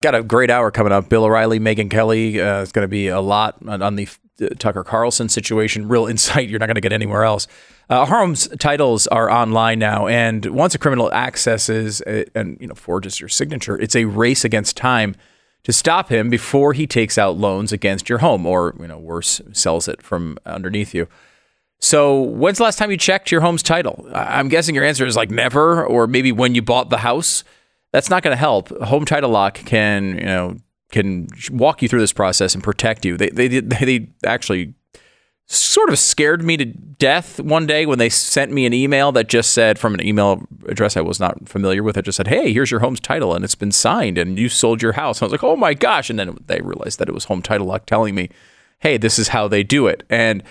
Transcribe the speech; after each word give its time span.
Got 0.00 0.14
a 0.14 0.22
great 0.22 0.48
hour 0.48 0.70
coming 0.70 0.92
up. 0.92 1.08
Bill 1.08 1.24
O'Reilly, 1.24 1.58
Megyn 1.58 1.90
Kelly. 1.90 2.40
Uh, 2.40 2.62
it's 2.62 2.70
going 2.70 2.84
to 2.84 2.88
be 2.88 3.08
a 3.08 3.20
lot 3.20 3.56
on, 3.66 3.82
on 3.82 3.96
the 3.96 4.06
uh, 4.40 4.46
Tucker 4.56 4.84
Carlson 4.84 5.28
situation. 5.28 5.88
Real 5.88 6.06
insight 6.12 6.48
you're 6.48 6.60
not 6.60 6.66
going 6.66 6.76
to 6.76 6.80
get 6.80 6.92
anywhere 6.92 7.24
else. 7.24 7.48
Uh, 7.90 8.34
titles 8.60 9.08
are 9.08 9.28
online 9.28 9.80
now, 9.80 10.06
and 10.06 10.46
once 10.46 10.74
a 10.74 10.78
criminal 10.78 11.12
accesses 11.12 12.00
it 12.02 12.30
and 12.34 12.56
you 12.60 12.68
know 12.68 12.74
forges 12.74 13.18
your 13.18 13.28
signature, 13.28 13.76
it's 13.76 13.96
a 13.96 14.04
race 14.04 14.44
against 14.44 14.76
time 14.76 15.16
to 15.64 15.72
stop 15.72 16.10
him 16.10 16.30
before 16.30 16.74
he 16.74 16.86
takes 16.86 17.18
out 17.18 17.36
loans 17.36 17.72
against 17.72 18.08
your 18.08 18.18
home, 18.18 18.46
or 18.46 18.76
you 18.78 18.86
know 18.86 18.98
worse, 18.98 19.40
sells 19.52 19.88
it 19.88 20.00
from 20.00 20.38
underneath 20.46 20.94
you. 20.94 21.08
So, 21.80 22.20
when's 22.20 22.58
the 22.58 22.64
last 22.64 22.78
time 22.78 22.92
you 22.92 22.96
checked 22.98 23.32
your 23.32 23.40
home's 23.40 23.64
title? 23.64 24.06
I'm 24.14 24.48
guessing 24.48 24.76
your 24.76 24.84
answer 24.84 25.06
is 25.06 25.16
like 25.16 25.30
never, 25.30 25.84
or 25.84 26.06
maybe 26.06 26.30
when 26.30 26.54
you 26.54 26.62
bought 26.62 26.90
the 26.90 26.98
house 26.98 27.42
that's 27.92 28.10
not 28.10 28.22
going 28.22 28.32
to 28.32 28.38
help. 28.38 28.68
Home 28.82 29.04
Title 29.04 29.30
Lock 29.30 29.54
can, 29.54 30.18
you 30.18 30.24
know, 30.24 30.56
can 30.90 31.28
walk 31.50 31.82
you 31.82 31.88
through 31.88 32.00
this 32.00 32.12
process 32.12 32.54
and 32.54 32.62
protect 32.62 33.04
you. 33.04 33.16
They 33.16 33.30
they 33.30 33.48
they 33.60 34.08
actually 34.24 34.74
sort 35.50 35.88
of 35.88 35.98
scared 35.98 36.42
me 36.42 36.58
to 36.58 36.66
death 36.66 37.40
one 37.40 37.66
day 37.66 37.86
when 37.86 37.98
they 37.98 38.10
sent 38.10 38.52
me 38.52 38.66
an 38.66 38.74
email 38.74 39.12
that 39.12 39.28
just 39.28 39.52
said 39.52 39.78
from 39.78 39.94
an 39.94 40.02
email 40.04 40.46
address 40.66 40.94
I 40.94 41.00
was 41.00 41.18
not 41.18 41.48
familiar 41.48 41.82
with. 41.82 41.96
It 41.96 42.04
just 42.04 42.16
said, 42.16 42.28
"Hey, 42.28 42.52
here's 42.52 42.70
your 42.70 42.80
home's 42.80 43.00
title 43.00 43.34
and 43.34 43.44
it's 43.44 43.54
been 43.54 43.72
signed 43.72 44.18
and 44.18 44.38
you 44.38 44.48
sold 44.48 44.82
your 44.82 44.92
house." 44.92 45.18
And 45.18 45.24
I 45.24 45.26
was 45.26 45.32
like, 45.32 45.44
"Oh 45.44 45.56
my 45.56 45.74
gosh!" 45.74 46.10
And 46.10 46.18
then 46.18 46.36
they 46.46 46.60
realized 46.60 46.98
that 46.98 47.08
it 47.08 47.14
was 47.14 47.24
Home 47.24 47.42
Title 47.42 47.66
Lock 47.66 47.86
telling 47.86 48.14
me, 48.14 48.28
"Hey, 48.80 48.98
this 48.98 49.18
is 49.18 49.28
how 49.28 49.48
they 49.48 49.62
do 49.62 49.86
it." 49.86 50.04
And 50.10 50.42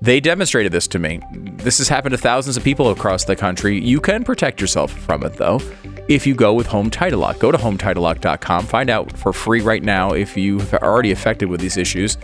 they 0.00 0.20
demonstrated 0.20 0.72
this 0.72 0.86
to 0.88 0.98
me. 0.98 1.20
This 1.32 1.78
has 1.78 1.88
happened 1.88 2.12
to 2.12 2.18
thousands 2.18 2.56
of 2.56 2.64
people 2.64 2.90
across 2.90 3.24
the 3.24 3.36
country. 3.36 3.80
You 3.80 4.00
can 4.00 4.24
protect 4.24 4.60
yourself 4.60 4.92
from 4.92 5.24
it 5.24 5.34
though 5.34 5.60
if 6.08 6.26
you 6.26 6.34
go 6.34 6.54
with 6.54 6.66
Home 6.68 6.90
Title 6.90 7.20
Lock. 7.20 7.38
Go 7.38 7.52
to 7.52 7.58
HometitleLock.com. 7.58 8.66
Find 8.66 8.90
out 8.90 9.16
for 9.16 9.32
free 9.32 9.60
right 9.60 9.82
now 9.82 10.12
if 10.12 10.36
you 10.36 10.60
are 10.72 10.82
already 10.82 11.12
affected 11.12 11.48
with 11.48 11.60
these 11.60 11.76
issues. 11.76 12.16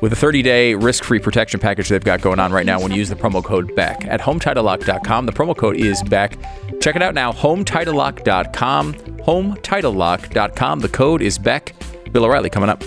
With 0.00 0.12
a 0.12 0.16
30-day 0.16 0.74
risk-free 0.74 1.20
protection 1.20 1.60
package 1.60 1.90
they've 1.90 2.02
got 2.02 2.22
going 2.22 2.40
on 2.40 2.52
right 2.52 2.66
now 2.66 2.80
when 2.80 2.90
you 2.90 2.96
use 2.98 3.10
the 3.10 3.14
promo 3.14 3.44
code 3.44 3.74
BECK 3.74 4.06
at 4.06 4.20
HometitleLock.com. 4.20 5.26
The 5.26 5.32
promo 5.32 5.56
code 5.56 5.76
is 5.76 6.02
BECK. 6.02 6.38
Check 6.80 6.96
it 6.96 7.02
out 7.02 7.14
now, 7.14 7.32
HometitleLock.com, 7.32 8.94
HometitleLock.com. 8.94 10.80
The 10.80 10.88
code 10.88 11.22
is 11.22 11.38
BECK. 11.38 11.74
Bill 12.12 12.24
O'Reilly 12.24 12.50
coming 12.50 12.70
up. 12.70 12.82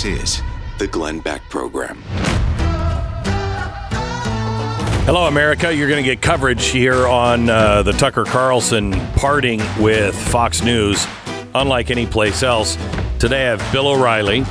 This 0.00 0.38
is 0.38 0.42
the 0.78 0.86
Glenn 0.86 1.20
Beck 1.20 1.42
Program. 1.50 2.02
Hello, 5.04 5.26
America. 5.26 5.74
You're 5.74 5.90
going 5.90 6.02
to 6.02 6.08
get 6.08 6.22
coverage 6.22 6.68
here 6.68 7.06
on 7.06 7.50
uh, 7.50 7.82
the 7.82 7.92
Tucker 7.92 8.24
Carlson 8.24 8.92
parting 9.16 9.60
with 9.78 10.16
Fox 10.30 10.62
News, 10.62 11.06
unlike 11.54 11.90
any 11.90 12.06
place 12.06 12.42
else. 12.42 12.78
Today 13.18 13.46
I 13.46 13.56
have 13.56 13.72
Bill 13.74 13.88
O'Reilly 13.88 14.44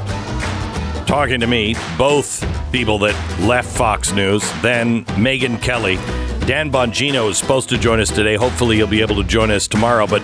talking 1.07 1.39
to 1.39 1.47
me, 1.47 1.75
both 1.97 2.45
people 2.71 2.99
that 2.99 3.15
left 3.39 3.75
Fox 3.75 4.11
News, 4.11 4.43
then 4.61 5.03
Megyn 5.15 5.59
Kelly. 5.63 5.95
Dan 6.45 6.71
Bongino 6.71 7.27
is 7.27 7.39
supposed 7.39 7.69
to 7.69 7.77
join 7.79 7.99
us 7.99 8.11
today. 8.11 8.35
Hopefully, 8.35 8.75
he'll 8.75 8.85
be 8.85 9.01
able 9.01 9.15
to 9.15 9.23
join 9.23 9.49
us 9.49 9.67
tomorrow, 9.67 10.05
but 10.05 10.21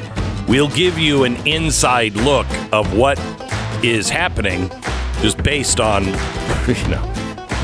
we'll 0.48 0.70
give 0.70 1.00
you 1.00 1.24
an 1.24 1.36
inside 1.48 2.14
look 2.14 2.46
of 2.72 2.96
what 2.96 3.20
is 3.84 4.08
happening 4.08 4.70
just 5.22 5.42
based 5.44 5.80
on, 5.80 6.06
you 6.68 6.88
know, 6.88 7.12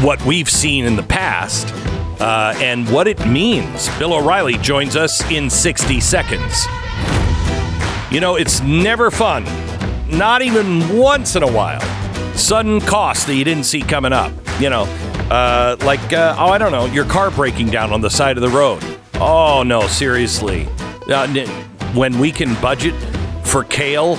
what 0.02 0.24
we've 0.26 0.50
seen 0.50 0.86
in 0.86 0.96
the 0.96 1.04
past 1.04 1.74
uh, 2.22 2.54
and 2.58 2.90
what 2.90 3.08
it 3.08 3.26
means. 3.26 3.90
Bill 3.98 4.14
O'Reilly 4.14 4.58
joins 4.58 4.96
us 4.96 5.24
in 5.32 5.50
60 5.50 6.00
seconds. 6.00 6.66
You 8.12 8.20
know, 8.20 8.36
it's 8.36 8.62
never 8.62 9.10
fun, 9.10 9.46
not 10.10 10.42
even 10.42 10.98
once 10.98 11.36
in 11.36 11.44
a 11.44 11.52
while. 11.52 11.82
Sudden 12.36 12.82
costs 12.82 13.26
that 13.26 13.36
you 13.36 13.44
didn't 13.44 13.64
see 13.64 13.82
coming 13.82 14.14
up. 14.14 14.32
You 14.60 14.70
know, 14.70 14.84
uh, 15.32 15.78
like, 15.82 16.14
uh, 16.14 16.36
oh, 16.38 16.48
I 16.48 16.58
don't 16.58 16.72
know, 16.72 16.86
your 16.86 17.06
car 17.06 17.32
breaking 17.32 17.68
down 17.68 17.92
on 17.94 18.02
the 18.02 18.10
side 18.10 18.38
of 18.38 18.42
the 18.42 18.50
road. 18.50 18.84
Oh, 19.16 19.64
no, 19.64 19.88
seriously. 19.88 20.68
Uh, 21.08 21.28
when 21.94 22.20
we 22.20 22.32
can 22.32 22.60
budget 22.62 22.94
for 23.44 23.64
kale 23.64 24.18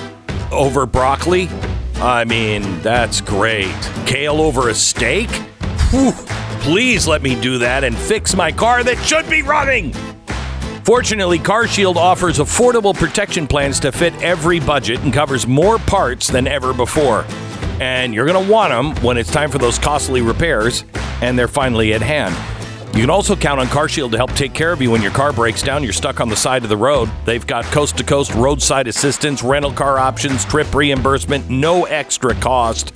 over 0.51 0.85
broccoli, 0.85 1.49
I 1.95 2.25
mean, 2.25 2.81
that's 2.81 3.21
great. 3.21 3.73
Kale 4.05 4.41
over 4.41 4.69
a 4.69 4.75
steak? 4.75 5.29
Whew, 5.91 6.11
please 6.61 7.07
let 7.07 7.21
me 7.21 7.39
do 7.39 7.57
that 7.59 7.83
and 7.83 7.97
fix 7.97 8.35
my 8.35 8.51
car 8.51 8.83
that 8.83 8.97
should 9.05 9.29
be 9.29 9.41
running. 9.41 9.93
Fortunately, 10.83 11.39
CarShield 11.39 11.95
offers 11.95 12.39
affordable 12.39 12.93
protection 12.93 13.47
plans 13.47 13.79
to 13.79 13.91
fit 13.91 14.13
every 14.21 14.59
budget 14.59 14.99
and 15.01 15.13
covers 15.13 15.47
more 15.47 15.79
parts 15.79 16.27
than 16.27 16.45
ever 16.45 16.73
before. 16.73 17.25
And 17.79 18.13
you're 18.13 18.25
going 18.25 18.45
to 18.45 18.51
want 18.51 18.71
them 18.71 19.03
when 19.03 19.17
it's 19.17 19.31
time 19.31 19.49
for 19.49 19.59
those 19.59 19.79
costly 19.79 20.21
repairs, 20.21 20.83
and 21.21 21.39
they're 21.39 21.47
finally 21.47 21.93
at 21.93 22.01
hand. 22.01 22.35
You 22.93 22.99
can 22.99 23.09
also 23.09 23.35
count 23.35 23.59
on 23.59 23.65
CarShield 23.67 24.11
to 24.11 24.17
help 24.17 24.33
take 24.33 24.53
care 24.53 24.71
of 24.71 24.79
you 24.79 24.91
when 24.91 25.01
your 25.01 25.11
car 25.11 25.33
breaks 25.33 25.63
down, 25.63 25.83
you're 25.83 25.91
stuck 25.91 26.21
on 26.21 26.29
the 26.29 26.35
side 26.35 26.61
of 26.61 26.69
the 26.69 26.77
road. 26.77 27.09
They've 27.25 27.45
got 27.45 27.65
coast 27.65 27.97
to 27.97 28.03
coast 28.03 28.35
roadside 28.35 28.87
assistance, 28.87 29.41
rental 29.41 29.71
car 29.73 29.97
options, 29.97 30.45
trip 30.45 30.71
reimbursement, 30.75 31.49
no 31.49 31.85
extra 31.85 32.35
cost. 32.35 32.95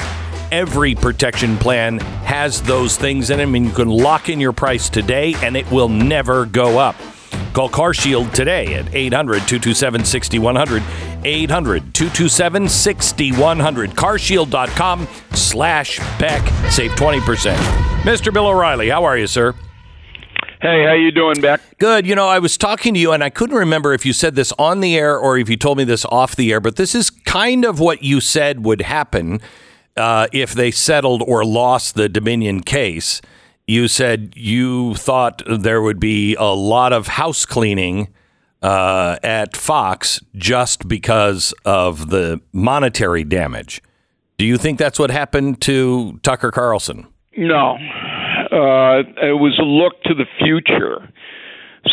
Every 0.51 0.93
protection 0.93 1.57
plan 1.57 1.97
has 1.97 2.61
those 2.61 2.95
things 2.95 3.31
in 3.31 3.39
them, 3.39 3.55
and 3.55 3.65
you 3.65 3.71
can 3.71 3.89
lock 3.89 4.29
in 4.29 4.39
your 4.39 4.53
price 4.53 4.87
today, 4.87 5.33
and 5.41 5.57
it 5.57 5.69
will 5.71 5.89
never 5.89 6.45
go 6.45 6.77
up. 6.77 6.95
Call 7.53 7.67
CarShield 7.67 8.31
today 8.33 8.75
at 8.75 8.93
800 8.93 9.47
227 9.47 10.05
6100. 10.05 10.83
800 11.25 11.93
227 11.95 12.69
6100. 12.69 13.89
CarShield.com 13.91 15.07
slash 15.33 15.97
Beck. 16.19 16.47
Save 16.71 16.91
20%. 16.91 17.55
Mr. 18.03 18.31
Bill 18.31 18.45
O'Reilly, 18.45 18.89
how 18.89 19.03
are 19.03 19.17
you, 19.17 19.25
sir? 19.25 19.55
Hey, 20.59 20.85
how 20.85 20.93
you 20.93 21.11
doing, 21.11 21.39
Beck? 21.39 21.61
Good. 21.77 22.07
You 22.07 22.15
know, 22.15 22.27
I 22.27 22.39
was 22.39 22.57
talking 22.57 22.95
to 22.95 22.99
you, 22.99 23.11
and 23.11 23.23
I 23.23 23.29
couldn't 23.29 23.55
remember 23.55 23.93
if 23.93 24.05
you 24.07 24.13
said 24.13 24.33
this 24.33 24.51
on 24.57 24.79
the 24.79 24.97
air 24.97 25.17
or 25.17 25.37
if 25.37 25.49
you 25.49 25.55
told 25.55 25.77
me 25.77 25.83
this 25.83 26.03
off 26.05 26.35
the 26.35 26.51
air, 26.51 26.59
but 26.59 26.77
this 26.77 26.95
is 26.95 27.11
kind 27.11 27.63
of 27.63 27.79
what 27.79 28.01
you 28.01 28.19
said 28.19 28.65
would 28.65 28.81
happen 28.81 29.39
uh, 29.95 30.27
if 30.33 30.53
they 30.53 30.71
settled 30.71 31.21
or 31.27 31.45
lost 31.45 31.93
the 31.93 32.09
Dominion 32.09 32.61
case. 32.61 33.21
You 33.67 33.87
said 33.87 34.33
you 34.35 34.95
thought 34.95 35.43
there 35.47 35.81
would 35.81 35.99
be 35.99 36.35
a 36.35 36.55
lot 36.55 36.91
of 36.91 37.07
house 37.07 37.45
cleaning 37.45 38.07
uh, 38.63 39.17
at 39.21 39.55
Fox 39.55 40.21
just 40.35 40.87
because 40.87 41.53
of 41.65 42.09
the 42.09 42.41
monetary 42.51 43.23
damage. 43.23 43.81
Do 44.37 44.45
you 44.45 44.57
think 44.57 44.79
that's 44.79 44.97
what 44.97 45.11
happened 45.11 45.61
to 45.61 46.19
Tucker 46.23 46.49
Carlson? 46.49 47.07
No. 47.35 47.77
Uh, 48.51 49.03
it 49.21 49.39
was 49.39 49.57
a 49.59 49.65
look 49.65 50.01
to 50.03 50.13
the 50.13 50.25
future. 50.39 51.09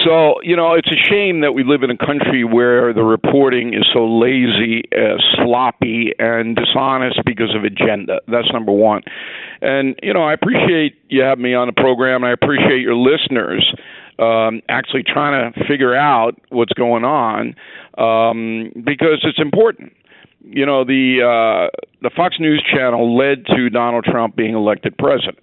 So, 0.03 0.41
you 0.43 0.57
know, 0.57 0.75
it's 0.75 0.89
a 0.89 0.97
shame 0.97 1.41
that 1.43 1.53
we 1.53 1.63
live 1.63 1.83
in 1.83 1.91
a 1.91 1.97
country 1.97 2.43
where 2.43 2.93
the 2.93 3.05
reporting 3.05 3.75
is 3.75 3.87
so 3.93 4.07
lazy, 4.07 4.83
uh, 4.97 5.17
sloppy, 5.37 6.13
and 6.19 6.57
dishonest 6.57 7.21
because 7.25 7.55
of 7.55 7.65
agenda. 7.65 8.21
That's 8.27 8.51
number 8.53 8.73
one. 8.73 9.03
And, 9.63 9.95
you 10.03 10.13
know, 10.13 10.23
I 10.23 10.33
appreciate 10.33 10.97
you 11.09 11.23
having 11.23 11.45
me 11.45 11.55
on 11.55 11.69
the 11.69 11.73
program, 11.73 12.25
and 12.25 12.31
I 12.31 12.33
appreciate 12.33 12.81
your 12.81 12.97
listeners 12.97 13.73
um, 14.19 14.63
actually 14.69 15.03
trying 15.03 15.53
to 15.53 15.65
figure 15.67 15.95
out 15.95 16.41
what's 16.51 16.73
going 16.73 17.05
on 17.05 17.55
um, 17.99 18.73
because 18.85 19.21
it's 19.23 19.41
important. 19.41 19.93
You 20.43 20.67
know, 20.67 20.85
the 20.85 21.23
uh, 21.23 21.77
the 22.03 22.11
Fox 22.15 22.37
News 22.39 22.63
channel 22.71 23.17
led 23.17 23.47
to 23.47 23.71
Donald 23.71 24.05
Trump 24.05 24.37
being 24.37 24.55
elected 24.55 24.97
president. 24.99 25.39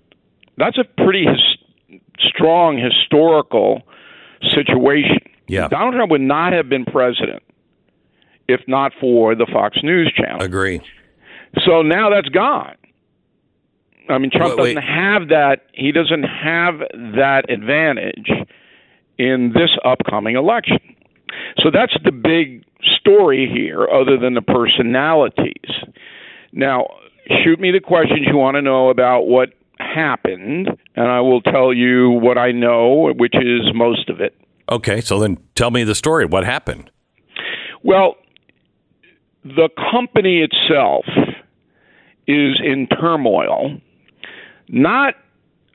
That's 0.57 0.77
a 0.77 0.83
pretty 1.03 1.25
his- 1.25 1.99
strong 2.19 2.77
historical 2.77 3.81
situation. 4.49 5.19
Yeah. 5.47 5.67
Donald 5.67 5.95
Trump 5.95 6.11
would 6.11 6.21
not 6.21 6.53
have 6.53 6.69
been 6.69 6.85
president 6.85 7.43
if 8.47 8.61
not 8.67 8.91
for 8.99 9.33
the 9.35 9.45
Fox 9.51 9.77
News 9.83 10.11
channel. 10.15 10.41
Agree. 10.41 10.81
So 11.65 11.81
now 11.81 12.09
that's 12.09 12.29
gone. 12.29 12.75
I 14.09 14.17
mean, 14.17 14.31
Trump 14.31 14.57
Wait, 14.57 14.63
wait. 14.63 14.73
doesn't 14.75 14.89
have 14.89 15.29
that. 15.29 15.67
He 15.73 15.91
doesn't 15.91 16.23
have 16.23 16.79
that 17.15 17.49
advantage 17.49 18.29
in 19.17 19.53
this 19.53 19.69
upcoming 19.85 20.35
election. 20.35 20.79
So 21.59 21.69
that's 21.71 21.95
the 22.03 22.11
big 22.11 22.65
story 22.81 23.49
here, 23.53 23.87
other 23.87 24.17
than 24.17 24.33
the 24.33 24.41
personalities. 24.41 25.53
Now, 26.51 26.87
shoot 27.43 27.59
me 27.59 27.71
the 27.71 27.79
questions 27.79 28.21
you 28.27 28.35
want 28.37 28.55
to 28.55 28.61
know 28.61 28.89
about 28.89 29.27
what 29.27 29.53
happened, 29.81 30.69
and 30.95 31.07
I 31.07 31.21
will 31.21 31.41
tell 31.41 31.73
you 31.73 32.11
what 32.11 32.37
I 32.37 32.51
know, 32.51 33.11
which 33.17 33.35
is 33.35 33.61
most 33.73 34.09
of 34.09 34.21
it. 34.21 34.35
Okay, 34.69 35.01
so 35.01 35.19
then 35.19 35.37
tell 35.55 35.71
me 35.71 35.83
the 35.83 35.95
story. 35.95 36.25
What 36.25 36.45
happened? 36.45 36.89
Well, 37.83 38.15
the 39.43 39.69
company 39.91 40.41
itself 40.41 41.05
is 42.27 42.59
in 42.63 42.87
turmoil, 42.87 43.79
not 44.69 45.15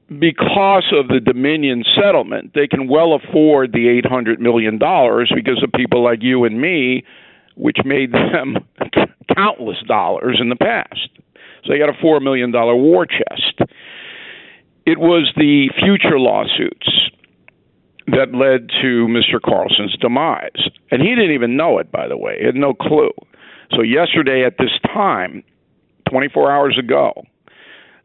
because 0.09 0.85
of 0.93 1.09
the 1.09 1.21
Dominion 1.21 1.85
settlement. 2.01 2.53
They 2.55 2.69
can 2.69 2.89
well 2.89 3.15
afford 3.15 3.73
the 3.73 4.01
$800 4.05 4.39
million 4.39 4.79
because 4.79 5.63
of 5.63 5.73
people 5.75 6.05
like 6.05 6.23
you 6.23 6.45
and 6.45 6.61
me, 6.61 7.05
which 7.57 7.79
made 7.85 8.13
them 8.13 8.57
countless 9.35 9.79
dollars 9.87 10.39
in 10.41 10.49
the 10.49 10.57
past. 10.57 11.11
So 11.65 11.73
they 11.73 11.79
got 11.79 11.89
a 11.89 12.05
$4 12.05 12.23
million 12.23 12.53
war 12.53 13.07
chest. 13.07 13.61
It 14.87 14.99
was 14.99 15.33
the 15.37 15.69
future 15.81 16.19
lawsuits 16.19 17.11
that 18.07 18.33
led 18.33 18.69
to 18.81 19.07
Mr. 19.09 19.43
Carlson's 19.45 19.97
demise. 20.01 20.71
And 20.93 21.03
he 21.03 21.09
didn't 21.09 21.33
even 21.33 21.57
know 21.57 21.79
it, 21.79 21.91
by 21.91 22.07
the 22.07 22.17
way. 22.17 22.37
He 22.39 22.47
had 22.47 22.55
no 22.55 22.73
clue. 22.73 23.11
So, 23.73 23.83
yesterday 23.83 24.45
at 24.45 24.59
this 24.59 24.71
time, 24.87 25.43
24 26.09 26.53
hours 26.53 26.79
ago, 26.79 27.25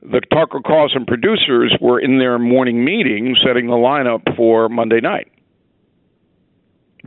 the 0.01 0.21
Tucker 0.33 0.59
Carlson 0.65 1.05
producers 1.05 1.77
were 1.79 1.99
in 1.99 2.17
their 2.17 2.39
morning 2.39 2.83
meeting 2.83 3.35
setting 3.45 3.67
the 3.67 3.73
lineup 3.73 4.35
for 4.35 4.67
Monday 4.67 5.01
night. 5.01 5.31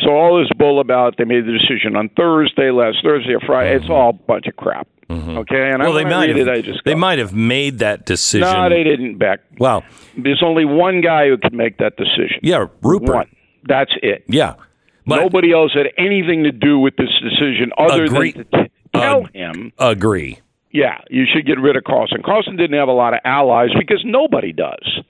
So, 0.00 0.10
all 0.10 0.38
this 0.38 0.50
bull 0.56 0.78
about 0.78 1.16
they 1.18 1.24
made 1.24 1.46
the 1.46 1.58
decision 1.58 1.96
on 1.96 2.10
Thursday, 2.10 2.70
last 2.70 2.98
Thursday 3.02 3.34
or 3.34 3.40
Friday, 3.40 3.74
it's 3.74 3.90
all 3.90 4.10
a 4.10 4.12
bunch 4.12 4.46
of 4.46 4.54
crap. 4.54 4.86
Mm-hmm. 5.08 5.38
Okay, 5.38 5.70
and 5.70 5.82
Well, 5.82 5.96
I, 5.98 6.02
they 6.02 6.08
might 6.10 6.28
have. 6.30 6.38
it, 6.38 6.48
I 6.48 6.60
just 6.60 6.80
they 6.84 6.92
go, 6.92 6.98
might 6.98 7.18
have 7.18 7.34
made 7.34 7.78
that 7.80 8.06
decision. 8.06 8.48
No, 8.48 8.68
they 8.68 8.82
didn't, 8.84 9.18
Beck. 9.18 9.40
Well, 9.58 9.82
There's 10.16 10.42
only 10.44 10.64
one 10.64 11.00
guy 11.00 11.28
who 11.28 11.36
could 11.38 11.52
make 11.52 11.78
that 11.78 11.96
decision. 11.96 12.38
yeah, 12.42 12.66
Rupert. 12.82 13.14
One. 13.14 13.36
That's 13.66 13.92
it. 14.02 14.24
Yeah, 14.28 14.54
but 15.06 15.16
Nobody 15.20 15.52
else 15.52 15.72
had 15.74 15.86
anything 15.98 16.44
to 16.44 16.52
do 16.52 16.78
with 16.78 16.96
this 16.96 17.10
decision 17.22 17.72
other 17.78 18.04
Agree- 18.04 18.32
than 18.32 18.44
to 18.46 18.64
t- 18.64 18.70
tell 18.94 19.24
Ag- 19.26 19.34
him, 19.34 19.72
agree. 19.78 20.38
yeah, 20.70 20.98
you 21.10 21.24
should 21.32 21.46
get 21.46 21.58
rid 21.58 21.76
of 21.76 21.84
Carlson. 21.84 22.22
Carlson 22.24 22.56
didn't 22.56 22.78
have 22.78 22.88
a 22.88 22.92
lot 22.92 23.12
of 23.14 23.20
allies 23.24 23.70
because 23.78 24.02
nobody 24.04 24.52
does. 24.52 25.00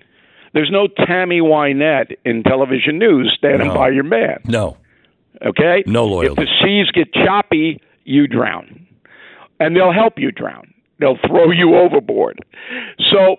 There's 0.53 0.71
no 0.71 0.87
Tammy 0.87 1.41
Wynette 1.41 2.17
in 2.25 2.43
television 2.45 2.99
news 2.99 3.35
standing 3.37 3.69
No. 3.69 3.75
by 3.75 3.89
your 3.91 4.05
man. 4.05 4.39
No, 4.45 4.77
Okay? 5.45 5.83
No 5.87 6.07
loyalty. 6.07 6.43
If 6.43 6.49
the 6.49 6.65
seas 6.65 6.91
get 6.93 7.13
choppy, 7.13 7.81
you 8.05 8.27
drown. 8.29 8.87
And 9.65 9.75
they'll 9.75 9.93
help 9.93 10.19
you 10.19 10.31
drown. 10.31 10.73
They'll 11.01 11.19
throw 11.27 11.51
you 11.51 11.75
overboard. 11.75 12.39
So, 13.11 13.37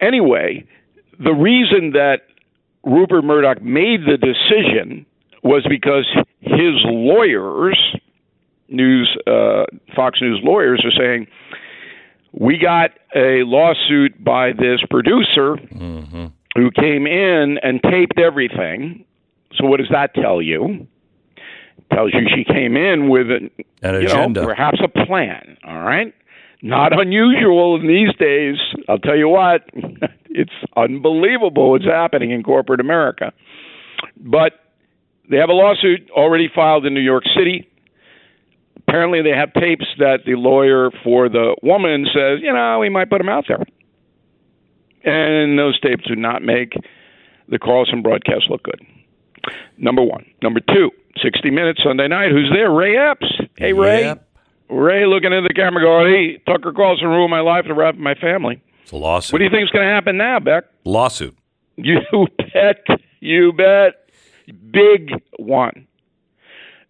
anyway, 0.00 0.64
the 1.18 1.32
reason 1.32 1.92
that 1.92 2.22
Rupert 2.84 3.22
Murdoch 3.24 3.62
made 3.62 4.00
the 4.00 4.16
decision 4.16 5.06
was 5.44 5.64
because 5.68 6.06
his 6.40 6.74
lawyers, 6.84 7.78
news, 8.68 9.16
uh, 9.26 9.64
Fox 9.94 10.20
News 10.20 10.40
lawyers, 10.42 10.84
are 10.84 10.90
saying, 10.90 11.26
we 12.32 12.58
got 12.58 12.90
a 13.14 13.42
lawsuit 13.44 14.22
by 14.22 14.52
this 14.52 14.80
producer 14.90 15.56
who 16.56 16.70
came 16.72 17.06
in 17.06 17.58
and 17.62 17.80
taped 17.82 18.18
everything. 18.18 19.04
So, 19.54 19.66
what 19.66 19.78
does 19.78 19.90
that 19.90 20.14
tell 20.14 20.42
you? 20.42 20.86
Tells 21.94 22.12
you 22.14 22.20
she 22.34 22.44
came 22.44 22.76
in 22.76 23.08
with 23.08 23.30
an, 23.30 23.50
An 23.82 23.94
agenda. 23.96 24.40
know, 24.40 24.46
perhaps 24.46 24.78
a 24.82 24.88
plan. 24.88 25.56
All 25.64 25.80
right, 25.80 26.14
not 26.62 26.98
unusual 26.98 27.76
in 27.80 27.86
these 27.86 28.14
days. 28.18 28.56
I'll 28.88 28.98
tell 28.98 29.16
you 29.16 29.28
what, 29.28 29.68
it's 30.30 30.52
unbelievable 30.76 31.70
what's 31.70 31.84
happening 31.84 32.30
in 32.30 32.42
corporate 32.42 32.80
America. 32.80 33.32
But 34.16 34.52
they 35.30 35.36
have 35.38 35.48
a 35.48 35.54
lawsuit 35.54 36.10
already 36.10 36.48
filed 36.54 36.86
in 36.86 36.94
New 36.94 37.00
York 37.00 37.24
City. 37.36 37.68
Apparently, 38.88 39.22
they 39.22 39.30
have 39.30 39.52
tapes 39.54 39.86
that 39.98 40.20
the 40.26 40.34
lawyer 40.34 40.90
for 41.04 41.28
the 41.28 41.54
woman 41.62 42.06
says, 42.12 42.40
you 42.42 42.52
know, 42.52 42.78
we 42.80 42.88
might 42.88 43.08
put 43.08 43.18
them 43.18 43.28
out 43.28 43.44
there. 43.48 43.62
And 45.04 45.58
those 45.58 45.78
tapes 45.80 46.04
do 46.06 46.16
not 46.16 46.42
make 46.42 46.74
the 47.48 47.58
Carlson 47.58 48.02
broadcast 48.02 48.44
look 48.48 48.62
good. 48.62 48.80
Number 49.78 50.02
one. 50.02 50.24
Number 50.42 50.60
two, 50.60 50.90
60 51.20 51.50
Minutes 51.50 51.80
Sunday 51.84 52.08
night. 52.08 52.30
Who's 52.30 52.50
there? 52.52 52.70
Ray 52.70 52.96
Epps. 52.96 53.26
Hey, 53.56 53.72
Ray. 53.72 54.02
Yep. 54.02 54.28
Ray 54.70 55.06
looking 55.06 55.32
at 55.34 55.42
the 55.42 55.52
camera 55.54 55.82
going, 55.82 56.12
hey, 56.12 56.38
Tucker 56.50 56.72
Carlson 56.72 57.08
ruined 57.08 57.30
my 57.30 57.40
life 57.40 57.64
and 57.66 57.76
wrapped 57.76 57.98
my 57.98 58.14
family. 58.14 58.62
It's 58.82 58.92
a 58.92 58.96
lawsuit. 58.96 59.32
What 59.34 59.38
do 59.38 59.44
you 59.44 59.50
think 59.50 59.64
is 59.64 59.70
going 59.70 59.86
to 59.86 59.92
happen 59.92 60.16
now, 60.16 60.40
Beck? 60.40 60.64
lawsuit. 60.84 61.36
You 61.76 61.98
bet. 62.54 62.86
You 63.20 63.52
bet. 63.52 64.06
Big 64.70 65.10
one. 65.38 65.86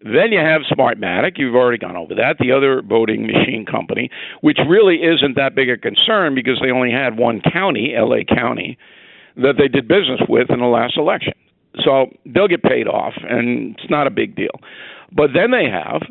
Then 0.01 0.31
you 0.33 0.39
have 0.39 0.61
Smartmatic. 0.69 1.37
You've 1.37 1.55
already 1.55 1.77
gone 1.77 1.95
over 1.95 2.15
that. 2.15 2.37
The 2.39 2.51
other 2.51 2.81
voting 2.81 3.25
machine 3.25 3.65
company, 3.65 4.09
which 4.41 4.57
really 4.67 4.97
isn't 4.97 5.35
that 5.37 5.55
big 5.55 5.69
a 5.69 5.77
concern 5.77 6.35
because 6.35 6.59
they 6.61 6.71
only 6.71 6.91
had 6.91 7.17
one 7.17 7.41
county, 7.41 7.93
LA 7.97 8.23
County, 8.27 8.77
that 9.37 9.53
they 9.57 9.69
did 9.69 9.87
business 9.87 10.19
with 10.27 10.49
in 10.49 10.59
the 10.59 10.65
last 10.65 10.97
election. 10.97 11.33
So 11.83 12.11
they'll 12.25 12.47
get 12.47 12.63
paid 12.63 12.87
off, 12.87 13.13
and 13.17 13.75
it's 13.77 13.89
not 13.89 14.07
a 14.07 14.11
big 14.11 14.35
deal. 14.35 14.59
But 15.11 15.31
then 15.33 15.51
they 15.51 15.69
have 15.69 16.01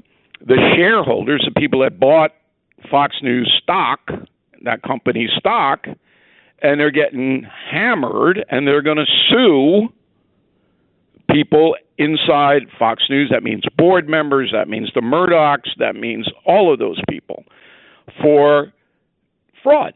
the 0.40 0.56
shareholders, 0.76 1.44
the 1.44 1.60
people 1.60 1.80
that 1.80 2.00
bought 2.00 2.32
Fox 2.90 3.16
News 3.22 3.52
stock, 3.62 4.10
that 4.64 4.82
company's 4.82 5.30
stock, 5.38 5.86
and 6.62 6.80
they're 6.80 6.90
getting 6.90 7.46
hammered, 7.70 8.44
and 8.50 8.66
they're 8.66 8.82
going 8.82 8.96
to 8.96 9.06
sue 9.30 9.88
people 11.30 11.76
inside 11.98 12.62
Fox 12.78 13.04
News. 13.08 13.30
That 13.30 13.42
means 13.42 13.62
board 13.76 14.08
members, 14.08 14.50
that 14.52 14.68
means 14.68 14.90
the 14.94 15.00
Murdochs, 15.00 15.70
that 15.78 15.94
means 15.94 16.28
all 16.44 16.72
of 16.72 16.78
those 16.78 17.00
people 17.08 17.44
for 18.20 18.72
fraud. 19.62 19.94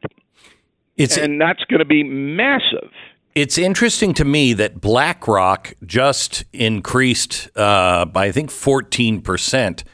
It's 0.97 1.17
And 1.17 1.41
that's 1.41 1.65
going 1.65 1.81
to 1.81 1.85
be 1.85 2.03
massive. 2.03 2.91
It's 3.37 3.59
interesting 3.59 4.15
to 4.15 4.25
me 4.25 4.55
that 4.55 4.81
BlackRock 4.81 5.75
just 5.85 6.47
increased 6.55 7.51
uh, 7.55 8.07
by 8.07 8.29
I 8.29 8.33
think 8.33 8.51
fourteen 8.51 9.21
percent 9.21 9.85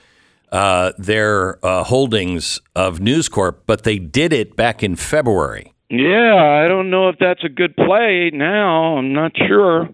uh, 0.52 0.92
their 0.96 1.58
uh, 1.66 1.82
holdings 1.82 2.60
of 2.76 3.00
News 3.00 3.28
Corp, 3.28 3.64
but 3.66 3.82
they 3.82 3.98
did 3.98 4.32
it 4.32 4.54
back 4.54 4.84
in 4.84 4.94
February. 4.94 5.74
Yeah, 5.90 6.62
I 6.64 6.68
don't 6.68 6.88
know 6.88 7.08
if 7.08 7.16
that's 7.18 7.42
a 7.42 7.48
good 7.48 7.74
play 7.74 8.30
now. 8.32 8.96
I'm 8.96 9.12
not 9.12 9.32
sure. 9.36 9.88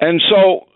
And 0.00 0.22
so 0.30 0.68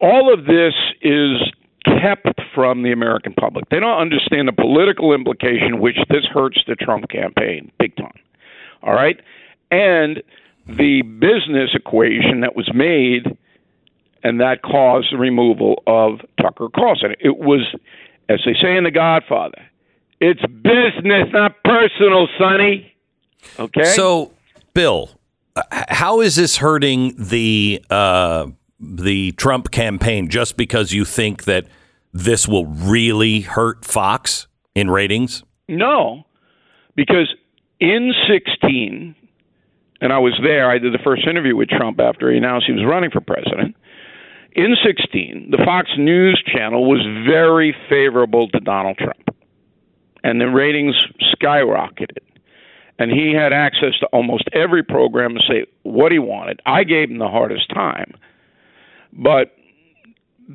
all 0.00 0.32
of 0.32 0.44
this 0.44 0.74
is 1.00 1.42
kept 1.84 2.40
from 2.54 2.84
the 2.84 2.92
American 2.92 3.34
public. 3.34 3.68
They 3.68 3.80
don't 3.80 4.00
understand 4.00 4.46
the 4.46 4.52
political 4.52 5.12
implication, 5.12 5.80
which 5.80 5.98
this 6.08 6.24
hurts 6.32 6.60
the 6.68 6.76
Trump 6.76 7.08
campaign 7.08 7.72
big 7.80 7.96
time. 7.96 8.14
All 8.84 8.94
right? 8.94 9.18
And 9.72 10.22
the 10.66 11.02
business 11.02 11.70
equation 11.74 12.40
that 12.40 12.54
was 12.54 12.70
made 12.74 13.36
and 14.22 14.40
that 14.40 14.62
caused 14.62 15.12
the 15.12 15.18
removal 15.18 15.82
of 15.86 16.20
Tucker 16.40 16.68
Carlson. 16.74 17.14
It 17.20 17.38
was, 17.38 17.60
as 18.28 18.40
they 18.44 18.54
say 18.60 18.76
in 18.76 18.84
The 18.84 18.90
Godfather, 18.90 19.60
it's 20.20 20.40
business, 20.40 21.28
not 21.32 21.62
personal, 21.64 22.28
Sonny. 22.38 22.94
Okay? 23.58 23.84
So, 23.84 24.32
Bill, 24.72 25.10
how 25.70 26.20
is 26.20 26.36
this 26.36 26.58
hurting 26.58 27.14
the 27.18 27.84
uh, 27.90 28.46
the 28.78 29.32
Trump 29.32 29.72
campaign? 29.72 30.28
Just 30.28 30.56
because 30.56 30.92
you 30.92 31.04
think 31.04 31.44
that 31.44 31.66
this 32.12 32.46
will 32.46 32.66
really 32.66 33.40
hurt 33.40 33.84
Fox 33.84 34.46
in 34.76 34.90
ratings? 34.90 35.42
No, 35.68 36.24
because 36.94 37.34
in 37.80 38.12
16, 38.28 39.16
and 40.02 40.12
I 40.12 40.18
was 40.18 40.38
there, 40.42 40.68
I 40.68 40.78
did 40.78 40.92
the 40.92 40.98
first 41.04 41.28
interview 41.28 41.54
with 41.54 41.68
Trump 41.68 42.00
after 42.00 42.30
he 42.30 42.36
announced 42.36 42.66
he 42.66 42.72
was 42.72 42.84
running 42.84 43.12
for 43.12 43.20
president. 43.20 43.76
In 44.50 44.76
16, 44.84 45.52
the 45.52 45.64
Fox 45.64 45.90
News 45.96 46.42
channel 46.44 46.90
was 46.90 47.00
very 47.24 47.74
favorable 47.88 48.48
to 48.48 48.58
Donald 48.58 48.98
Trump, 48.98 49.30
and 50.24 50.40
the 50.40 50.46
ratings 50.46 50.96
skyrocketed. 51.32 52.18
And 52.98 53.12
he 53.12 53.32
had 53.32 53.52
access 53.52 53.96
to 54.00 54.06
almost 54.06 54.44
every 54.52 54.82
program 54.82 55.34
to 55.34 55.40
say 55.48 55.66
what 55.84 56.10
he 56.10 56.18
wanted. 56.18 56.60
I 56.66 56.82
gave 56.82 57.08
him 57.08 57.18
the 57.18 57.28
hardest 57.28 57.70
time, 57.72 58.14
but 59.12 59.54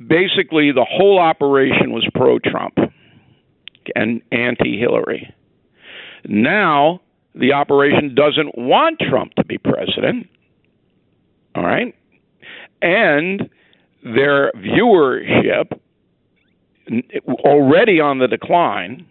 basically 0.07 0.73
the 0.73 0.85
whole 0.87 1.19
operation 1.19 1.93
was 1.93 2.07
pro 2.13 2.37
Trump 2.39 2.77
and 3.95 4.21
anti 4.31 4.77
Hillary. 4.77 5.33
Now 6.25 6.99
the 7.39 7.53
operation 7.53 8.15
doesn't 8.15 8.57
want 8.57 8.99
Trump 8.99 9.33
to 9.35 9.45
be 9.45 9.57
president. 9.57 10.27
All 11.55 11.63
right? 11.63 11.95
And 12.81 13.49
their 14.03 14.51
viewership 14.55 15.77
already 17.43 17.99
on 17.99 18.19
the 18.19 18.27
decline 18.27 19.05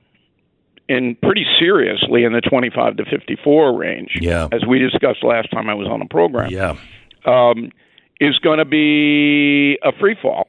and 0.89 1.21
pretty 1.21 1.45
seriously 1.59 2.25
in 2.25 2.33
the 2.33 2.41
25 2.41 2.97
to 2.97 3.05
54 3.05 3.77
range, 3.77 4.19
Yeah. 4.21 4.49
as 4.53 4.65
we 4.65 4.79
discussed 4.79 5.25
last 5.25 5.51
time 5.51 5.69
I 5.69 5.75
was 5.75 5.89
on 5.89 5.99
the 5.99 6.07
program, 6.07 6.51
Yeah. 6.51 6.77
um, 7.25 7.73
is 8.21 8.39
going 8.39 8.59
to 8.59 8.65
be 8.65 9.79
a 9.83 9.93
free 9.93 10.15
fall, 10.23 10.49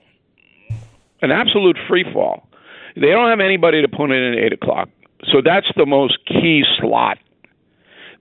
an 1.21 1.31
absolute 1.31 1.77
free 1.87 2.05
fall. 2.13 2.47
They 2.95 3.09
don't 3.09 3.29
have 3.29 3.39
anybody 3.39 3.81
to 3.81 3.87
put 3.87 4.11
in 4.11 4.33
at 4.33 4.37
8 4.37 4.53
o'clock. 4.53 4.89
So 5.31 5.41
that's 5.41 5.67
the 5.75 5.85
most 5.87 6.23
key 6.27 6.63
slot. 6.79 7.17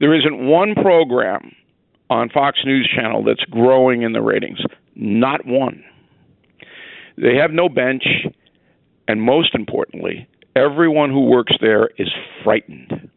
There 0.01 0.15
isn't 0.15 0.47
one 0.47 0.75
program 0.75 1.53
on 2.11 2.29
Fox 2.29 2.59
News 2.65 2.89
Channel 2.95 3.25
that's 3.25 3.45
growing 3.51 4.03
in 4.03 4.13
the 4.13 4.21
ratings. 4.23 4.59
Not 4.95 5.47
one. 5.47 5.83
They 7.17 7.37
have 7.37 7.51
no 7.51 7.69
bench. 7.69 8.05
And 9.09 9.23
most 9.23 9.55
importantly, 9.55 10.29
everyone 10.55 11.11
who 11.11 11.27
works 11.27 11.55
there 11.61 11.91
is 11.97 12.09
frightened. 12.43 13.11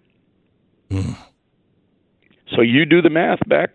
So 0.92 2.62
you 2.62 2.86
do 2.86 3.02
the 3.02 3.10
math, 3.10 3.40
Beck. 3.48 3.72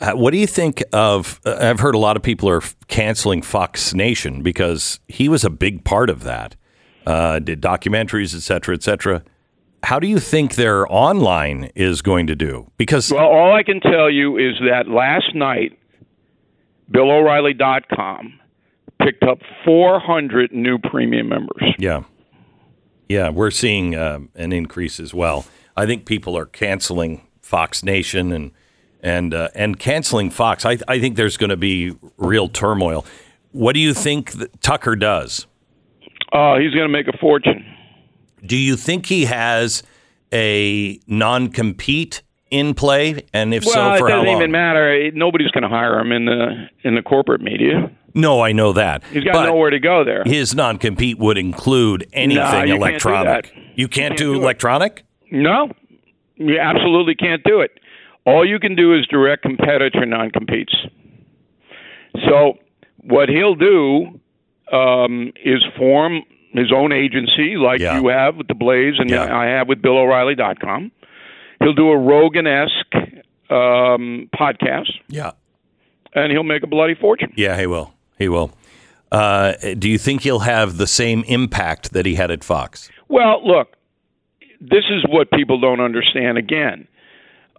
Uh, 0.00 0.12
what 0.12 0.30
do 0.30 0.38
you 0.38 0.46
think 0.46 0.82
of? 0.92 1.40
Uh, 1.44 1.58
I've 1.60 1.80
heard 1.80 1.94
a 1.94 1.98
lot 1.98 2.16
of 2.16 2.22
people 2.22 2.48
are 2.48 2.58
f- 2.58 2.74
canceling 2.88 3.42
Fox 3.42 3.92
Nation 3.92 4.42
because 4.42 4.98
he 5.08 5.28
was 5.28 5.44
a 5.44 5.50
big 5.50 5.84
part 5.84 6.08
of 6.08 6.22
that. 6.22 6.56
Uh, 7.06 7.38
did 7.38 7.60
documentaries, 7.60 8.34
et 8.34 8.40
cetera, 8.40 8.74
et 8.74 8.82
cetera. 8.82 9.22
How 9.82 9.98
do 9.98 10.06
you 10.06 10.18
think 10.18 10.54
their 10.54 10.90
online 10.92 11.70
is 11.74 12.02
going 12.02 12.26
to 12.26 12.36
do? 12.36 12.70
Because 12.76 13.10
Well, 13.10 13.24
all 13.24 13.54
I 13.54 13.62
can 13.62 13.80
tell 13.80 14.10
you 14.10 14.36
is 14.36 14.54
that 14.68 14.88
last 14.88 15.34
night, 15.34 15.78
BillO'Reilly.com 16.92 18.38
picked 19.02 19.22
up 19.22 19.38
400 19.64 20.52
new 20.52 20.78
premium 20.78 21.28
members. 21.28 21.74
yeah, 21.78 22.02
yeah, 23.08 23.30
we're 23.30 23.50
seeing 23.50 23.96
um, 23.96 24.28
an 24.34 24.52
increase 24.52 25.00
as 25.00 25.12
well. 25.12 25.46
I 25.76 25.86
think 25.86 26.04
people 26.04 26.36
are 26.36 26.46
canceling 26.46 27.26
Fox 27.40 27.82
Nation 27.82 28.30
and 28.32 28.52
and 29.02 29.34
uh, 29.34 29.48
and 29.54 29.78
canceling 29.78 30.30
Fox. 30.30 30.64
I, 30.64 30.78
I 30.86 31.00
think 31.00 31.16
there's 31.16 31.36
going 31.36 31.50
to 31.50 31.56
be 31.56 31.96
real 32.18 32.48
turmoil. 32.48 33.04
What 33.52 33.72
do 33.72 33.80
you 33.80 33.94
think 33.94 34.32
Tucker 34.60 34.94
does? 34.94 35.46
Uh, 36.32 36.58
he's 36.58 36.72
going 36.72 36.86
to 36.86 36.88
make 36.88 37.08
a 37.08 37.16
fortune. 37.18 37.64
Do 38.44 38.56
you 38.56 38.76
think 38.76 39.06
he 39.06 39.24
has 39.26 39.82
a 40.32 40.98
non 41.06 41.48
compete 41.48 42.22
in 42.50 42.74
play? 42.74 43.24
And 43.32 43.52
if 43.54 43.64
Well, 43.64 43.74
so, 43.74 43.94
it 43.94 43.98
for 43.98 44.08
how 44.08 44.16
long? 44.16 44.24
doesn't 44.26 44.38
even 44.38 44.50
matter. 44.50 45.10
Nobody's 45.12 45.50
going 45.50 45.62
to 45.62 45.68
hire 45.68 45.98
him 45.98 46.12
in 46.12 46.24
the 46.26 46.68
in 46.82 46.94
the 46.94 47.02
corporate 47.02 47.40
media. 47.40 47.90
No, 48.14 48.40
I 48.40 48.50
know 48.52 48.72
that. 48.72 49.04
He's 49.12 49.22
got 49.22 49.34
But 49.34 49.46
nowhere 49.46 49.70
to 49.70 49.78
go 49.78 50.02
there. 50.04 50.24
His 50.24 50.54
non 50.54 50.78
compete 50.78 51.18
would 51.18 51.38
include 51.38 52.08
anything 52.12 52.42
you 52.42 52.48
can't 52.48 52.66
do 52.68 52.74
electronic. 52.76 53.44
that. 53.54 53.62
You 53.76 53.86
can't, 53.88 54.08
can't 54.10 54.18
do, 54.18 54.34
do 54.34 54.40
it. 54.40 54.42
electronic? 54.42 55.04
No, 55.30 55.70
you 56.36 56.58
absolutely 56.58 57.14
can't 57.14 57.42
do 57.44 57.60
it. 57.60 57.70
All 58.26 58.44
you 58.46 58.58
can 58.58 58.74
do 58.74 58.94
is 58.98 59.06
direct 59.06 59.42
competitor 59.42 60.04
non 60.06 60.30
competes. 60.32 60.74
So 62.28 62.54
what 62.98 63.28
he'll 63.28 63.54
do 63.54 64.20
um, 64.72 65.32
is 65.44 65.64
form 65.78 66.22
his 66.52 66.72
own 66.72 66.92
agency, 66.92 67.56
like 67.56 67.80
Yeah. 67.80 68.00
you 68.00 68.08
have 68.08 68.36
with 68.36 68.48
the 68.48 68.54
Blaze, 68.54 68.94
and 68.98 69.08
Yeah. 69.10 69.34
I 69.36 69.46
have 69.46 69.68
with 69.68 69.80
BillO'Reilly.com. 69.82 70.90
He'll 71.60 71.72
do 71.74 71.90
a 71.90 71.96
Rogan 71.96 72.46
esque 72.46 72.94
um, 73.50 74.28
podcast, 74.34 74.92
Yeah. 75.08 75.32
and 76.14 76.30
he'll 76.32 76.42
make 76.44 76.62
a 76.62 76.66
bloody 76.68 76.94
fortune. 76.94 77.32
Yeah, 77.36 77.58
he 77.58 77.66
will. 77.66 77.92
He 78.18 78.28
will. 78.28 78.52
Uh, 79.12 79.54
do 79.78 79.88
you 79.90 79.98
think 79.98 80.22
he'll 80.22 80.40
have 80.40 80.76
the 80.76 80.86
same 80.86 81.24
impact 81.26 81.92
that 81.92 82.06
he 82.06 82.14
had 82.14 82.30
at 82.30 82.44
Fox? 82.44 82.90
Well, 83.08 83.44
look, 83.44 83.74
this 84.60 84.84
is 84.88 85.04
what 85.08 85.30
people 85.32 85.58
don't 85.58 85.80
understand. 85.80 86.38
Again, 86.38 86.86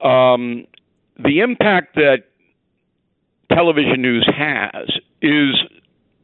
um, 0.02 0.66
the 1.20 1.42
impact 1.42 1.96
that 1.96 2.24
television 3.52 4.02
news 4.02 4.28
has 4.34 4.88
is 5.22 5.56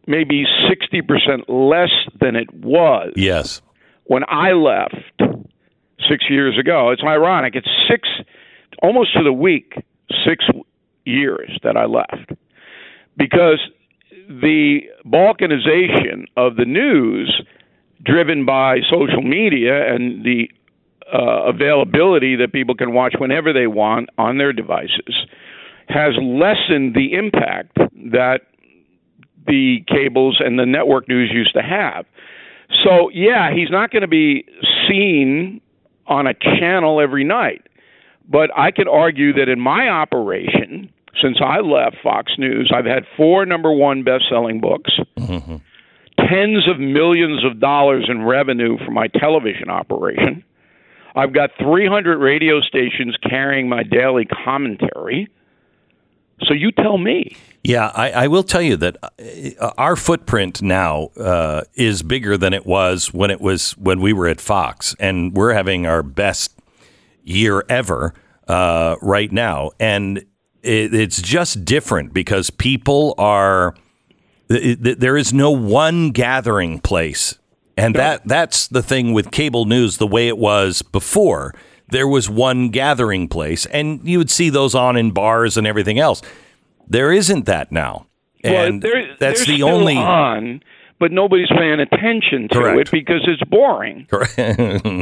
maybe 0.07 0.45
60% 0.69 1.43
less 1.47 1.91
than 2.19 2.35
it 2.35 2.51
was 2.53 3.13
Yes. 3.15 3.61
when 4.05 4.23
I 4.27 4.53
left 4.53 4.95
six 6.09 6.29
years 6.29 6.57
ago. 6.57 6.89
It's 6.91 7.03
ironic. 7.03 7.55
It's 7.55 7.67
six, 7.89 8.07
almost 8.81 9.13
to 9.13 9.23
the 9.23 9.33
week, 9.33 9.73
six 10.25 10.45
years 11.05 11.57
that 11.63 11.75
I 11.77 11.85
left. 11.85 12.31
Because 13.17 13.59
the 14.29 14.81
balkanization 15.05 16.25
of 16.35 16.55
the 16.55 16.65
news, 16.65 17.41
driven 18.03 18.45
by 18.45 18.79
social 18.89 19.21
media 19.21 19.93
and 19.93 20.23
the 20.23 20.49
uh, 21.13 21.43
availability 21.49 22.35
that 22.35 22.51
people 22.51 22.75
can 22.75 22.93
watch 22.93 23.15
whenever 23.17 23.53
they 23.53 23.67
want 23.67 24.09
on 24.17 24.37
their 24.37 24.53
devices, 24.53 25.25
has 25.87 26.13
lessened 26.21 26.93
the 26.95 27.13
impact 27.13 27.77
that 28.11 28.41
the 29.47 29.83
cables 29.87 30.41
and 30.43 30.59
the 30.59 30.65
network 30.65 31.07
news 31.07 31.31
used 31.33 31.53
to 31.53 31.61
have. 31.61 32.05
So, 32.83 33.09
yeah, 33.09 33.53
he's 33.53 33.69
not 33.69 33.91
going 33.91 34.01
to 34.01 34.07
be 34.07 34.45
seen 34.87 35.61
on 36.05 36.27
a 36.27 36.33
channel 36.33 36.99
every 37.01 37.23
night. 37.23 37.63
But 38.29 38.49
I 38.57 38.71
could 38.71 38.87
argue 38.87 39.33
that 39.33 39.47
in 39.47 39.59
my 39.59 39.87
operation, 39.87 40.91
since 41.21 41.37
I 41.43 41.59
left 41.59 41.97
Fox 42.03 42.33
News, 42.37 42.71
I've 42.75 42.85
had 42.85 43.03
four 43.15 43.45
number 43.45 43.71
one 43.71 44.03
best 44.03 44.25
selling 44.29 44.59
books, 44.59 44.91
mm-hmm. 45.17 45.55
tens 46.19 46.67
of 46.67 46.79
millions 46.79 47.45
of 47.45 47.59
dollars 47.59 48.07
in 48.09 48.23
revenue 48.23 48.77
for 48.83 48.91
my 48.91 49.07
television 49.07 49.69
operation. 49.69 50.43
I've 51.15 51.33
got 51.33 51.51
300 51.57 52.19
radio 52.19 52.59
stations 52.61 53.15
carrying 53.27 53.67
my 53.69 53.83
daily 53.83 54.25
commentary. 54.45 55.29
So 56.46 56.53
you 56.53 56.72
tell 56.72 56.98
me. 56.98 57.36
Yeah, 57.63 57.91
I, 57.96 58.12
I 58.12 58.27
will 58.27 58.44
tell 58.44 58.62
you 58.62 58.77
that 58.77 58.98
uh, 59.60 59.72
our 59.77 59.96
footprint 59.96 60.62
now 60.62 61.10
uh, 61.20 61.63
is 61.74 62.03
bigger 62.03 62.38
than 62.38 62.53
it 62.53 62.65
was 62.65 63.13
when 63.13 63.32
it 63.32 63.41
was 63.41 63.72
when 63.77 64.00
we 64.01 64.13
were 64.13 64.27
at 64.27 64.39
Fox, 64.39 64.96
and 65.00 65.34
we're 65.34 65.53
having 65.53 65.86
our 65.86 66.03
best 66.03 66.53
year 67.24 67.65
ever 67.67 68.13
uh, 68.48 68.96
right 69.01 69.32
now, 69.32 69.72
and 69.79 70.20
it, 70.63 70.94
it's 70.94 71.22
just 71.22 71.65
different 71.65 72.13
because 72.13 72.50
people 72.50 73.15
are. 73.17 73.75
it- 74.50 75.00
there 75.00 75.17
is 75.17 75.34
no 75.34 75.51
one 75.51 76.12
gathering 76.12 76.79
place, 76.79 77.38
and 77.75 77.96
that 77.96 78.25
that's 78.27 78.67
the 78.67 78.82
thing 78.84 79.12
with 79.12 79.32
cable 79.32 79.65
news. 79.65 79.98
The 79.98 80.08
way 80.08 80.27
it 80.29 80.38
was 80.38 80.82
before, 80.84 81.53
there 81.89 82.08
was 82.08 82.29
one 82.29 82.70
gathering 82.70 83.27
place, 83.27 83.65
and 83.67 84.01
you 84.08 84.17
would 84.17 84.29
see 84.29 84.50
those 84.50 84.75
on 84.75 84.98
in 84.98 85.12
bars 85.12 85.58
and 85.58 85.65
everything 85.65 86.00
else. 86.00 86.22
There 86.88 87.12
isn't 87.12 87.46
that 87.46 87.72
now, 87.72 88.08
and 88.44 88.84
well, 88.84 88.91
they're, 88.94 89.15
that's 89.20 89.46
they're 89.46 89.58
the 89.58 89.63
only. 89.63 89.98
on, 89.98 90.62
but 91.00 91.12
nobody's 91.12 91.50
paying 91.50 91.79
attention 91.79 92.48
to 92.50 92.60
Correct. 92.60 92.79
it 92.79 92.91
because 92.91 93.27
it's 93.27 93.44
boring. 93.50 94.08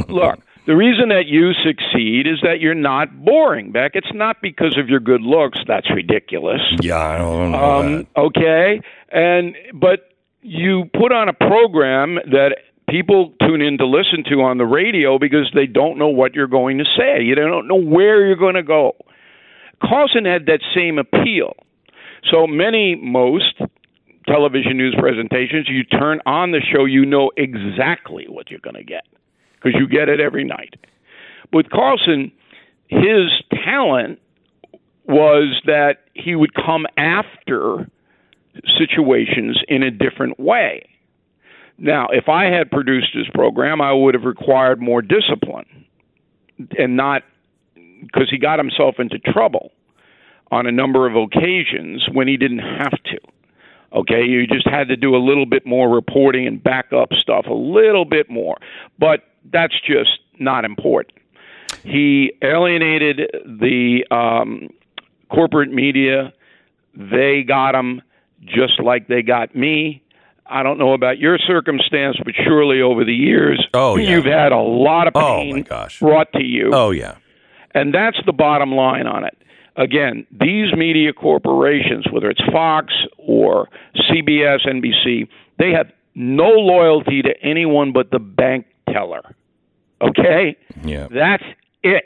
Look, 0.08 0.40
the 0.66 0.76
reason 0.76 1.10
that 1.10 1.26
you 1.26 1.52
succeed 1.54 2.26
is 2.26 2.40
that 2.42 2.60
you're 2.60 2.74
not 2.74 3.24
boring, 3.24 3.70
Beck. 3.72 3.92
It's 3.94 4.12
not 4.12 4.42
because 4.42 4.76
of 4.78 4.88
your 4.88 5.00
good 5.00 5.22
looks. 5.22 5.58
That's 5.66 5.88
ridiculous. 5.90 6.60
yeah, 6.80 6.98
I 6.98 7.18
don't 7.18 7.52
know. 7.52 7.80
Um, 7.80 8.06
okay, 8.16 8.80
and 9.10 9.56
but 9.74 10.10
you 10.42 10.84
put 10.92 11.12
on 11.12 11.28
a 11.28 11.32
program 11.32 12.16
that 12.30 12.58
people 12.88 13.34
tune 13.40 13.60
in 13.60 13.78
to 13.78 13.86
listen 13.86 14.24
to 14.30 14.42
on 14.42 14.58
the 14.58 14.64
radio 14.64 15.18
because 15.18 15.50
they 15.54 15.66
don't 15.66 15.98
know 15.98 16.08
what 16.08 16.34
you're 16.34 16.46
going 16.46 16.78
to 16.78 16.84
say. 16.84 17.22
You 17.22 17.34
don't 17.34 17.68
know 17.68 17.80
where 17.80 18.26
you're 18.26 18.36
going 18.36 18.54
to 18.54 18.62
go. 18.62 18.96
Carlson 19.82 20.24
had 20.24 20.46
that 20.46 20.60
same 20.74 20.98
appeal. 20.98 21.54
So 22.30 22.46
many, 22.46 22.96
most 22.96 23.60
television 24.26 24.76
news 24.76 24.96
presentations, 24.98 25.68
you 25.68 25.84
turn 25.84 26.20
on 26.26 26.50
the 26.50 26.60
show, 26.60 26.84
you 26.84 27.04
know 27.04 27.30
exactly 27.36 28.26
what 28.28 28.50
you're 28.50 28.60
going 28.60 28.74
to 28.74 28.84
get 28.84 29.04
because 29.54 29.78
you 29.78 29.88
get 29.88 30.08
it 30.08 30.20
every 30.20 30.44
night. 30.44 30.74
With 31.52 31.70
Carlson, 31.70 32.32
his 32.88 33.30
talent 33.64 34.18
was 35.06 35.60
that 35.66 36.04
he 36.14 36.34
would 36.34 36.54
come 36.54 36.86
after 36.96 37.88
situations 38.78 39.60
in 39.68 39.82
a 39.82 39.90
different 39.90 40.40
way. 40.40 40.88
Now, 41.78 42.08
if 42.10 42.28
I 42.28 42.44
had 42.46 42.70
produced 42.70 43.14
his 43.14 43.26
program, 43.34 43.80
I 43.80 43.92
would 43.92 44.14
have 44.14 44.24
required 44.24 44.80
more 44.80 45.02
discipline 45.02 45.66
and 46.78 46.96
not 46.96 47.22
because 48.02 48.28
he 48.30 48.38
got 48.38 48.58
himself 48.58 48.96
into 48.98 49.18
trouble. 49.18 49.72
on 50.50 50.66
a 50.66 50.72
number 50.72 51.06
of 51.06 51.16
occasions 51.16 52.06
when 52.12 52.28
he 52.28 52.36
didn't 52.36 52.60
have 52.60 52.92
to. 53.04 53.18
Okay, 53.92 54.24
you 54.24 54.46
just 54.46 54.68
had 54.68 54.88
to 54.88 54.96
do 54.96 55.14
a 55.14 55.18
little 55.18 55.46
bit 55.46 55.64
more 55.66 55.88
reporting 55.88 56.46
and 56.46 56.62
back 56.62 56.92
up 56.92 57.12
stuff 57.14 57.46
a 57.46 57.54
little 57.54 58.04
bit 58.04 58.28
more, 58.30 58.56
but 58.98 59.20
that's 59.52 59.74
just 59.80 60.20
not 60.38 60.64
important. 60.64 61.18
He 61.82 62.32
alienated 62.42 63.30
the 63.44 64.04
um, 64.10 64.70
corporate 65.30 65.72
media. 65.72 66.32
They 66.94 67.42
got 67.46 67.74
him 67.74 68.02
just 68.44 68.80
like 68.80 69.08
they 69.08 69.22
got 69.22 69.54
me. 69.54 70.02
I 70.48 70.62
don't 70.62 70.78
know 70.78 70.92
about 70.92 71.18
your 71.18 71.38
circumstance, 71.38 72.16
but 72.24 72.34
surely 72.44 72.80
over 72.80 73.04
the 73.04 73.14
years, 73.14 73.64
Oh, 73.74 73.96
yeah. 73.96 74.10
you've 74.10 74.24
had 74.24 74.52
a 74.52 74.58
lot 74.58 75.06
of 75.08 75.12
Oh, 75.16 75.36
pain 75.38 75.54
my 75.56 75.60
gosh. 75.62 75.98
brought 75.98 76.32
to 76.34 76.42
you. 76.44 76.70
Oh 76.72 76.90
yeah. 76.90 77.16
And 77.74 77.92
that's 77.94 78.16
the 78.26 78.32
bottom 78.32 78.72
line 78.72 79.06
on 79.06 79.24
it. 79.24 79.36
Again, 79.76 80.26
these 80.30 80.72
media 80.74 81.12
corporations, 81.12 82.06
whether 82.10 82.30
it's 82.30 82.40
Fox 82.50 82.94
or 83.18 83.68
CBS, 84.10 84.66
NBC, 84.66 85.28
they 85.58 85.72
have 85.72 85.90
no 86.14 86.48
loyalty 86.48 87.20
to 87.22 87.34
anyone 87.42 87.92
but 87.92 88.10
the 88.10 88.18
bank 88.18 88.66
teller. 88.90 89.34
Okay? 90.00 90.56
Yeah. 90.82 91.08
That's 91.10 91.42
it. 91.82 92.04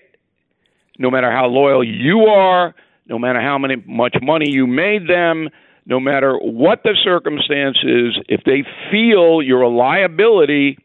No 0.98 1.10
matter 1.10 1.30
how 1.30 1.46
loyal 1.46 1.84
you 1.84 2.24
are, 2.26 2.74
no 3.06 3.18
matter 3.18 3.40
how 3.40 3.58
many 3.58 3.76
much 3.86 4.16
money 4.20 4.46
you 4.50 4.66
made 4.66 5.08
them, 5.08 5.48
no 5.86 5.98
matter 6.00 6.36
what 6.38 6.82
the 6.84 6.96
circumstances, 7.02 8.18
if 8.28 8.42
they 8.44 8.64
feel 8.90 9.42
you're 9.42 9.62
a 9.62 9.68
liability, 9.68 10.78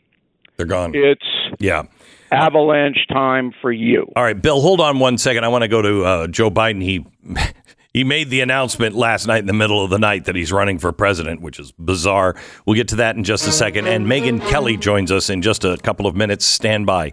They're 0.58 0.66
gone. 0.66 0.92
it's 0.96 1.25
Yeah. 1.60 1.84
avalanche 2.32 3.06
time 3.10 3.54
for 3.62 3.72
you. 3.72 4.12
All 4.16 4.24
right, 4.24 4.40
Bill, 4.40 4.62
hold 4.62 4.82
on 4.82 5.00
one 5.00 5.18
second. 5.18 5.44
I 5.44 5.48
want 5.50 5.64
to 5.64 5.68
go 5.68 5.82
to 5.82 6.04
uh, 6.06 6.28
Joe 6.28 6.50
Biden. 6.50 6.82
He 6.82 7.06
he 7.94 8.04
made 8.04 8.30
the 8.30 8.42
announcement 8.42 8.96
last 8.96 9.25
night 9.28 9.40
in 9.40 9.46
the 9.46 9.54
middle 9.54 9.84
of 9.84 9.90
the 9.90 10.00
night 10.00 10.25
that 10.25 10.36
he's 10.36 10.52
running 10.52 10.80
for 10.80 10.92
president, 10.92 11.42
which 11.42 11.60
is 11.60 11.72
bizarre. 11.74 12.36
We'll 12.66 12.75
get 12.75 12.88
to 12.90 12.96
that 12.98 13.16
in 13.16 13.24
just 13.24 13.48
a 13.48 13.52
second. 13.52 13.88
And 13.88 14.06
Megyn 14.06 14.42
Kelly 14.50 14.75
joins 14.75 15.12
us 15.12 15.30
in 15.30 15.42
just 15.42 15.64
a 15.64 15.78
couple 15.78 16.06
of 16.08 16.16
minutes. 16.16 16.46
Stand 16.46 16.86
by. 16.86 17.12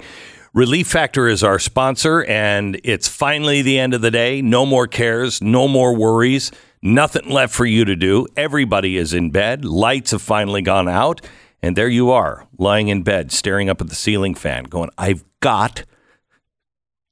Relief 0.55 0.87
Factor 0.89 1.29
is 1.29 1.43
our 1.43 1.59
sponsor, 1.59 2.25
and 2.25 2.79
it's 2.85 3.09
finally 3.09 3.63
the 3.63 3.79
end 3.79 3.95
of 3.95 4.03
the 4.03 4.11
day. 4.11 4.43
No 4.43 4.67
more 4.67 4.87
cares, 4.87 5.41
no 5.41 5.67
more 5.67 5.95
worries, 5.97 6.51
nothing 6.83 7.29
left 7.29 7.55
for 7.55 7.65
you 7.65 7.85
to 7.85 7.97
do. 7.97 8.27
Everybody 8.37 8.97
is 8.97 9.15
in 9.15 9.31
bed. 9.31 9.65
Lights 9.65 10.11
have 10.11 10.23
finally 10.23 10.63
gone 10.63 10.89
out. 10.89 11.21
And 11.63 11.77
there 11.77 11.89
you 11.89 12.11
are, 12.11 12.49
lying 12.59 12.89
in 12.89 13.05
bed, 13.05 13.31
staring 13.31 13.71
up 13.71 13.81
at 13.81 13.89
the 13.89 13.95
ceiling 13.95 14.35
fan, 14.35 14.65
going, 14.65 14.91
I've 14.99 15.25
got 15.41 15.85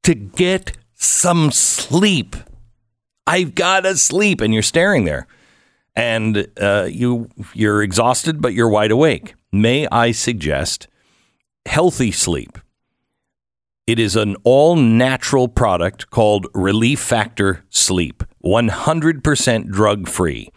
to 0.03 0.15
get 0.15 0.77
some 0.95 1.53
sleep. 1.53 2.35
I've 3.27 3.55
got 3.55 3.81
to 3.81 3.97
sleep, 3.97 4.41
and 4.41 4.53
you're 4.53 4.62
staring 4.62 5.05
there, 5.05 5.29
and 5.95 6.49
uh, 6.61 6.89
you 6.91 7.29
you're 7.55 7.81
exhausted, 7.81 8.43
but 8.43 8.55
you're 8.55 8.69
wide 8.69 8.91
awake. 8.91 9.35
May 9.53 9.87
I 9.87 10.11
suggest 10.11 10.89
healthy 11.65 12.11
sleep? 12.11 12.59
It 13.87 13.99
is 13.99 14.17
an 14.17 14.37
all 14.43 14.75
natural 14.75 15.47
product 15.47 16.11
called 16.11 16.49
Relief 16.55 16.99
Factor 16.99 17.65
Sleep, 17.71 18.25
100% 18.44 19.68
drug 19.68 20.09
free. 20.09 20.50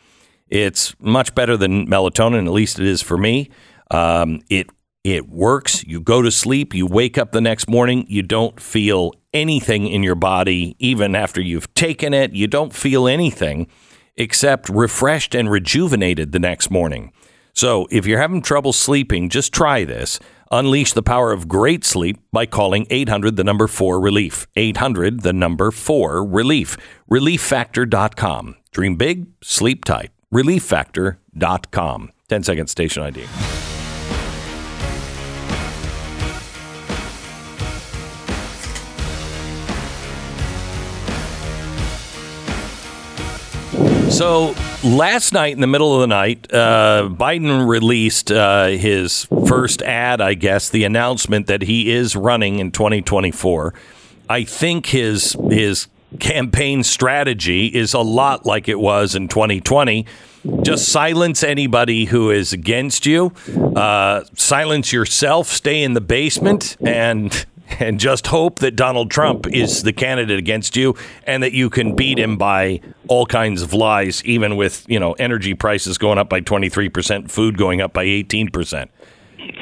It's 0.49 0.93
much 0.99 1.33
better 1.35 1.57
than 1.57 1.87
melatonin, 1.87 2.45
at 2.45 2.51
least 2.51 2.79
it 2.79 2.85
is 2.85 3.01
for 3.01 3.17
me. 3.17 3.49
Um, 3.91 4.41
it 4.49 4.69
it 5.03 5.27
works. 5.27 5.83
You 5.83 5.99
go 5.99 6.21
to 6.21 6.31
sleep, 6.31 6.73
you 6.73 6.87
wake 6.87 7.17
up 7.17 7.33
the 7.33 7.41
next 7.41 7.67
morning, 7.67 8.05
you 8.07 8.23
don't 8.23 8.57
feel 8.57 9.11
anything 9.33 9.87
in 9.87 10.01
your 10.01 10.15
body, 10.15 10.77
even 10.79 11.13
after 11.13 11.41
you've 11.41 11.73
taken 11.73 12.13
it. 12.13 12.31
You 12.33 12.47
don't 12.47 12.73
feel 12.73 13.07
anything 13.07 13.67
except 14.15 14.69
refreshed 14.69 15.35
and 15.35 15.49
rejuvenated 15.49 16.31
the 16.31 16.39
next 16.39 16.69
morning. 16.69 17.11
So 17.53 17.87
if 17.91 18.05
you're 18.05 18.21
having 18.21 18.41
trouble 18.41 18.73
sleeping, 18.73 19.29
just 19.29 19.53
try 19.53 19.83
this. 19.83 20.19
Unleash 20.53 20.93
the 20.93 21.01
power 21.01 21.31
of 21.31 21.47
great 21.47 21.83
sleep 21.83 22.17
by 22.31 22.45
calling 22.45 22.85
800 22.91 23.37
the 23.37 23.43
number 23.43 23.67
4 23.67 23.99
relief. 23.99 24.45
800 24.55 25.21
the 25.21 25.33
number 25.33 25.71
4 25.71 26.23
relief. 26.23 26.77
Relieffactor.com. 27.09 28.57
Dream 28.69 28.95
big, 28.95 29.25
sleep 29.41 29.83
tight. 29.83 30.11
Relieffactor.com. 30.31 32.11
10 32.29 32.43
second 32.43 32.67
station 32.67 33.01
ID. 33.01 33.62
So 44.13 44.53
last 44.83 45.33
night, 45.33 45.53
in 45.53 45.61
the 45.61 45.65
middle 45.65 45.95
of 45.95 46.01
the 46.01 46.07
night, 46.07 46.53
uh, 46.53 47.09
Biden 47.11 47.67
released 47.67 48.31
uh, 48.31 48.67
his 48.67 49.25
first 49.47 49.81
ad, 49.81 50.21
I 50.21 50.35
guess, 50.35 50.69
the 50.69 50.83
announcement 50.83 51.47
that 51.47 51.63
he 51.63 51.89
is 51.89 52.15
running 52.15 52.59
in 52.59 52.69
2024. 52.69 53.73
I 54.29 54.43
think 54.43 54.85
his 54.85 55.35
his 55.49 55.87
campaign 56.19 56.83
strategy 56.83 57.65
is 57.65 57.95
a 57.95 58.01
lot 58.01 58.45
like 58.45 58.69
it 58.69 58.79
was 58.79 59.15
in 59.15 59.29
2020. 59.29 60.05
Just 60.61 60.89
silence 60.89 61.43
anybody 61.43 62.05
who 62.05 62.29
is 62.29 62.53
against 62.53 63.07
you. 63.07 63.33
Uh, 63.75 64.25
silence 64.35 64.93
yourself. 64.93 65.47
Stay 65.47 65.81
in 65.81 65.93
the 65.93 66.01
basement 66.01 66.77
and 66.85 67.47
and 67.79 67.99
just 67.99 68.27
hope 68.27 68.59
that 68.59 68.75
Donald 68.75 69.09
Trump 69.11 69.47
is 69.47 69.83
the 69.83 69.93
candidate 69.93 70.39
against 70.39 70.75
you 70.75 70.95
and 71.25 71.41
that 71.43 71.53
you 71.53 71.69
can 71.69 71.95
beat 71.95 72.17
him 72.19 72.37
by 72.37 72.79
all 73.07 73.25
kinds 73.25 73.61
of 73.61 73.73
lies, 73.73 74.23
even 74.25 74.55
with 74.55 74.85
you 74.87 74.99
know 74.99 75.13
energy 75.13 75.53
prices 75.53 75.97
going 75.97 76.17
up 76.17 76.29
by 76.29 76.39
23 76.39 76.89
percent, 76.89 77.31
food 77.31 77.57
going 77.57 77.81
up 77.81 77.93
by 77.93 78.03
18 78.03 78.49
percent. 78.49 78.91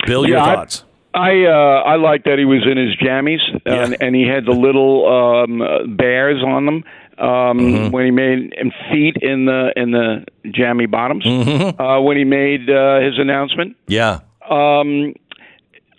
Bill, 0.06 0.28
your 0.28 0.38
Yeah, 0.38 0.56
thoughts? 0.56 0.84
I 1.14 1.44
uh, 1.46 1.84
I 1.86 1.96
like 1.96 2.24
that 2.24 2.38
he 2.40 2.46
was 2.46 2.66
in 2.66 2.78
his 2.78 2.96
jammies 2.98 3.42
and, 3.66 3.92
Yeah. 3.92 3.98
and 4.00 4.16
he 4.16 4.24
had 4.28 4.46
the 4.46 4.52
little 4.54 5.06
um, 5.44 5.62
uh, 5.62 5.86
bears 5.88 6.42
on 6.44 6.66
them 6.66 6.84
um, 7.18 7.58
Mm-hmm. 7.60 7.92
when 7.92 8.06
he 8.06 8.12
made 8.12 8.54
feet 8.92 9.18
in 9.22 9.46
the 9.46 9.74
in 9.76 9.92
the 9.92 10.24
jammy 10.52 10.86
bottoms 10.86 11.26
Mm-hmm. 11.26 11.82
uh, 11.82 12.00
when 12.02 12.16
he 12.18 12.24
made 12.24 12.70
uh, 12.70 13.00
his 13.02 13.20
announcement. 13.20 13.76
Yeah, 13.88 14.20
Um, 14.50 15.14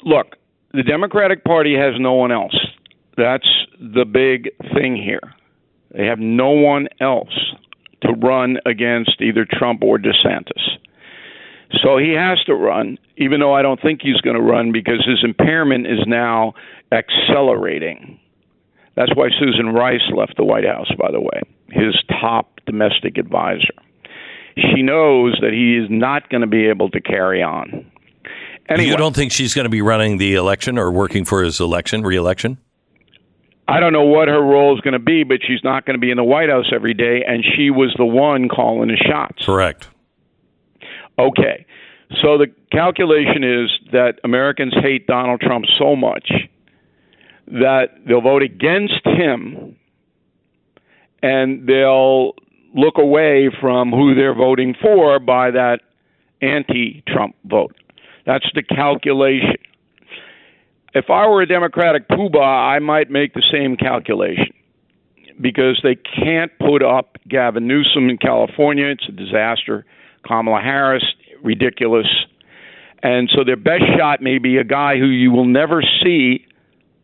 look, 0.04 0.36
the 0.72 0.82
Democratic 0.82 1.44
Party 1.44 1.76
has 1.76 1.94
no 1.98 2.14
one 2.14 2.32
else. 2.32 2.56
That's 3.16 3.48
the 3.78 4.04
big 4.04 4.50
thing 4.74 4.96
here. 4.96 5.34
They 5.94 6.06
have 6.06 6.18
no 6.18 6.50
one 6.50 6.88
else 7.00 7.54
to 8.02 8.12
run 8.12 8.58
against 8.64 9.20
either 9.20 9.46
Trump 9.50 9.82
or 9.82 9.98
DeSantis. 9.98 10.78
So 11.82 11.98
he 11.98 12.12
has 12.12 12.42
to 12.46 12.54
run, 12.54 12.98
even 13.16 13.40
though 13.40 13.54
I 13.54 13.62
don't 13.62 13.80
think 13.80 14.00
he's 14.02 14.20
going 14.20 14.36
to 14.36 14.42
run 14.42 14.72
because 14.72 15.04
his 15.06 15.22
impairment 15.22 15.86
is 15.86 16.00
now 16.06 16.54
accelerating. 16.90 18.18
That's 18.94 19.14
why 19.14 19.28
Susan 19.38 19.68
Rice 19.70 20.10
left 20.14 20.36
the 20.36 20.44
White 20.44 20.66
House, 20.66 20.90
by 20.98 21.10
the 21.10 21.20
way, 21.20 21.40
his 21.70 21.94
top 22.20 22.60
domestic 22.66 23.16
advisor. 23.16 23.74
She 24.56 24.82
knows 24.82 25.38
that 25.40 25.52
he 25.52 25.76
is 25.76 25.88
not 25.90 26.28
going 26.28 26.42
to 26.42 26.46
be 26.46 26.66
able 26.66 26.90
to 26.90 27.00
carry 27.00 27.42
on. 27.42 27.90
Anyway, 28.68 28.90
you 28.90 28.96
don't 28.96 29.14
think 29.14 29.32
she's 29.32 29.54
going 29.54 29.64
to 29.64 29.70
be 29.70 29.82
running 29.82 30.18
the 30.18 30.34
election 30.34 30.78
or 30.78 30.90
working 30.90 31.24
for 31.24 31.42
his 31.42 31.60
election, 31.60 32.02
reelection? 32.02 32.58
I 33.68 33.80
don't 33.80 33.92
know 33.92 34.04
what 34.04 34.28
her 34.28 34.40
role 34.40 34.74
is 34.74 34.80
going 34.80 34.92
to 34.92 34.98
be, 34.98 35.24
but 35.24 35.38
she's 35.46 35.62
not 35.62 35.86
going 35.86 35.94
to 35.94 36.00
be 36.00 36.10
in 36.10 36.16
the 36.16 36.24
White 36.24 36.48
House 36.48 36.66
every 36.74 36.94
day, 36.94 37.22
and 37.26 37.44
she 37.56 37.70
was 37.70 37.94
the 37.96 38.04
one 38.04 38.48
calling 38.48 38.88
the 38.88 38.96
shots. 38.96 39.44
Correct. 39.44 39.88
Okay. 41.18 41.66
So 42.20 42.38
the 42.38 42.48
calculation 42.70 43.44
is 43.44 43.70
that 43.92 44.18
Americans 44.24 44.74
hate 44.82 45.06
Donald 45.06 45.40
Trump 45.40 45.64
so 45.78 45.96
much 45.96 46.30
that 47.46 47.86
they'll 48.06 48.20
vote 48.20 48.42
against 48.42 49.04
him 49.04 49.76
and 51.22 51.66
they'll 51.66 52.34
look 52.74 52.98
away 52.98 53.50
from 53.60 53.90
who 53.90 54.14
they're 54.14 54.34
voting 54.34 54.74
for 54.80 55.18
by 55.18 55.50
that 55.50 55.80
anti 56.40 57.02
Trump 57.06 57.36
vote. 57.44 57.76
That's 58.26 58.46
the 58.54 58.62
calculation. 58.62 59.56
If 60.94 61.06
I 61.08 61.26
were 61.26 61.42
a 61.42 61.46
Democratic 61.46 62.08
poobah, 62.08 62.74
I 62.74 62.78
might 62.78 63.10
make 63.10 63.34
the 63.34 63.42
same 63.50 63.76
calculation 63.76 64.52
because 65.40 65.80
they 65.82 65.96
can't 65.96 66.52
put 66.58 66.82
up 66.82 67.16
Gavin 67.28 67.66
Newsom 67.66 68.10
in 68.10 68.18
California. 68.18 68.86
It's 68.86 69.08
a 69.08 69.12
disaster. 69.12 69.86
Kamala 70.26 70.60
Harris, 70.60 71.04
ridiculous. 71.42 72.06
And 73.02 73.30
so 73.34 73.42
their 73.42 73.56
best 73.56 73.84
shot 73.98 74.22
may 74.22 74.38
be 74.38 74.58
a 74.58 74.64
guy 74.64 74.98
who 74.98 75.06
you 75.06 75.32
will 75.32 75.46
never 75.46 75.82
see 76.02 76.46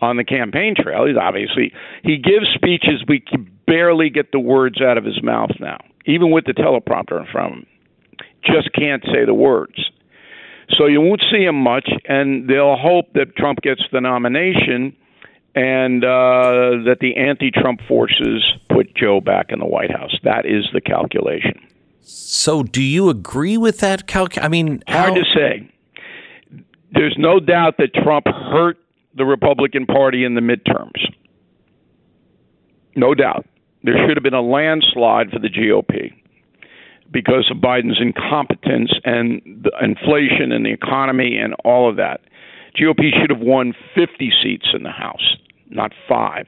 on 0.00 0.16
the 0.16 0.24
campaign 0.24 0.74
trail. 0.80 1.06
He's 1.06 1.16
obviously 1.16 1.72
he 2.04 2.18
gives 2.18 2.46
speeches 2.54 3.02
we 3.08 3.20
can 3.20 3.50
barely 3.66 4.10
get 4.10 4.32
the 4.32 4.38
words 4.38 4.80
out 4.80 4.96
of 4.96 5.04
his 5.04 5.22
mouth 5.22 5.50
now, 5.58 5.78
even 6.06 6.30
with 6.30 6.44
the 6.44 6.52
teleprompter 6.52 7.18
in 7.18 7.26
front 7.32 7.52
of 7.52 7.58
him. 7.58 7.66
Just 8.44 8.72
can't 8.72 9.02
say 9.04 9.24
the 9.24 9.34
words. 9.34 9.90
So 10.76 10.86
you 10.86 11.00
won't 11.00 11.22
see 11.32 11.44
him 11.44 11.56
much, 11.56 11.88
and 12.06 12.48
they'll 12.48 12.76
hope 12.76 13.12
that 13.14 13.36
Trump 13.36 13.60
gets 13.62 13.82
the 13.90 14.00
nomination 14.00 14.94
and 15.54 16.04
uh, 16.04 16.84
that 16.84 16.98
the 17.00 17.16
anti-Trump 17.16 17.80
forces 17.88 18.44
put 18.68 18.94
Joe 18.94 19.20
back 19.20 19.46
in 19.50 19.58
the 19.58 19.66
White 19.66 19.90
House. 19.90 20.14
That 20.24 20.44
is 20.44 20.68
the 20.72 20.80
calculation. 20.80 21.54
So, 22.00 22.62
do 22.62 22.82
you 22.82 23.08
agree 23.08 23.56
with 23.56 23.78
that 23.80 24.06
calc? 24.06 24.38
I 24.38 24.48
mean, 24.48 24.82
hard 24.86 25.14
to 25.14 25.24
say. 25.34 25.70
There's 26.92 27.16
no 27.18 27.40
doubt 27.40 27.76
that 27.78 27.92
Trump 27.94 28.26
hurt 28.26 28.78
the 29.14 29.24
Republican 29.24 29.86
Party 29.86 30.24
in 30.24 30.34
the 30.34 30.40
midterms. 30.40 31.04
No 32.94 33.14
doubt. 33.14 33.46
There 33.82 33.94
should 34.06 34.16
have 34.16 34.24
been 34.24 34.34
a 34.34 34.42
landslide 34.42 35.30
for 35.30 35.38
the 35.38 35.48
GOP 35.48 36.17
because 37.10 37.50
of 37.50 37.58
Biden's 37.58 38.00
incompetence 38.00 38.92
and 39.04 39.40
the 39.62 39.72
inflation 39.80 40.52
and 40.52 40.64
the 40.64 40.72
economy 40.72 41.36
and 41.36 41.54
all 41.64 41.88
of 41.88 41.96
that. 41.96 42.20
GOP 42.78 43.10
should 43.20 43.30
have 43.30 43.40
won 43.40 43.74
50 43.94 44.32
seats 44.42 44.66
in 44.74 44.82
the 44.82 44.90
House, 44.90 45.36
not 45.68 45.92
five. 46.08 46.46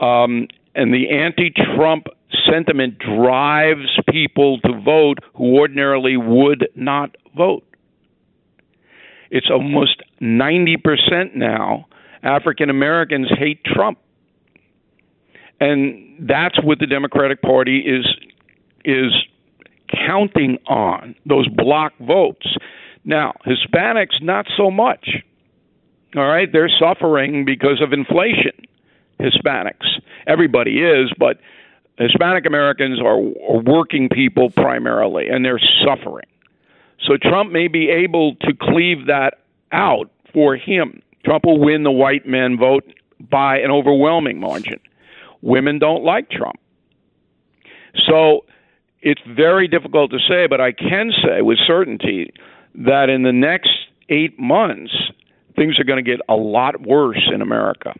Um, 0.00 0.48
and 0.74 0.94
the 0.94 1.10
anti 1.10 1.50
Trump 1.50 2.06
sentiment 2.48 2.98
drives 2.98 3.98
people 4.08 4.60
to 4.60 4.80
vote 4.80 5.18
who 5.34 5.58
ordinarily 5.58 6.16
would 6.16 6.68
not 6.74 7.16
vote. 7.36 7.64
It's 9.30 9.50
almost 9.50 10.02
90% 10.20 11.34
now 11.34 11.86
African 12.22 12.70
Americans 12.70 13.28
hate 13.38 13.64
Trump. 13.64 13.98
And 15.60 16.28
that's 16.28 16.62
what 16.62 16.78
the 16.78 16.86
Democratic 16.86 17.42
Party 17.42 17.80
is 17.80 18.06
is 18.84 19.12
counting 20.06 20.58
on 20.66 21.14
those 21.26 21.48
block 21.48 21.92
votes. 22.00 22.46
Now, 23.04 23.34
Hispanics 23.46 24.22
not 24.22 24.46
so 24.56 24.70
much. 24.70 25.08
All 26.16 26.26
right, 26.26 26.48
they're 26.52 26.70
suffering 26.78 27.44
because 27.44 27.80
of 27.80 27.92
inflation. 27.92 28.52
Hispanics. 29.20 30.00
Everybody 30.26 30.82
is, 30.82 31.12
but 31.18 31.38
Hispanic 31.98 32.46
Americans 32.46 33.00
are, 33.00 33.18
are 33.18 33.62
working 33.62 34.08
people 34.08 34.50
primarily, 34.50 35.28
and 35.28 35.44
they're 35.44 35.60
suffering. 35.84 36.26
So 37.06 37.16
Trump 37.16 37.52
may 37.52 37.68
be 37.68 37.90
able 37.90 38.36
to 38.36 38.52
cleave 38.58 39.06
that 39.06 39.38
out 39.72 40.10
for 40.32 40.56
him. 40.56 41.02
Trump 41.24 41.44
will 41.44 41.58
win 41.58 41.82
the 41.82 41.90
white 41.90 42.26
men 42.26 42.58
vote 42.58 42.84
by 43.20 43.58
an 43.58 43.70
overwhelming 43.70 44.40
margin. 44.40 44.80
Women 45.42 45.78
don't 45.78 46.02
like 46.02 46.30
Trump. 46.30 46.58
So 48.08 48.44
it's 49.02 49.20
very 49.26 49.68
difficult 49.68 50.10
to 50.10 50.18
say, 50.28 50.46
but 50.46 50.60
I 50.60 50.72
can 50.72 51.12
say 51.24 51.42
with 51.42 51.58
certainty 51.66 52.32
that 52.74 53.08
in 53.08 53.22
the 53.22 53.32
next 53.32 53.70
eight 54.08 54.38
months, 54.38 54.92
things 55.56 55.78
are 55.78 55.84
going 55.84 56.02
to 56.02 56.08
get 56.08 56.20
a 56.28 56.36
lot 56.36 56.80
worse 56.80 57.30
in 57.32 57.42
America, 57.42 57.94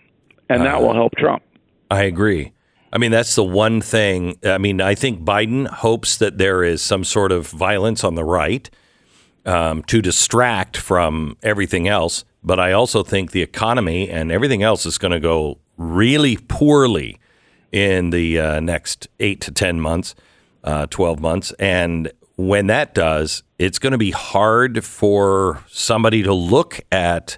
and 0.48 0.62
that 0.62 0.80
will 0.82 0.94
help 0.94 1.12
Trump. 1.16 1.42
I 1.90 2.02
agree. 2.02 2.52
I 2.92 2.98
mean, 2.98 3.12
that's 3.12 3.34
the 3.34 3.44
one 3.44 3.80
thing. 3.80 4.36
I 4.44 4.58
mean, 4.58 4.80
I 4.80 4.94
think 4.94 5.20
Biden 5.20 5.68
hopes 5.68 6.16
that 6.16 6.38
there 6.38 6.64
is 6.64 6.82
some 6.82 7.04
sort 7.04 7.30
of 7.30 7.46
violence 7.48 8.02
on 8.02 8.16
the 8.16 8.24
right 8.24 8.68
um, 9.46 9.82
to 9.84 10.02
distract 10.02 10.76
from 10.76 11.36
everything 11.42 11.88
else. 11.88 12.24
But 12.42 12.58
I 12.58 12.72
also 12.72 13.02
think 13.02 13.30
the 13.30 13.42
economy 13.42 14.08
and 14.08 14.32
everything 14.32 14.62
else 14.62 14.86
is 14.86 14.98
going 14.98 15.12
to 15.12 15.20
go 15.20 15.58
really 15.76 16.36
poorly 16.36 17.20
in 17.70 18.10
the 18.10 18.40
uh, 18.40 18.60
next 18.60 19.08
eight 19.20 19.40
to 19.42 19.52
10 19.52 19.80
months, 19.80 20.14
uh, 20.64 20.87
12 20.87 21.20
months. 21.20 21.53
And 21.59 22.11
when 22.37 22.66
that 22.68 22.94
does, 22.94 23.42
it's 23.59 23.79
going 23.79 23.92
to 23.92 23.99
be 23.99 24.11
hard 24.11 24.85
for 24.85 25.62
somebody 25.68 26.23
to 26.23 26.33
look 26.33 26.81
at 26.90 27.37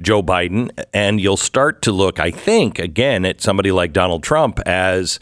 Joe 0.00 0.22
Biden, 0.22 0.70
and 0.92 1.20
you'll 1.20 1.36
start 1.36 1.82
to 1.82 1.92
look, 1.92 2.18
I 2.18 2.30
think, 2.30 2.78
again 2.78 3.24
at 3.24 3.40
somebody 3.40 3.70
like 3.70 3.92
Donald 3.92 4.22
Trump 4.22 4.58
as 4.66 5.20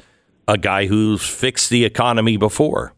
a 0.49 0.59
guy 0.59 0.87
who's 0.87 1.27
fixed 1.27 1.71
the 1.71 1.85
economy 1.85 2.37
before. 2.37 2.95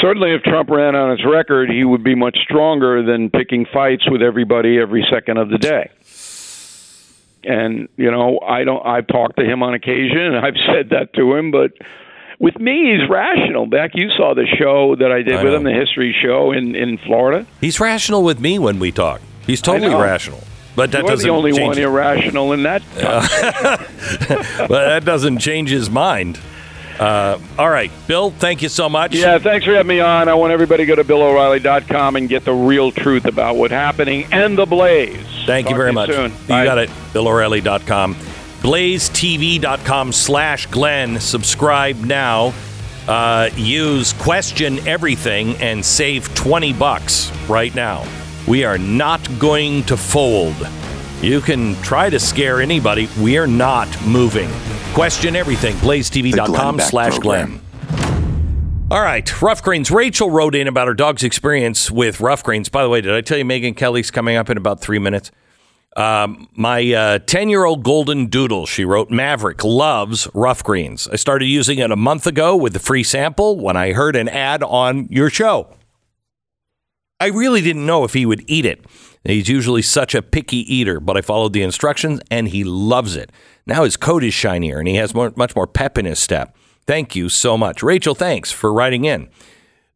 Certainly, 0.00 0.34
if 0.34 0.42
Trump 0.42 0.68
ran 0.68 0.96
on 0.96 1.10
his 1.10 1.24
record, 1.24 1.70
he 1.70 1.84
would 1.84 2.02
be 2.02 2.16
much 2.16 2.36
stronger 2.42 3.04
than 3.04 3.30
picking 3.30 3.66
fights 3.72 4.10
with 4.10 4.20
everybody 4.20 4.78
every 4.80 5.06
second 5.10 5.38
of 5.38 5.48
the 5.48 5.58
day. 5.58 5.90
And 7.44 7.88
you 7.96 8.10
know, 8.10 8.40
I 8.40 8.64
don't. 8.64 8.84
I've 8.84 9.06
talked 9.06 9.38
to 9.38 9.44
him 9.44 9.62
on 9.62 9.74
occasion, 9.74 10.18
and 10.18 10.36
I've 10.36 10.56
said 10.66 10.90
that 10.90 11.14
to 11.14 11.34
him. 11.36 11.52
But 11.52 11.72
with 12.38 12.58
me, 12.58 12.92
he's 12.96 13.08
rational. 13.08 13.66
Beck, 13.66 13.92
you 13.94 14.10
saw 14.16 14.34
the 14.34 14.46
show 14.58 14.96
that 14.96 15.10
I 15.10 15.22
did 15.22 15.34
I 15.34 15.42
with 15.44 15.52
know. 15.52 15.58
him, 15.58 15.64
the 15.64 15.72
history 15.72 16.14
show 16.22 16.52
in 16.52 16.74
in 16.74 16.98
Florida. 16.98 17.46
He's 17.60 17.80
rational 17.80 18.22
with 18.22 18.40
me 18.40 18.58
when 18.58 18.78
we 18.78 18.92
talk. 18.92 19.20
He's 19.46 19.60
totally 19.60 19.94
rational. 19.94 20.42
But 20.74 20.92
that 20.92 20.98
You're 21.02 21.08
doesn't 21.08 21.26
the 21.26 21.32
only 21.34 21.52
one 21.54 21.78
it. 21.78 21.84
irrational 21.84 22.52
in 22.52 22.64
that. 22.64 22.82
but 24.68 24.68
that 24.68 25.04
doesn't 25.06 25.38
change 25.38 25.70
his 25.70 25.88
mind. 25.88 26.38
Uh, 26.98 27.38
all 27.58 27.68
right, 27.68 27.90
Bill, 28.06 28.30
thank 28.30 28.62
you 28.62 28.68
so 28.68 28.88
much. 28.88 29.14
Yeah, 29.14 29.38
thanks 29.38 29.66
for 29.66 29.72
having 29.72 29.88
me 29.88 30.00
on. 30.00 30.28
I 30.28 30.34
want 30.34 30.52
everybody 30.52 30.84
to 30.84 30.86
go 30.86 30.94
to 30.94 31.04
BillO'Reilly.com 31.04 32.16
and 32.16 32.28
get 32.28 32.44
the 32.44 32.54
real 32.54 32.90
truth 32.90 33.26
about 33.26 33.56
what's 33.56 33.72
happening 33.72 34.26
and 34.32 34.56
the 34.56 34.64
blaze. 34.66 35.18
Thank 35.44 35.68
you 35.68 35.76
very 35.76 35.92
much. 35.92 36.10
Soon. 36.10 36.30
You 36.32 36.48
Bye. 36.48 36.64
got 36.64 36.78
it. 36.78 36.88
BillO'Reilly.com. 37.12 38.16
BlazeTV.com 38.66 40.10
slash 40.10 40.66
Glenn. 40.66 41.20
Subscribe 41.20 41.98
now. 41.98 42.52
Uh, 43.06 43.48
use 43.54 44.12
question 44.14 44.84
everything 44.88 45.54
and 45.58 45.84
save 45.84 46.34
20 46.34 46.72
bucks 46.72 47.30
right 47.48 47.72
now. 47.76 48.04
We 48.48 48.64
are 48.64 48.76
not 48.76 49.20
going 49.38 49.84
to 49.84 49.96
fold. 49.96 50.56
You 51.22 51.40
can 51.40 51.76
try 51.76 52.10
to 52.10 52.18
scare 52.18 52.60
anybody. 52.60 53.08
We 53.20 53.38
are 53.38 53.46
not 53.46 53.86
moving. 54.04 54.50
Question 54.94 55.36
everything. 55.36 55.76
BlazeTV.com 55.76 56.80
slash. 56.80 57.20
Glenn. 57.20 57.60
All 58.90 59.00
right, 59.00 59.40
Ruff 59.40 59.62
Greens. 59.62 59.92
Rachel 59.92 60.28
wrote 60.28 60.56
in 60.56 60.66
about 60.66 60.88
her 60.88 60.94
dog's 60.94 61.22
experience 61.22 61.88
with 61.88 62.20
Ruff 62.20 62.42
Greens. 62.42 62.68
By 62.68 62.82
the 62.82 62.88
way, 62.88 63.00
did 63.00 63.14
I 63.14 63.20
tell 63.20 63.38
you 63.38 63.44
Megyn 63.44 63.76
Kelly's 63.76 64.10
coming 64.10 64.36
up 64.36 64.50
in 64.50 64.56
about 64.56 64.80
three 64.80 64.98
minutes? 64.98 65.30
Um, 65.96 66.48
my 66.54 67.18
10 67.26 67.48
year 67.48 67.64
old 67.64 67.82
golden 67.82 68.26
doodle, 68.26 68.66
she 68.66 68.84
wrote, 68.84 69.10
Maverick 69.10 69.64
loves 69.64 70.28
Ruff 70.34 70.62
Greens. 70.62 71.08
I 71.10 71.16
started 71.16 71.46
using 71.46 71.78
it 71.78 71.90
a 71.90 71.96
month 71.96 72.26
ago 72.26 72.54
with 72.54 72.74
the 72.74 72.78
free 72.78 73.02
sample 73.02 73.58
when 73.58 73.76
I 73.76 73.92
heard 73.92 74.14
an 74.14 74.28
ad 74.28 74.62
on 74.62 75.08
your 75.10 75.30
show. 75.30 75.74
I 77.18 77.28
really 77.28 77.62
didn't 77.62 77.86
know 77.86 78.04
if 78.04 78.12
he 78.12 78.26
would 78.26 78.44
eat 78.46 78.66
it. 78.66 78.84
He's 79.24 79.48
usually 79.48 79.80
such 79.80 80.14
a 80.14 80.20
picky 80.20 80.58
eater, 80.72 81.00
but 81.00 81.16
I 81.16 81.22
followed 81.22 81.54
the 81.54 81.62
instructions 81.62 82.20
and 82.30 82.48
he 82.48 82.62
loves 82.62 83.16
it. 83.16 83.32
Now 83.64 83.84
his 83.84 83.96
coat 83.96 84.22
is 84.22 84.34
shinier 84.34 84.78
and 84.78 84.86
he 84.86 84.96
has 84.96 85.14
more, 85.14 85.32
much 85.34 85.56
more 85.56 85.66
pep 85.66 85.96
in 85.96 86.04
his 86.04 86.18
step. 86.18 86.54
Thank 86.86 87.16
you 87.16 87.30
so 87.30 87.56
much. 87.56 87.82
Rachel, 87.82 88.14
thanks 88.14 88.52
for 88.52 88.72
writing 88.72 89.06
in. 89.06 89.28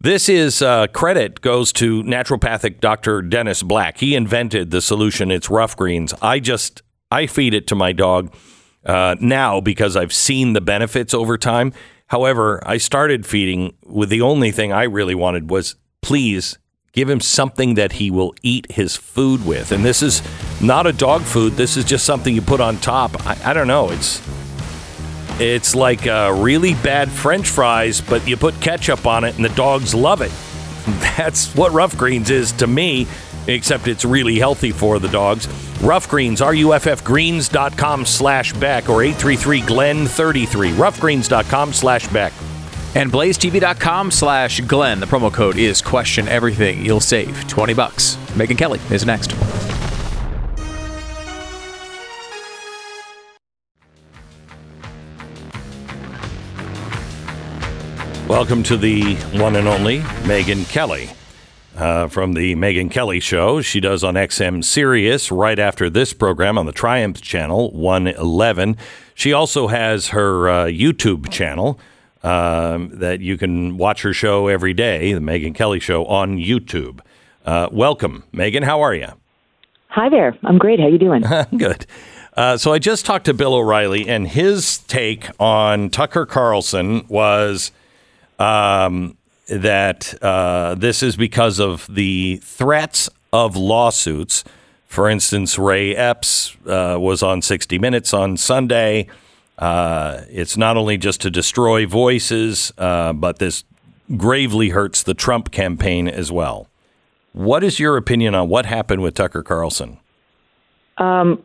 This 0.03 0.31
is 0.31 0.63
uh, 0.63 0.87
credit 0.87 1.43
goes 1.43 1.75
to 1.75 2.03
naturopathic 2.05 2.81
Dr. 2.81 3.21
Dennis 3.21 3.63
Black. 3.63 3.99
He 3.99 4.15
invented 4.15 4.71
the 4.71 4.81
solution. 4.81 5.31
It's 5.31 5.51
Ruff 5.51 5.77
Greens. 5.77 6.15
I 6.23 6.41
just 6.41 6.81
I 7.11 7.27
feed 7.27 7.53
it 7.53 7.67
to 7.67 7.75
my 7.75 7.93
dog 7.93 8.35
uh, 8.87 9.17
now 9.21 9.61
because 9.61 9.97
I've 9.97 10.15
seen 10.15 10.55
the 10.55 10.63
benefits 10.63 11.13
over 11.13 11.37
time. 11.37 11.75
However, 12.07 12.63
I 12.67 12.79
started 12.79 13.27
feeding 13.27 13.75
with 13.85 14.09
the 14.09 14.23
only 14.23 14.51
thing 14.53 14.73
I 14.73 14.85
really 14.85 15.15
wanted 15.15 15.51
was 15.51 15.75
please 16.01 16.57
give 16.95 17.11
him 17.11 17.21
something 17.21 17.75
that 17.75 17.93
he 17.93 18.11
will 18.11 18.35
eat 18.43 18.73
his 18.73 18.97
food 18.97 19.45
with. 19.45 19.71
And 19.71 19.85
this 19.85 20.03
is 20.03 20.23
not 20.63 20.87
a 20.87 20.95
dog 20.95 21.21
food. 21.21 21.53
This 21.53 21.77
is 21.77 21.85
just 21.85 22.07
something 22.07 22.35
you 22.35 22.41
put 22.41 22.63
on 22.63 22.79
top. 22.79 23.27
I, 23.27 23.51
I 23.51 23.53
don't 23.53 23.69
know. 23.69 23.91
It's 23.91 24.23
it's 25.41 25.75
like 25.75 26.07
uh, 26.07 26.35
really 26.37 26.75
bad 26.75 27.11
French 27.11 27.49
fries, 27.49 28.01
but 28.01 28.27
you 28.29 28.37
put 28.37 28.61
ketchup 28.61 29.07
on 29.07 29.25
it 29.25 29.35
and 29.37 29.45
the 29.45 29.49
dogs 29.51 29.95
love 29.95 30.21
it. 30.21 30.31
That's 31.17 31.55
what 31.55 31.73
Ruff 31.73 31.97
Greens 31.97 32.31
is 32.31 32.53
to 32.53 32.67
me, 32.67 33.07
except 33.47 33.89
it's 33.89 34.05
really 34.05 34.39
healthy 34.39 34.71
for 34.71 34.99
the 34.99 35.09
dogs. 35.09 35.49
Ruff 35.83 36.09
Greens, 36.09 36.41
ruffgreens.com 36.41 38.05
slash 38.05 38.53
Beck 38.55 38.89
or 38.89 38.99
833-GLEN33. 38.99 40.73
Ruffgreens.com 40.75 41.73
slash 41.73 42.07
Beck. 42.09 42.33
And 42.95 43.11
blazetv.com 43.11 44.11
slash 44.11 44.61
Glenn. 44.61 45.01
The 45.01 45.07
promo 45.07 45.33
code 45.33 45.57
is 45.57 45.81
question 45.81 46.29
everything. 46.29 46.85
You'll 46.85 47.01
save 47.01 47.49
20 47.49 47.73
bucks. 47.73 48.17
Megyn 48.35 48.59
Kelly 48.59 48.81
is 48.91 49.07
next. 49.07 49.60
Welcome 58.31 58.63
to 58.63 58.77
the 58.77 59.17
one 59.41 59.57
and 59.57 59.67
only 59.67 59.99
Megyn 60.23 60.65
Kelly. 60.71 61.11
Uh, 61.77 62.07
from 62.07 62.35
the 62.35 62.55
Megyn 62.55 62.89
Kelly 62.89 63.19
Show. 63.19 63.61
She 63.61 63.81
does 63.81 64.05
on 64.05 64.15
XM 64.15 64.63
Sirius 64.63 65.33
right 65.33 65.59
after 65.59 65.91
this 65.91 66.13
program 66.13 66.57
on 66.57 66.65
the 66.65 66.73
Triumph 66.73 67.21
Channel 67.21 67.73
111. 67.73 68.77
She 69.17 69.33
also 69.33 69.67
has 69.67 70.11
her 70.11 70.49
uh, 70.49 70.65
YouTube 70.67 71.29
channel 71.29 71.81
um, 72.23 72.91
that 73.01 73.19
you 73.19 73.37
can 73.37 73.77
watch 73.77 74.03
her 74.03 74.13
show 74.13 74.47
every 74.47 74.75
day, 74.75 75.13
the 75.13 75.19
Megyn 75.19 75.53
Kelly 75.53 75.81
Show 75.81 76.05
on 76.05 76.39
YouTube. 76.39 77.01
Uh, 77.45 77.69
welcome, 77.73 78.23
Megyn. 78.33 78.63
How 78.63 78.81
are 78.81 78.95
you? 78.95 79.09
Hi 79.89 80.09
there. 80.09 80.39
I'm 80.45 80.57
great. 80.57 80.79
How 80.79 80.87
you 80.87 80.99
doing? 80.99 81.25
Good. 81.59 81.85
Uh, 82.37 82.57
so 82.57 82.73
I 82.73 82.79
just 82.79 83.05
talked 83.05 83.25
to 83.25 83.35
Bill 83.35 83.55
O'Reilly, 83.55 84.09
and 84.09 84.29
his 84.29 84.79
take 84.79 85.27
on 85.41 85.91
Tucker 85.91 86.27
Carlson 86.27 87.05
was 87.09 87.73
um, 88.41 89.17
that 89.49 90.21
uh, 90.23 90.75
this 90.75 91.03
is 91.03 91.15
because 91.17 91.61
of 91.61 91.87
the 91.93 92.41
threats 92.43 93.09
of 93.33 93.57
lawsuits. 93.57 94.43
For 94.87 95.09
instance, 95.09 95.59
Ray 95.59 95.95
Epps 95.95 96.57
uh, 96.67 96.97
was 96.99 97.23
on 97.23 97.43
60 97.43 97.79
Minutes 97.79 98.13
on 98.13 98.37
Sunday. 98.37 99.07
Uh, 99.59 100.23
it's 100.31 100.57
not 100.57 100.77
only 100.77 100.97
just 100.97 101.21
to 101.21 101.31
destroy 101.31 101.87
voices, 101.87 102.73
uh, 102.79 103.13
but 103.13 103.39
this 103.39 103.65
gravely 104.17 104.71
hurts 104.71 105.03
the 105.03 105.15
Trump 105.15 105.53
campaign 105.53 106.09
as 106.09 106.33
well. 106.33 106.67
What 107.33 107.63
is 107.63 107.79
your 107.79 107.97
opinion 107.97 108.35
on 108.35 108.49
what 108.49 108.67
happened 108.67 109.03
with 109.03 109.15
Tucker 109.15 109.43
Carlson? 109.43 109.99
Um, 110.99 111.45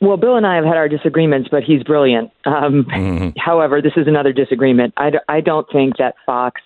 well, 0.00 0.16
Bill 0.16 0.36
and 0.36 0.46
I 0.46 0.56
have 0.56 0.64
had 0.64 0.76
our 0.76 0.88
disagreements, 0.88 1.48
but 1.50 1.62
he's 1.62 1.82
brilliant. 1.82 2.30
Um, 2.44 2.84
mm-hmm. 2.84 3.28
However, 3.38 3.82
this 3.82 3.92
is 3.96 4.06
another 4.06 4.32
disagreement. 4.32 4.94
I 4.96 5.10
d- 5.10 5.18
I 5.28 5.40
don't 5.40 5.66
think 5.70 5.98
that 5.98 6.14
Fox 6.24 6.60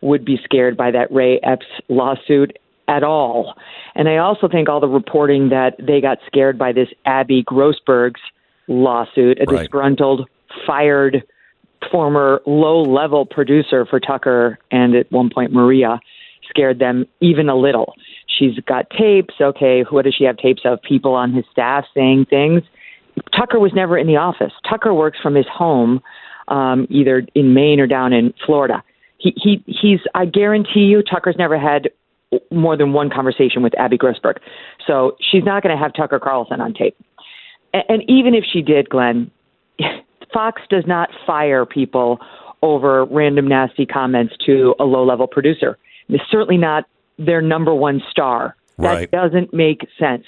would 0.00 0.24
be 0.24 0.38
scared 0.44 0.76
by 0.76 0.90
that 0.90 1.10
Ray 1.12 1.38
Epps 1.42 1.66
lawsuit 1.88 2.58
at 2.88 3.02
all. 3.02 3.54
And 3.94 4.08
I 4.08 4.18
also 4.18 4.48
think 4.48 4.68
all 4.68 4.80
the 4.80 4.88
reporting 4.88 5.48
that 5.48 5.76
they 5.78 6.00
got 6.00 6.18
scared 6.26 6.58
by 6.58 6.72
this 6.72 6.88
Abby 7.06 7.42
Grossberg's 7.44 8.20
lawsuit, 8.68 9.38
a 9.40 9.44
right. 9.44 9.60
disgruntled, 9.60 10.28
fired 10.66 11.22
former 11.90 12.40
low 12.46 12.82
level 12.82 13.26
producer 13.26 13.86
for 13.86 14.00
Tucker 14.00 14.58
and 14.70 14.94
at 14.94 15.10
one 15.12 15.30
point 15.30 15.52
Maria 15.52 16.00
scared 16.48 16.78
them 16.78 17.06
even 17.20 17.48
a 17.48 17.56
little. 17.56 17.94
She's 18.26 18.58
got 18.66 18.90
tapes. 18.90 19.34
Okay, 19.40 19.84
what 19.90 20.04
does 20.04 20.14
she 20.14 20.24
have 20.24 20.36
tapes 20.36 20.62
of? 20.64 20.82
People 20.82 21.14
on 21.14 21.32
his 21.32 21.44
staff 21.50 21.84
saying 21.94 22.26
things. 22.28 22.62
Tucker 23.36 23.58
was 23.58 23.72
never 23.74 23.96
in 23.96 24.06
the 24.06 24.16
office. 24.16 24.52
Tucker 24.68 24.92
works 24.92 25.18
from 25.22 25.34
his 25.34 25.46
home, 25.52 26.00
um, 26.48 26.86
either 26.90 27.26
in 27.34 27.54
Maine 27.54 27.80
or 27.80 27.86
down 27.86 28.12
in 28.12 28.34
Florida. 28.44 28.82
He, 29.18 29.34
he 29.36 29.62
he's. 29.66 30.00
I 30.14 30.26
guarantee 30.26 30.80
you, 30.80 31.02
Tucker's 31.02 31.36
never 31.38 31.58
had 31.58 31.90
more 32.50 32.76
than 32.76 32.92
one 32.92 33.10
conversation 33.10 33.62
with 33.62 33.78
Abby 33.78 33.98
Grossberg. 33.98 34.38
So 34.86 35.16
she's 35.20 35.44
not 35.44 35.62
going 35.62 35.76
to 35.76 35.82
have 35.82 35.92
Tucker 35.94 36.18
Carlson 36.18 36.60
on 36.60 36.74
tape. 36.74 36.96
And, 37.72 37.84
and 37.88 38.10
even 38.10 38.34
if 38.34 38.44
she 38.50 38.62
did, 38.62 38.88
Glenn, 38.88 39.30
Fox 40.32 40.62
does 40.68 40.84
not 40.86 41.10
fire 41.26 41.64
people 41.64 42.18
over 42.62 43.04
random 43.04 43.46
nasty 43.46 43.86
comments 43.86 44.34
to 44.46 44.74
a 44.80 44.84
low 44.84 45.04
level 45.04 45.26
producer. 45.26 45.78
It's 46.08 46.24
certainly 46.30 46.56
not 46.56 46.84
their 47.18 47.40
number 47.40 47.74
one 47.74 48.02
star. 48.10 48.56
Right. 48.76 49.10
That 49.10 49.30
doesn't 49.30 49.54
make 49.54 49.86
sense. 49.98 50.24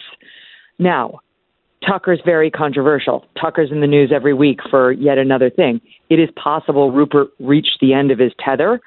Now, 0.79 1.21
Tucker's 1.87 2.21
very 2.25 2.51
controversial. 2.51 3.25
Tucker's 3.41 3.71
in 3.71 3.81
the 3.81 3.87
news 3.87 4.13
every 4.15 4.35
week 4.35 4.61
for 4.71 4.93
yet 4.93 5.19
another 5.19 5.51
thing. 5.51 5.81
It 6.09 6.19
is 6.19 6.29
possible 6.37 6.91
Rupert 6.91 7.29
reached 7.39 7.79
the 7.81 7.93
end 7.93 8.11
of 8.11 8.19
his 8.19 8.33
tether 8.45 8.81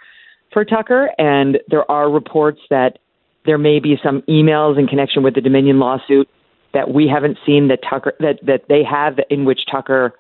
for 0.52 0.66
Tucker, 0.66 1.12
and 1.18 1.60
there 1.70 1.90
are 1.90 2.10
reports 2.10 2.60
that 2.70 3.00
there 3.46 3.58
may 3.58 3.80
be 3.80 3.98
some 4.04 4.22
emails 4.24 4.78
in 4.78 4.88
connection 4.88 5.24
with 5.24 5.36
the 5.36 5.42
Dominion 5.42 5.80
lawsuit 5.80 6.28
that 6.74 6.92
we 6.92 7.08
haven't 7.08 7.38
seen 7.46 7.68
that 7.70 7.80
Tucker 7.88 8.14
that 8.20 8.40
that 8.46 8.64
they 8.70 8.84
have 8.84 9.20
in 9.30 9.46
which 9.46 9.62
Tucker 9.72 10.14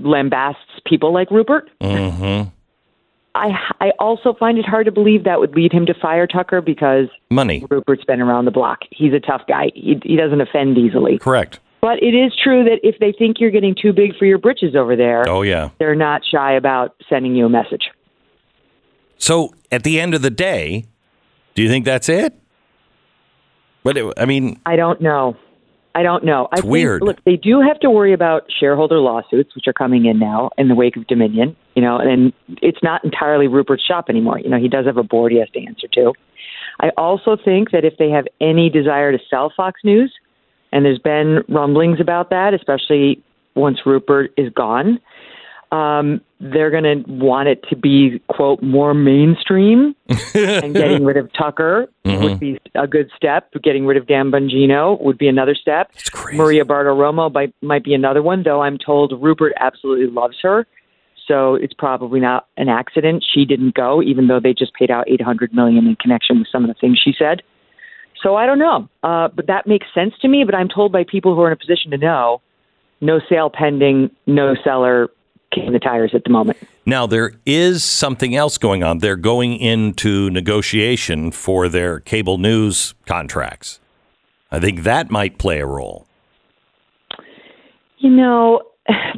lambasts 0.00 0.54
people 0.86 1.12
like 1.12 1.30
Rupert. 1.30 1.68
Mm-hmm. 1.80 2.48
I 3.34 3.50
I 3.80 3.90
also 3.98 4.34
find 4.34 4.58
it 4.58 4.66
hard 4.66 4.86
to 4.86 4.92
believe 4.92 5.24
that 5.24 5.40
would 5.40 5.54
lead 5.54 5.72
him 5.72 5.86
to 5.86 5.94
fire 5.94 6.26
Tucker 6.26 6.60
because 6.60 7.08
money. 7.30 7.64
Rupert's 7.70 8.04
been 8.04 8.20
around 8.20 8.44
the 8.44 8.50
block. 8.50 8.80
He's 8.90 9.12
a 9.12 9.20
tough 9.20 9.42
guy. 9.46 9.70
He 9.74 10.00
he 10.02 10.16
doesn't 10.16 10.40
offend 10.40 10.78
easily. 10.78 11.18
Correct. 11.18 11.60
But 11.80 12.02
it 12.02 12.14
is 12.14 12.32
true 12.42 12.64
that 12.64 12.80
if 12.82 12.98
they 12.98 13.12
think 13.12 13.38
you're 13.38 13.52
getting 13.52 13.74
too 13.80 13.92
big 13.92 14.16
for 14.16 14.24
your 14.24 14.38
britches 14.38 14.74
over 14.74 14.96
there, 14.96 15.28
oh 15.28 15.42
yeah, 15.42 15.70
they're 15.78 15.94
not 15.94 16.22
shy 16.24 16.52
about 16.52 16.96
sending 17.08 17.34
you 17.34 17.46
a 17.46 17.48
message. 17.48 17.90
So 19.18 19.54
at 19.70 19.84
the 19.84 20.00
end 20.00 20.14
of 20.14 20.22
the 20.22 20.30
day, 20.30 20.86
do 21.54 21.62
you 21.62 21.68
think 21.68 21.84
that's 21.84 22.08
it? 22.08 22.34
But 23.84 23.96
it, 23.96 24.12
I 24.16 24.24
mean, 24.24 24.60
I 24.66 24.76
don't 24.76 25.00
know. 25.00 25.36
I 25.98 26.04
don't 26.04 26.24
know. 26.24 26.44
It's 26.52 26.60
I 26.60 26.62
think, 26.62 26.70
weird. 26.70 27.02
Look, 27.02 27.24
they 27.24 27.34
do 27.34 27.60
have 27.60 27.80
to 27.80 27.90
worry 27.90 28.12
about 28.12 28.44
shareholder 28.56 29.00
lawsuits, 29.00 29.52
which 29.56 29.66
are 29.66 29.72
coming 29.72 30.06
in 30.06 30.20
now 30.20 30.50
in 30.56 30.68
the 30.68 30.76
wake 30.76 30.96
of 30.96 31.08
Dominion. 31.08 31.56
You 31.74 31.82
know, 31.82 31.98
and 31.98 32.32
it's 32.62 32.78
not 32.84 33.04
entirely 33.04 33.48
Rupert's 33.48 33.82
shop 33.82 34.08
anymore. 34.08 34.38
You 34.38 34.48
know, 34.48 34.60
he 34.60 34.68
does 34.68 34.86
have 34.86 34.96
a 34.96 35.02
board 35.02 35.32
he 35.32 35.40
has 35.40 35.50
to 35.50 35.66
answer 35.66 35.88
to. 35.94 36.12
I 36.78 36.90
also 36.96 37.36
think 37.36 37.72
that 37.72 37.84
if 37.84 37.96
they 37.98 38.10
have 38.10 38.26
any 38.40 38.70
desire 38.70 39.10
to 39.10 39.18
sell 39.28 39.52
Fox 39.56 39.80
News, 39.82 40.14
and 40.70 40.84
there's 40.84 41.00
been 41.00 41.42
rumblings 41.48 41.98
about 42.00 42.30
that, 42.30 42.54
especially 42.54 43.20
once 43.56 43.80
Rupert 43.84 44.32
is 44.36 44.52
gone, 44.52 45.00
um, 45.72 46.20
they're 46.40 46.70
going 46.70 46.84
to 46.84 47.10
want 47.10 47.48
it 47.48 47.64
to 47.68 47.76
be 47.76 48.22
quote 48.28 48.62
more 48.62 48.94
mainstream, 48.94 49.94
and 50.34 50.74
getting 50.74 51.04
rid 51.04 51.16
of 51.16 51.32
Tucker 51.32 51.88
mm-hmm. 52.04 52.22
would 52.22 52.40
be 52.40 52.58
a 52.74 52.86
good 52.86 53.10
step. 53.16 53.52
Getting 53.62 53.86
rid 53.86 53.96
of 53.96 54.06
Dan 54.06 54.30
Bongino 54.30 55.00
would 55.02 55.18
be 55.18 55.28
another 55.28 55.54
step. 55.54 55.90
Maria 56.32 56.64
Bartiromo 56.64 57.32
might 57.32 57.52
might 57.60 57.84
be 57.84 57.94
another 57.94 58.22
one, 58.22 58.44
though. 58.44 58.62
I'm 58.62 58.78
told 58.78 59.12
Rupert 59.20 59.52
absolutely 59.58 60.06
loves 60.06 60.36
her, 60.42 60.66
so 61.26 61.54
it's 61.54 61.74
probably 61.74 62.20
not 62.20 62.46
an 62.56 62.68
accident 62.68 63.24
she 63.34 63.44
didn't 63.44 63.74
go, 63.74 64.00
even 64.00 64.28
though 64.28 64.40
they 64.40 64.54
just 64.54 64.72
paid 64.74 64.90
out 64.90 65.08
800 65.08 65.52
million 65.52 65.86
in 65.86 65.96
connection 65.96 66.38
with 66.38 66.48
some 66.52 66.64
of 66.64 66.68
the 66.68 66.80
things 66.80 67.00
she 67.02 67.12
said. 67.18 67.42
So 68.22 68.36
I 68.36 68.46
don't 68.46 68.58
know, 68.58 68.88
uh, 69.02 69.28
but 69.28 69.46
that 69.46 69.66
makes 69.66 69.86
sense 69.94 70.14
to 70.22 70.28
me. 70.28 70.44
But 70.44 70.54
I'm 70.54 70.68
told 70.68 70.92
by 70.92 71.04
people 71.04 71.34
who 71.34 71.40
are 71.42 71.48
in 71.48 71.52
a 71.52 71.56
position 71.56 71.90
to 71.90 71.98
know, 71.98 72.40
no 73.00 73.20
sale 73.28 73.50
pending, 73.52 74.10
no 74.26 74.54
seller 74.64 75.08
kicking 75.52 75.72
the 75.72 75.78
tires 75.78 76.12
at 76.14 76.24
the 76.24 76.30
moment. 76.30 76.58
Now, 76.86 77.06
there 77.06 77.32
is 77.46 77.84
something 77.84 78.34
else 78.34 78.58
going 78.58 78.82
on. 78.82 78.98
They're 78.98 79.16
going 79.16 79.56
into 79.56 80.30
negotiation 80.30 81.30
for 81.30 81.68
their 81.68 82.00
cable 82.00 82.38
news 82.38 82.94
contracts. 83.06 83.80
I 84.50 84.60
think 84.60 84.82
that 84.82 85.10
might 85.10 85.38
play 85.38 85.60
a 85.60 85.66
role. 85.66 86.06
You 87.98 88.10
know, 88.10 88.62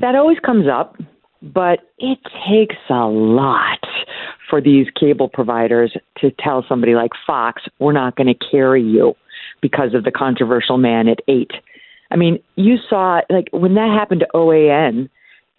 that 0.01 0.15
always 0.15 0.39
comes 0.41 0.67
up, 0.67 0.97
but 1.43 1.81
it 1.99 2.19
takes 2.49 2.77
a 2.89 3.07
lot 3.07 3.79
for 4.49 4.61
these 4.61 4.87
cable 4.99 5.29
providers 5.29 5.97
to 6.19 6.31
tell 6.33 6.65
somebody 6.69 6.95
like 6.95 7.13
Fox, 7.27 7.63
we're 7.79 7.93
not 7.93 8.17
going 8.17 8.27
to 8.27 8.51
carry 8.51 8.83
you 8.83 9.15
because 9.61 9.95
of 9.95 10.05
the 10.05 10.11
controversial 10.11 10.77
man 10.77 11.07
at 11.07 11.21
eight. 11.29 11.53
I 12.11 12.17
mean, 12.17 12.43
you 12.57 12.77
saw, 12.89 13.21
like, 13.31 13.49
when 13.53 13.75
that 13.75 13.97
happened 13.97 14.21
to 14.21 14.29
OAN, 14.35 15.09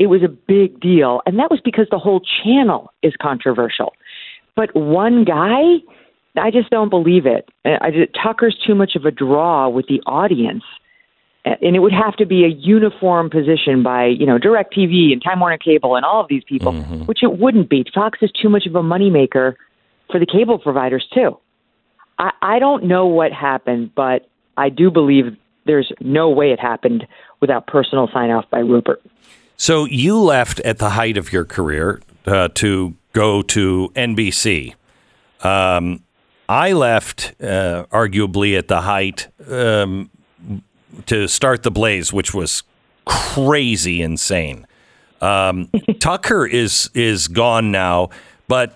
it 0.02 0.08
was 0.08 0.24
a 0.24 0.28
big 0.28 0.80
deal. 0.80 1.22
And 1.28 1.38
that 1.38 1.52
was 1.52 1.62
because 1.64 1.86
the 1.92 2.00
whole 2.00 2.22
channel 2.44 2.92
is 3.04 3.14
controversial. 3.22 3.94
But 4.56 4.76
one 4.76 5.26
guy, 5.26 5.76
I 6.36 6.50
just 6.50 6.72
don't 6.72 6.90
believe 6.90 7.28
it. 7.28 7.48
I 7.64 7.92
just, 7.92 8.12
Tucker's 8.16 8.58
too 8.66 8.74
much 8.74 8.96
of 8.96 9.06
a 9.06 9.12
draw 9.12 9.70
with 9.70 9.86
the 9.86 10.02
audience. 10.08 10.64
And 11.46 11.76
it 11.76 11.80
would 11.80 11.94
have 11.94 12.16
to 12.16 12.26
be 12.26 12.46
a 12.46 12.48
uniform 12.48 13.30
position 13.30 13.84
by, 13.84 14.08
you 14.08 14.26
know, 14.26 14.40
DirecTV 14.40 15.14
and 15.14 15.24
Time 15.24 15.40
Warner 15.40 15.60
Cable 15.60 15.96
and 15.96 16.04
all 16.04 16.22
of 16.22 16.28
these 16.30 16.44
people, 16.46 16.74
mm-hmm. 16.74 17.06
which 17.06 17.22
it 17.22 17.38
wouldn't 17.38 17.70
be. 17.70 17.86
Fox 17.94 18.18
is 18.24 18.32
too 18.32 18.50
much 18.50 18.66
of 18.66 18.74
a 18.74 18.82
moneymaker 18.82 19.54
for 20.10 20.20
the 20.20 20.26
cable 20.26 20.58
providers, 20.58 21.08
too. 21.14 21.38
I, 22.18 22.32
I 22.42 22.60
don't 22.60 22.86
know 22.86 23.06
what 23.06 23.32
happened, 23.32 23.94
but 23.94 24.28
I 24.58 24.70
do 24.70 24.90
believe 24.90 25.38
there's 25.66 25.92
no 26.00 26.32
way 26.32 26.52
it 26.52 26.60
happened 26.60 27.06
without 27.40 27.68
personal 27.68 28.10
sign 28.12 28.32
off 28.32 28.50
by 28.50 28.60
Rupert. 28.60 29.02
So 29.62 29.86
you 29.86 30.18
left 30.18 30.60
at 30.62 30.80
the 30.80 30.90
height 30.90 31.18
of 31.18 31.32
your 31.32 31.46
career 31.46 32.02
uh, 32.26 32.48
to 32.56 32.96
go 33.14 33.44
to 33.44 33.92
NBC. 33.94 34.74
Um, 35.44 36.02
I 36.50 36.72
left 36.72 37.36
uh, 37.40 37.86
arguably 37.92 38.58
at 38.58 38.70
the 38.70 38.82
height 38.82 39.28
um, 39.48 40.10
to 41.06 41.28
start 41.28 41.62
the 41.62 41.70
Blaze, 41.70 42.12
which 42.12 42.34
was 42.34 42.64
crazy 43.06 44.02
insane. 44.02 44.66
Um, 45.22 45.70
Tucker 46.00 46.48
is 46.48 46.90
is 46.96 47.28
gone 47.28 47.72
now, 47.72 48.10
but 48.48 48.74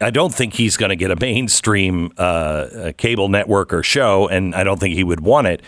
I 0.00 0.08
don't 0.08 0.32
think 0.32 0.54
he's 0.54 0.78
going 0.78 0.88
to 0.88 0.96
get 0.96 1.10
a 1.10 1.16
mainstream 1.20 2.12
uh, 2.16 2.92
cable 2.96 3.28
network 3.28 3.74
or 3.74 3.82
show, 3.82 4.26
and 4.26 4.54
I 4.54 4.64
don't 4.64 4.80
think 4.80 4.94
he 4.94 5.04
would 5.04 5.20
want 5.20 5.48
it. 5.48 5.62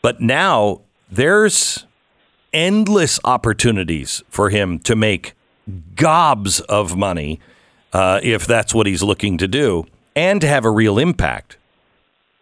But 0.00 0.22
now 0.22 0.80
there's 1.10 1.84
endless 2.52 3.18
opportunities 3.24 4.22
for 4.28 4.50
him 4.50 4.78
to 4.80 4.96
make 4.96 5.34
gobs 5.94 6.60
of 6.60 6.96
money 6.96 7.40
uh, 7.92 8.20
if 8.22 8.46
that's 8.46 8.74
what 8.74 8.86
he's 8.86 9.02
looking 9.02 9.38
to 9.38 9.48
do 9.48 9.86
and 10.14 10.40
to 10.40 10.46
have 10.46 10.64
a 10.64 10.70
real 10.70 10.98
impact. 10.98 11.56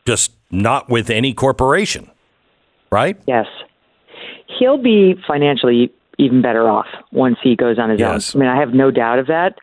Just 0.05 0.33
not 0.51 0.89
with 0.89 1.11
any 1.11 1.35
corporation, 1.35 2.11
right? 2.91 3.21
Yes. 3.27 3.47
He'll 4.59 4.83
be 4.83 5.15
financially 5.27 5.93
even 6.19 6.43
better 6.43 6.69
off 6.69 6.87
once 7.13 7.37
he 7.43 7.57
goes 7.57 7.79
on 7.79 7.91
his 7.91 8.01
yes. 8.01 8.35
own. 8.35 8.43
I 8.43 8.45
mean, 8.45 8.57
I 8.57 8.61
have 8.61 8.75
no 8.75 8.91
doubt 8.91 9.19
of 9.19 9.27
that. 9.29 9.59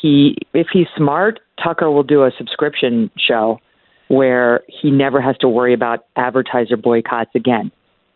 He, 0.00 0.36
if 0.54 0.68
he's 0.72 0.86
smart, 0.96 1.40
Tucker 1.62 1.90
will 1.90 2.02
do 2.02 2.24
a 2.24 2.30
subscription 2.36 3.10
show 3.18 3.58
where 4.08 4.62
he 4.68 4.90
never 4.90 5.20
has 5.20 5.36
to 5.38 5.48
worry 5.48 5.74
about 5.74 6.06
advertiser 6.16 6.76
boycotts 6.76 7.30
again 7.34 7.70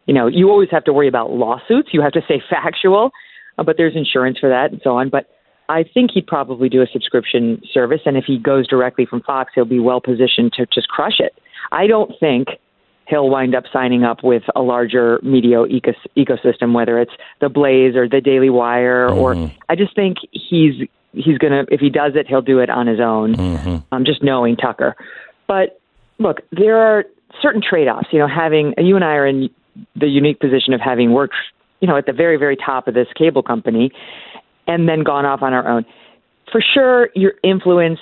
you 0.07 0.15
know, 0.15 0.27
you 0.27 0.51
always 0.51 0.71
have 0.71 0.85
to 0.85 0.93
worry 0.93 1.09
about 1.09 1.31
lawsuits. 1.31 1.91
You 1.93 2.03
have 2.03 2.13
to 2.13 2.23
say 2.27 2.43
factual, 2.51 3.11
uh, 3.59 3.63
but 3.63 3.77
there's 3.77 3.97
insurance 3.97 4.39
for 4.39 4.49
that 4.49 4.73
and 4.73 4.81
so 4.83 4.97
on. 4.97 5.09
But 5.09 5.29
I 5.69 5.85
think 5.85 6.11
he'd 6.13 6.27
probably 6.27 6.69
do 6.69 6.83
a 6.83 6.87
subscription 6.93 7.63
service, 7.73 8.01
and 8.05 8.17
if 8.17 8.25
he 8.27 8.39
goes 8.39 8.67
directly 8.67 9.07
from 9.07 9.23
Fox, 9.23 9.53
he'll 9.55 9.65
be 9.65 9.79
well 9.79 10.01
positioned 10.01 10.53
to 10.55 10.67
just 10.67 10.89
crush 10.89 11.21
it. 11.21 11.33
I 11.71 11.87
don't 11.87 12.13
think 12.19 12.49
he'll 13.09 13.29
wind 13.29 13.55
up 13.55 13.65
signing 13.73 14.05
up 14.05 14.23
with 14.23 14.43
a 14.55 14.63
larger 14.63 15.21
media 15.23 15.59
ecos- 15.59 15.95
ecosystem, 16.17 16.73
whether 16.75 16.99
it's 16.99 17.13
the 17.41 17.49
Blaze 17.49 17.97
or 17.97 18.09
the 18.09 18.21
Daily 18.21 18.51
Wire, 18.51 19.09
mm-hmm. 19.09 19.19
or 19.19 19.53
I 19.69 19.77
just 19.77 19.95
think 19.95 20.19
he's 20.31 20.89
he's 21.13 21.39
gonna 21.39 21.65
if 21.71 21.81
he 21.81 21.91
does 21.91 22.13
it, 22.17 22.27
he'll 22.27 22.43
do 22.43 22.59
it 22.59 22.71
on 22.71 22.87
his 22.87 23.01
own. 23.01 23.35
Mm-hmm. 23.35 23.77
Um, 23.93 24.05
just 24.05 24.23
knowing 24.23 24.57
Tucker, 24.57 24.97
but 25.47 25.81
look, 26.19 26.41
there 26.53 26.77
are 26.77 27.05
certain 27.41 27.63
trade-offs. 27.63 28.09
You 28.13 28.19
know, 28.19 28.29
having 28.29 28.75
you 28.79 28.97
and 28.97 29.05
I 29.05 29.15
are 29.15 29.27
in 29.27 29.51
the 29.97 30.07
unique 30.07 30.41
position 30.41 30.75
of 30.75 30.81
having 30.81 31.13
worked, 31.13 31.35
you 31.81 31.89
know, 31.89 31.97
at 31.97 32.07
the 32.07 32.13
very 32.13 32.37
very 32.37 32.57
top 32.57 32.89
of 32.89 32.95
this 32.95 33.09
cable 33.17 33.43
company, 33.43 33.91
and 34.67 34.89
then 34.89 35.03
gone 35.03 35.25
off 35.25 35.43
on 35.43 35.53
our 35.53 35.67
own. 35.69 35.85
For 36.51 36.61
sure, 36.61 37.09
your 37.15 37.35
influence 37.43 38.01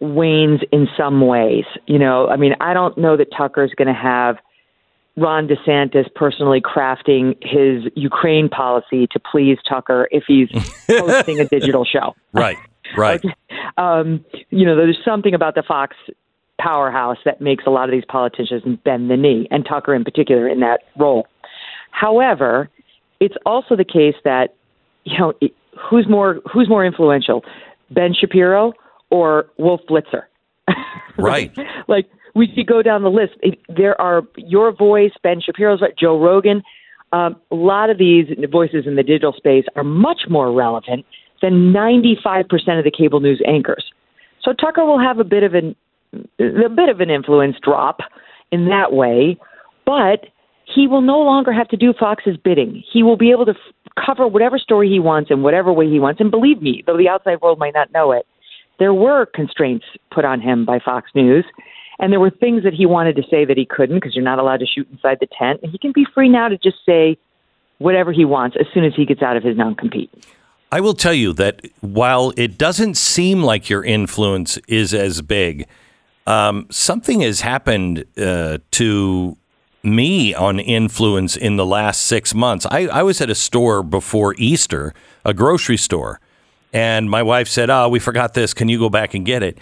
wanes 0.00 0.60
in 0.72 0.88
some 0.96 1.20
ways. 1.20 1.64
You 1.86 1.98
know, 1.98 2.28
I 2.28 2.36
mean, 2.36 2.54
I 2.60 2.74
don't 2.74 2.96
know 2.96 3.16
that 3.16 3.28
Tucker's 3.36 3.72
going 3.76 3.88
to 3.88 3.94
have 3.94 4.36
Ron 5.16 5.48
DeSantis 5.48 6.12
personally 6.14 6.60
crafting 6.60 7.36
his 7.42 7.90
Ukraine 7.94 8.48
policy 8.48 9.06
to 9.08 9.20
please 9.20 9.58
Tucker 9.68 10.08
if 10.10 10.24
he's 10.26 10.48
hosting 10.88 11.40
a 11.40 11.44
digital 11.44 11.84
show. 11.84 12.14
Right, 12.32 12.56
right. 12.96 13.22
um, 13.76 14.24
you 14.50 14.64
know, 14.64 14.76
there's 14.76 14.98
something 15.04 15.34
about 15.34 15.54
the 15.54 15.62
Fox 15.62 15.96
powerhouse 16.60 17.18
that 17.24 17.40
makes 17.40 17.64
a 17.66 17.70
lot 17.70 17.88
of 17.88 17.92
these 17.92 18.04
politicians 18.06 18.62
bend 18.84 19.10
the 19.10 19.16
knee, 19.16 19.48
and 19.50 19.64
Tucker 19.64 19.94
in 19.94 20.04
particular 20.04 20.48
in 20.48 20.60
that 20.60 20.80
role. 20.98 21.26
However, 21.90 22.68
it's 23.20 23.36
also 23.46 23.76
the 23.76 23.84
case 23.84 24.14
that 24.24 24.54
you 25.04 25.18
know 25.18 25.32
who's 25.90 26.08
more 26.08 26.40
who's 26.52 26.68
more 26.68 26.84
influential, 26.84 27.44
Ben 27.90 28.14
Shapiro 28.14 28.72
or 29.10 29.46
Wolf 29.58 29.80
Blitzer. 29.88 30.24
right. 31.18 31.56
like 31.88 32.06
we 32.34 32.46
could 32.52 32.66
go 32.66 32.82
down 32.82 33.02
the 33.02 33.10
list. 33.10 33.32
There 33.68 34.00
are 34.00 34.22
your 34.36 34.72
voice, 34.72 35.12
Ben 35.22 35.40
Shapiro's, 35.40 35.80
Joe 35.98 36.18
Rogan. 36.18 36.62
Um, 37.12 37.36
a 37.50 37.56
lot 37.56 37.90
of 37.90 37.98
these 37.98 38.26
voices 38.52 38.86
in 38.86 38.94
the 38.94 39.02
digital 39.02 39.32
space 39.32 39.64
are 39.74 39.82
much 39.82 40.22
more 40.28 40.52
relevant 40.52 41.04
than 41.42 41.72
95% 41.72 42.44
of 42.78 42.84
the 42.84 42.92
cable 42.96 43.18
news 43.18 43.42
anchors. 43.46 43.84
So 44.42 44.52
Tucker 44.52 44.84
will 44.84 45.00
have 45.00 45.18
a 45.18 45.24
bit 45.24 45.42
of 45.42 45.54
an 45.54 45.74
a 46.12 46.68
bit 46.68 46.88
of 46.88 47.00
an 47.00 47.10
influence 47.10 47.56
drop 47.62 48.00
in 48.50 48.68
that 48.68 48.92
way, 48.92 49.38
but 49.86 50.26
he 50.74 50.86
will 50.86 51.00
no 51.00 51.18
longer 51.18 51.52
have 51.52 51.68
to 51.68 51.76
do 51.76 51.92
Fox's 51.98 52.36
bidding. 52.36 52.82
He 52.92 53.02
will 53.02 53.16
be 53.16 53.30
able 53.30 53.46
to 53.46 53.52
f- 53.52 53.94
cover 54.04 54.26
whatever 54.26 54.58
story 54.58 54.88
he 54.88 55.00
wants 55.00 55.30
in 55.30 55.42
whatever 55.42 55.72
way 55.72 55.88
he 55.88 55.98
wants. 55.98 56.20
And 56.20 56.30
believe 56.30 56.62
me, 56.62 56.82
though 56.86 56.96
the 56.96 57.08
outside 57.08 57.40
world 57.40 57.58
might 57.58 57.74
not 57.74 57.92
know 57.92 58.12
it, 58.12 58.26
there 58.78 58.94
were 58.94 59.26
constraints 59.26 59.84
put 60.12 60.24
on 60.24 60.40
him 60.40 60.64
by 60.64 60.78
Fox 60.78 61.10
News. 61.14 61.44
And 61.98 62.12
there 62.12 62.20
were 62.20 62.30
things 62.30 62.62
that 62.62 62.72
he 62.72 62.86
wanted 62.86 63.16
to 63.16 63.22
say 63.30 63.44
that 63.44 63.58
he 63.58 63.66
couldn't 63.66 63.96
because 63.96 64.14
you're 64.14 64.24
not 64.24 64.38
allowed 64.38 64.60
to 64.60 64.66
shoot 64.66 64.88
inside 64.90 65.18
the 65.20 65.28
tent. 65.38 65.60
And 65.62 65.70
he 65.70 65.78
can 65.78 65.92
be 65.92 66.06
free 66.14 66.28
now 66.28 66.48
to 66.48 66.56
just 66.56 66.78
say 66.86 67.18
whatever 67.78 68.12
he 68.12 68.24
wants 68.24 68.56
as 68.58 68.66
soon 68.72 68.84
as 68.84 68.92
he 68.96 69.04
gets 69.04 69.22
out 69.22 69.36
of 69.36 69.42
his 69.42 69.56
non 69.56 69.74
compete. 69.74 70.10
I 70.72 70.80
will 70.80 70.94
tell 70.94 71.12
you 71.12 71.32
that 71.34 71.60
while 71.80 72.32
it 72.36 72.56
doesn't 72.56 72.96
seem 72.96 73.42
like 73.42 73.68
your 73.68 73.84
influence 73.84 74.56
is 74.68 74.94
as 74.94 75.20
big, 75.20 75.66
um, 76.30 76.66
something 76.70 77.22
has 77.22 77.40
happened 77.40 78.04
uh, 78.16 78.58
to 78.70 79.36
me 79.82 80.32
on 80.32 80.60
influence 80.60 81.36
in 81.36 81.56
the 81.56 81.66
last 81.66 82.02
six 82.02 82.34
months. 82.34 82.66
I, 82.70 82.86
I 82.86 83.02
was 83.02 83.20
at 83.20 83.30
a 83.30 83.34
store 83.34 83.82
before 83.82 84.36
Easter, 84.38 84.94
a 85.24 85.34
grocery 85.34 85.76
store, 85.76 86.20
and 86.72 87.10
my 87.10 87.22
wife 87.22 87.48
said, 87.48 87.68
"Oh, 87.68 87.88
we 87.88 87.98
forgot 87.98 88.34
this. 88.34 88.54
Can 88.54 88.68
you 88.68 88.78
go 88.78 88.88
back 88.88 89.12
and 89.14 89.26
get 89.26 89.42
it?" 89.42 89.58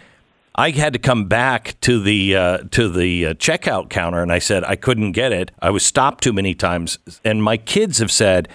I 0.56 0.70
had 0.70 0.92
to 0.92 0.98
come 0.98 1.26
back 1.26 1.80
to 1.82 2.02
the 2.02 2.36
uh, 2.36 2.58
to 2.72 2.90
the 2.90 3.26
uh, 3.28 3.34
checkout 3.34 3.88
counter, 3.88 4.20
and 4.20 4.30
I 4.30 4.38
said 4.38 4.62
I 4.64 4.76
couldn't 4.76 5.12
get 5.12 5.32
it. 5.32 5.50
I 5.62 5.70
was 5.70 5.86
stopped 5.86 6.22
too 6.22 6.34
many 6.34 6.54
times, 6.54 6.98
and 7.24 7.42
my 7.42 7.56
kids 7.56 7.98
have 7.98 8.12
said, 8.12 8.46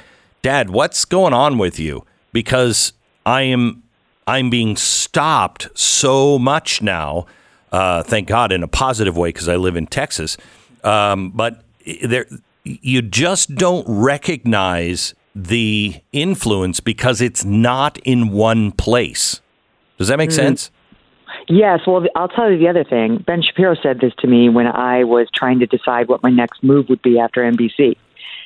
"Dad, 0.43 0.69
what's 0.69 1.03
going 1.03 1.33
on 1.33 1.57
with 1.57 1.79
you?" 1.79 2.05
Because 2.31 2.93
I 3.25 3.41
am 3.43 3.81
I'm 4.27 4.51
being 4.51 4.75
stopped 4.75 5.69
so 5.73 6.37
much 6.37 6.83
now. 6.83 7.25
Uh, 7.73 8.03
thank 8.03 8.27
God, 8.27 8.51
in 8.51 8.61
a 8.61 8.67
positive 8.67 9.17
way, 9.17 9.29
because 9.29 9.49
I 9.49 9.55
live 9.55 9.75
in 9.75 9.87
Texas. 9.87 10.37
Um, 10.83 11.31
but 11.31 11.63
there, 12.03 12.27
you 12.63 13.01
just 13.01 13.55
don't 13.55 13.83
recognize 13.87 15.15
the 15.35 15.95
influence 16.11 16.79
because 16.79 17.19
it's 17.19 17.43
not 17.43 17.97
in 17.99 18.29
one 18.29 18.71
place. 18.71 19.41
Does 19.97 20.07
that 20.07 20.17
make 20.17 20.29
mm-hmm. 20.29 20.35
sense? 20.35 20.69
Yes. 21.49 21.79
Well, 21.87 22.05
I'll 22.15 22.27
tell 22.27 22.51
you 22.51 22.59
the 22.59 22.67
other 22.67 22.83
thing. 22.83 23.23
Ben 23.25 23.41
Shapiro 23.41 23.75
said 23.81 23.99
this 23.99 24.13
to 24.19 24.27
me 24.27 24.49
when 24.49 24.67
I 24.67 25.03
was 25.03 25.27
trying 25.33 25.59
to 25.59 25.65
decide 25.65 26.07
what 26.07 26.21
my 26.21 26.29
next 26.29 26.63
move 26.63 26.89
would 26.89 27.01
be 27.01 27.19
after 27.19 27.41
NBC. 27.41 27.97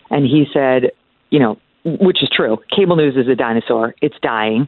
And 0.10 0.26
he 0.26 0.48
said, 0.54 0.92
you 1.32 1.40
know, 1.40 1.60
which 1.84 2.24
is 2.24 2.30
true, 2.30 2.60
cable 2.74 2.96
news 2.96 3.18
is 3.18 3.28
a 3.28 3.36
dinosaur, 3.36 3.94
it's 4.02 4.16
dying. 4.22 4.68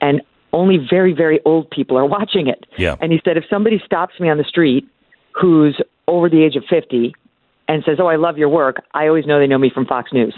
And 0.00 0.22
only 0.52 0.78
very, 0.78 1.12
very 1.12 1.40
old 1.44 1.70
people 1.70 1.96
are 1.96 2.06
watching 2.06 2.48
it. 2.48 2.66
Yeah. 2.76 2.96
And 3.00 3.12
he 3.12 3.20
said, 3.24 3.36
if 3.36 3.44
somebody 3.48 3.80
stops 3.84 4.18
me 4.20 4.28
on 4.28 4.38
the 4.38 4.44
street 4.44 4.88
who's 5.32 5.80
over 6.08 6.28
the 6.28 6.42
age 6.42 6.56
of 6.56 6.64
50 6.68 7.14
and 7.68 7.82
says, 7.84 7.98
Oh, 8.00 8.06
I 8.06 8.16
love 8.16 8.36
your 8.36 8.48
work, 8.48 8.84
I 8.94 9.06
always 9.06 9.26
know 9.26 9.38
they 9.38 9.46
know 9.46 9.58
me 9.58 9.70
from 9.72 9.86
Fox 9.86 10.12
News. 10.12 10.34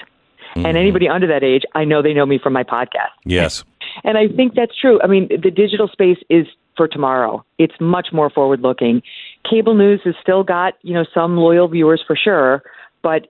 Mm-hmm. 0.54 0.66
And 0.66 0.76
anybody 0.76 1.08
under 1.08 1.26
that 1.28 1.42
age, 1.42 1.62
I 1.74 1.84
know 1.84 2.02
they 2.02 2.12
know 2.12 2.26
me 2.26 2.38
from 2.42 2.52
my 2.52 2.64
podcast. 2.64 3.12
Yes. 3.24 3.64
And 4.04 4.16
I 4.16 4.26
think 4.26 4.54
that's 4.54 4.74
true. 4.74 4.98
I 5.04 5.06
mean, 5.06 5.28
the 5.28 5.50
digital 5.50 5.86
space 5.86 6.16
is 6.30 6.46
for 6.78 6.88
tomorrow. 6.88 7.44
It's 7.58 7.74
much 7.78 8.08
more 8.10 8.30
forward 8.30 8.60
looking. 8.60 9.02
Cable 9.48 9.74
news 9.74 10.00
has 10.04 10.14
still 10.22 10.42
got, 10.42 10.74
you 10.80 10.94
know, 10.94 11.04
some 11.12 11.36
loyal 11.36 11.68
viewers 11.68 12.02
for 12.06 12.16
sure, 12.16 12.62
but 13.02 13.28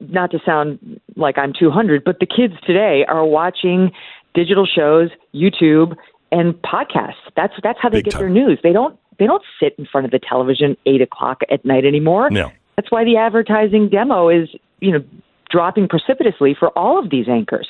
not 0.00 0.30
to 0.30 0.38
sound 0.46 1.00
like 1.16 1.36
I'm 1.36 1.52
200, 1.52 2.04
but 2.04 2.20
the 2.20 2.26
kids 2.26 2.54
today 2.64 3.04
are 3.08 3.24
watching 3.24 3.90
digital 4.34 4.66
shows, 4.66 5.10
YouTube, 5.34 5.96
and 6.30 6.54
podcasts. 6.62 7.22
That's 7.36 7.54
that's 7.62 7.78
how 7.80 7.88
they 7.88 7.98
Big 7.98 8.06
get 8.06 8.12
time. 8.12 8.20
their 8.20 8.30
news. 8.30 8.58
They 8.62 8.72
don't 8.72 8.98
they 9.18 9.26
don't 9.26 9.42
sit 9.60 9.74
in 9.78 9.86
front 9.86 10.04
of 10.04 10.10
the 10.10 10.18
television 10.18 10.76
eight 10.86 11.02
o'clock 11.02 11.42
at 11.50 11.64
night 11.64 11.84
anymore. 11.84 12.30
No. 12.30 12.50
That's 12.76 12.90
why 12.90 13.04
the 13.04 13.16
advertising 13.16 13.88
demo 13.90 14.28
is, 14.28 14.48
you 14.80 14.92
know, 14.92 15.04
dropping 15.50 15.88
precipitously 15.88 16.56
for 16.58 16.70
all 16.70 16.98
of 16.98 17.10
these 17.10 17.28
anchors. 17.28 17.68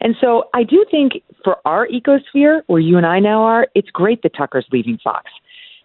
And 0.00 0.14
so 0.20 0.44
I 0.52 0.62
do 0.62 0.84
think 0.90 1.22
for 1.42 1.56
our 1.64 1.88
ecosphere, 1.88 2.60
where 2.66 2.80
you 2.80 2.98
and 2.98 3.06
I 3.06 3.18
now 3.18 3.42
are, 3.42 3.66
it's 3.74 3.88
great 3.88 4.22
that 4.22 4.34
Tucker's 4.36 4.66
leaving 4.70 4.98
Fox 5.02 5.30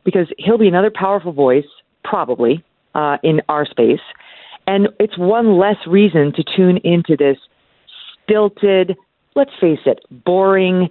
because 0.04 0.28
he'll 0.38 0.58
be 0.58 0.68
another 0.68 0.92
powerful 0.94 1.32
voice, 1.32 1.66
probably, 2.04 2.64
uh, 2.94 3.18
in 3.24 3.42
our 3.48 3.66
space. 3.66 4.02
And 4.68 4.90
it's 5.00 5.18
one 5.18 5.58
less 5.58 5.78
reason 5.88 6.34
to 6.34 6.44
tune 6.44 6.78
into 6.84 7.16
this 7.16 7.38
stilted, 8.24 8.98
let's 9.36 9.52
face 9.60 9.80
it, 9.86 10.00
boring, 10.26 10.90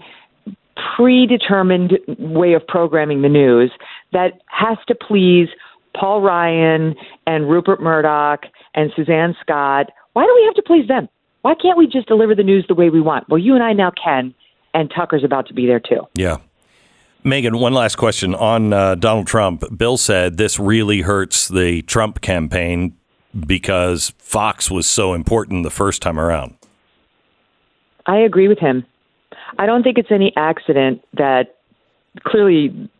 predetermined 0.96 1.98
way 2.18 2.54
of 2.54 2.66
programming 2.66 3.22
the 3.22 3.28
news 3.28 3.70
that 4.12 4.40
has 4.46 4.78
to 4.88 4.94
please 4.94 5.48
Paul 5.94 6.20
Ryan 6.22 6.94
and 7.26 7.50
Rupert 7.50 7.82
Murdoch 7.82 8.44
and 8.74 8.92
Suzanne 8.94 9.34
Scott. 9.40 9.90
Why 10.12 10.24
do 10.24 10.32
we 10.34 10.44
have 10.44 10.54
to 10.54 10.62
please 10.62 10.88
them? 10.88 11.08
Why 11.42 11.54
can't 11.54 11.78
we 11.78 11.86
just 11.86 12.06
deliver 12.06 12.34
the 12.34 12.42
news 12.42 12.64
the 12.68 12.74
way 12.74 12.90
we 12.90 13.00
want? 13.00 13.28
Well, 13.28 13.38
you 13.38 13.54
and 13.54 13.62
I 13.62 13.72
now 13.72 13.90
can, 14.02 14.34
and 14.74 14.90
Tucker's 14.94 15.24
about 15.24 15.48
to 15.48 15.54
be 15.54 15.66
there 15.66 15.80
too. 15.80 16.06
Yeah. 16.14 16.38
Megyn, 17.24 17.60
one 17.60 17.74
last 17.74 17.96
question 17.96 18.34
on 18.34 18.72
uh, 18.72 18.94
Donald 18.94 19.26
Trump. 19.26 19.64
Bill 19.76 19.96
said 19.96 20.36
this 20.36 20.58
really 20.58 21.02
hurts 21.02 21.48
the 21.48 21.82
Trump 21.82 22.20
campaign 22.20 22.96
because 23.46 24.14
Fox 24.18 24.70
was 24.70 24.86
so 24.86 25.12
important 25.14 25.62
the 25.62 25.70
first 25.70 26.02
time 26.02 26.18
around. 26.18 26.56
I 28.10 28.18
agree 28.18 28.48
with 28.48 28.58
him. 28.58 28.84
I 29.58 29.66
don't 29.66 29.84
think 29.84 29.96
it's 29.96 30.10
any 30.10 30.32
accident 30.36 31.00
that 31.14 31.58
clearly 32.24 32.90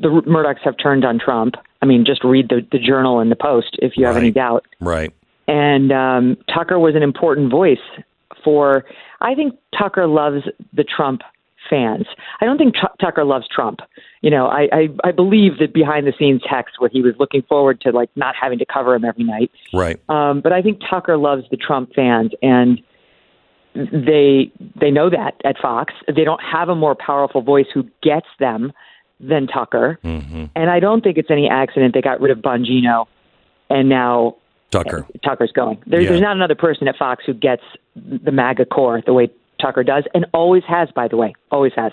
the 0.00 0.08
Murdochs 0.26 0.60
have 0.64 0.76
turned 0.82 1.04
on 1.04 1.18
Trump. 1.18 1.56
I 1.82 1.86
mean, 1.86 2.06
just 2.06 2.24
read 2.24 2.48
the, 2.48 2.66
the 2.72 2.78
Journal 2.78 3.20
and 3.20 3.30
the 3.30 3.36
Post 3.36 3.76
if 3.82 3.92
you 3.96 4.06
have 4.06 4.16
any 4.16 4.30
doubt. 4.30 4.64
Right. 4.80 5.12
And 5.46 5.92
um, 5.92 6.38
Tucker 6.52 6.78
was 6.78 6.94
an 6.96 7.02
important 7.02 7.50
voice 7.50 7.86
for. 8.42 8.86
I 9.20 9.34
think 9.34 9.54
Tucker 9.78 10.06
loves 10.06 10.44
the 10.72 10.84
Trump 10.84 11.20
fans. 11.68 12.06
I 12.40 12.46
don't 12.46 12.56
think 12.56 12.74
Tucker 13.00 13.24
loves 13.24 13.46
Trump. 13.48 13.80
You 14.22 14.30
know, 14.30 14.46
I, 14.46 14.68
I 14.72 14.88
I 15.04 15.12
believe 15.12 15.58
that 15.58 15.74
behind 15.74 16.06
the 16.06 16.14
scenes 16.18 16.40
text 16.50 16.76
where 16.78 16.90
he 16.90 17.02
was 17.02 17.14
looking 17.18 17.42
forward 17.42 17.82
to 17.82 17.90
like 17.90 18.08
not 18.16 18.34
having 18.40 18.58
to 18.60 18.66
cover 18.66 18.94
him 18.94 19.04
every 19.04 19.24
night. 19.24 19.50
Right. 19.74 20.00
Um, 20.08 20.40
but 20.40 20.52
I 20.54 20.62
think 20.62 20.80
Tucker 20.88 21.18
loves 21.18 21.44
the 21.50 21.58
Trump 21.58 21.92
fans, 21.94 22.32
and 22.40 22.80
they 23.74 24.52
they 24.80 24.90
know 24.90 25.10
that 25.10 25.40
at 25.44 25.58
Fox. 25.58 25.92
They 26.06 26.24
don't 26.24 26.42
have 26.42 26.68
a 26.68 26.74
more 26.74 26.94
powerful 26.94 27.42
voice 27.42 27.66
who 27.72 27.84
gets 28.02 28.26
them 28.38 28.72
than 29.20 29.46
Tucker. 29.46 29.98
Mm-hmm. 30.04 30.46
And 30.54 30.70
I 30.70 30.80
don't 30.80 31.02
think 31.02 31.18
it's 31.18 31.30
any 31.30 31.48
accident 31.48 31.94
they 31.94 32.02
got 32.02 32.20
rid 32.20 32.30
of 32.30 32.38
Bongino 32.38 33.06
and 33.70 33.88
now 33.88 34.36
Tucker. 34.70 35.06
Tucker's 35.24 35.52
going. 35.52 35.82
There, 35.86 36.00
Yeah. 36.00 36.10
There's 36.10 36.20
not 36.20 36.36
another 36.36 36.54
person 36.54 36.88
at 36.88 36.96
Fox 36.96 37.24
who 37.24 37.34
gets 37.34 37.62
the 37.94 38.32
MAGA 38.32 38.66
core 38.66 39.02
the 39.04 39.12
way 39.12 39.30
Tucker 39.60 39.84
does, 39.84 40.04
and 40.14 40.26
always 40.34 40.64
has, 40.64 40.90
by 40.94 41.08
the 41.08 41.16
way, 41.16 41.32
always 41.50 41.72
has. 41.76 41.92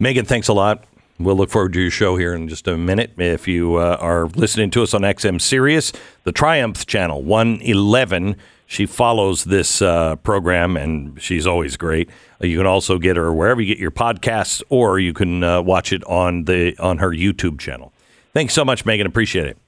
Megyn, 0.00 0.26
thanks 0.26 0.48
a 0.48 0.52
lot. 0.52 0.84
We'll 1.18 1.36
look 1.36 1.50
forward 1.50 1.74
to 1.74 1.80
your 1.80 1.90
show 1.90 2.16
here 2.16 2.34
in 2.34 2.48
just 2.48 2.66
a 2.66 2.76
minute. 2.76 3.12
If 3.18 3.46
you 3.46 3.76
uh, 3.76 3.98
are 4.00 4.26
listening 4.28 4.70
to 4.70 4.82
us 4.82 4.94
on 4.94 5.02
XM 5.02 5.40
Sirius, 5.40 5.92
the 6.24 6.32
Triumph 6.32 6.86
channel, 6.86 7.22
111, 7.22 8.36
she 8.70 8.86
follows 8.86 9.42
this 9.42 9.82
uh, 9.82 10.14
program 10.16 10.76
and 10.76 11.20
she's 11.20 11.44
always 11.44 11.76
great. 11.76 12.08
You 12.40 12.56
can 12.56 12.66
also 12.68 12.98
get 12.98 13.16
her 13.16 13.32
wherever 13.32 13.60
you 13.60 13.66
get 13.66 13.80
your 13.80 13.90
podcasts 13.90 14.62
or 14.68 15.00
you 15.00 15.12
can 15.12 15.42
uh, 15.42 15.60
watch 15.60 15.92
it 15.92 16.04
on 16.04 16.44
the 16.44 16.78
on 16.78 16.98
her 16.98 17.10
YouTube 17.10 17.58
channel. 17.58 17.92
Thanks 18.32 18.54
so 18.54 18.64
much, 18.64 18.84
Megyn. 18.84 19.06
Appreciate 19.06 19.46
it. 19.48 19.58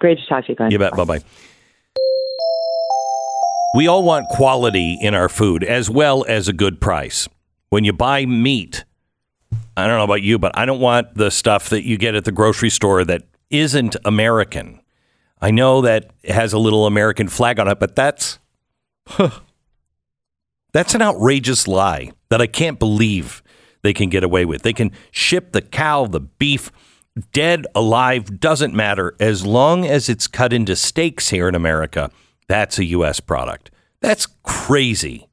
Great 0.00 0.18
to 0.18 0.26
talk 0.26 0.44
to 0.44 0.52
you, 0.52 0.54
Glenn. 0.54 0.70
You 0.70 0.78
bet. 0.78 0.92
Bye 0.92 1.04
bye. 1.04 1.20
We 3.74 3.86
all 3.86 4.02
want 4.02 4.28
quality 4.28 4.98
in 5.00 5.14
our 5.14 5.30
food 5.30 5.64
as 5.64 5.88
well 5.88 6.26
as 6.28 6.46
a 6.46 6.52
good 6.52 6.78
price. 6.78 7.30
When 7.70 7.84
you 7.84 7.94
buy 7.94 8.26
meat, 8.26 8.84
I 9.78 9.86
don't 9.86 9.96
know 9.96 10.04
about 10.04 10.20
you, 10.20 10.38
but 10.38 10.56
I 10.58 10.66
don't 10.66 10.80
want 10.80 11.14
the 11.14 11.30
stuff 11.30 11.70
that 11.70 11.84
you 11.84 11.96
get 11.96 12.14
at 12.14 12.26
the 12.26 12.32
grocery 12.32 12.70
store 12.70 13.02
that 13.02 13.22
isn't 13.48 13.96
American. 14.04 14.80
I 15.46 15.52
know 15.52 15.82
that 15.82 16.10
it 16.24 16.32
has 16.32 16.52
a 16.52 16.58
little 16.58 16.86
American 16.86 17.28
flag 17.28 17.60
on 17.60 17.68
it, 17.68 17.78
but 17.78 17.94
that's 17.94 18.40
that's 20.72 20.92
an 20.96 21.02
outrageous 21.02 21.68
lie 21.68 22.10
that 22.30 22.40
I 22.42 22.48
can't 22.48 22.80
believe 22.80 23.44
they 23.84 23.92
can 23.92 24.10
get 24.10 24.24
away 24.24 24.44
with. 24.44 24.62
They 24.62 24.72
can 24.72 24.90
ship 25.12 25.52
the 25.52 25.62
cow, 25.62 26.06
the 26.06 26.18
beef, 26.18 26.72
dead, 27.30 27.64
alive, 27.76 28.40
doesn't 28.40 28.74
matter. 28.74 29.14
As 29.20 29.46
long 29.46 29.86
as 29.86 30.08
it's 30.08 30.26
cut 30.26 30.52
into 30.52 30.74
steaks 30.74 31.28
here 31.28 31.48
in 31.48 31.54
America, 31.54 32.10
that's 32.48 32.80
a 32.80 32.84
U.S. 32.86 33.20
product. 33.20 33.70
That's 34.00 34.26
crazy. 34.42 35.28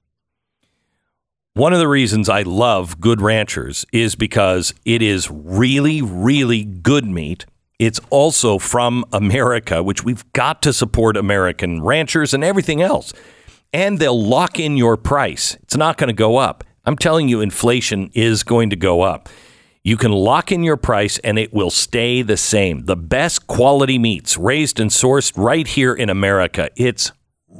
One 1.55 1.73
of 1.73 1.79
the 1.79 1.87
reasons 1.87 2.29
I 2.29 2.43
love 2.43 3.01
Good 3.01 3.19
Ranchers 3.19 3.83
is 3.91 4.13
because 4.13 4.75
it 4.85 5.01
is 5.01 5.31
really, 5.31 6.03
really 6.03 6.63
good 6.65 7.07
meat. 7.07 7.47
It's 7.79 7.99
also 8.09 8.59
from 8.59 9.05
America, 9.11 9.83
which 9.83 10.03
we've 10.03 10.31
got 10.33 10.61
to 10.61 10.73
support 10.73 11.17
American 11.17 11.81
ranchers 11.81 12.33
and 12.33 12.43
everything 12.43 12.81
else. 12.81 13.13
And 13.73 13.99
they'll 13.99 14.21
lock 14.21 14.59
in 14.59 14.77
your 14.77 14.97
price. 14.97 15.55
It's 15.63 15.75
not 15.75 15.97
going 15.97 16.07
to 16.07 16.13
go 16.13 16.37
up. 16.37 16.63
I'm 16.85 16.97
telling 16.97 17.27
you, 17.29 17.41
inflation 17.41 18.11
is 18.13 18.43
going 18.43 18.69
to 18.69 18.75
go 18.75 19.01
up. 19.01 19.29
You 19.83 19.97
can 19.97 20.11
lock 20.11 20.51
in 20.51 20.63
your 20.63 20.77
price 20.77 21.17
and 21.19 21.37
it 21.37 21.53
will 21.53 21.69
stay 21.69 22.21
the 22.21 22.37
same. 22.37 22.85
The 22.85 22.95
best 22.95 23.47
quality 23.47 23.99
meats 23.99 24.37
raised 24.37 24.79
and 24.79 24.89
sourced 24.89 25.33
right 25.35 25.67
here 25.67 25.93
in 25.93 26.09
America. 26.09 26.69
It's 26.77 27.11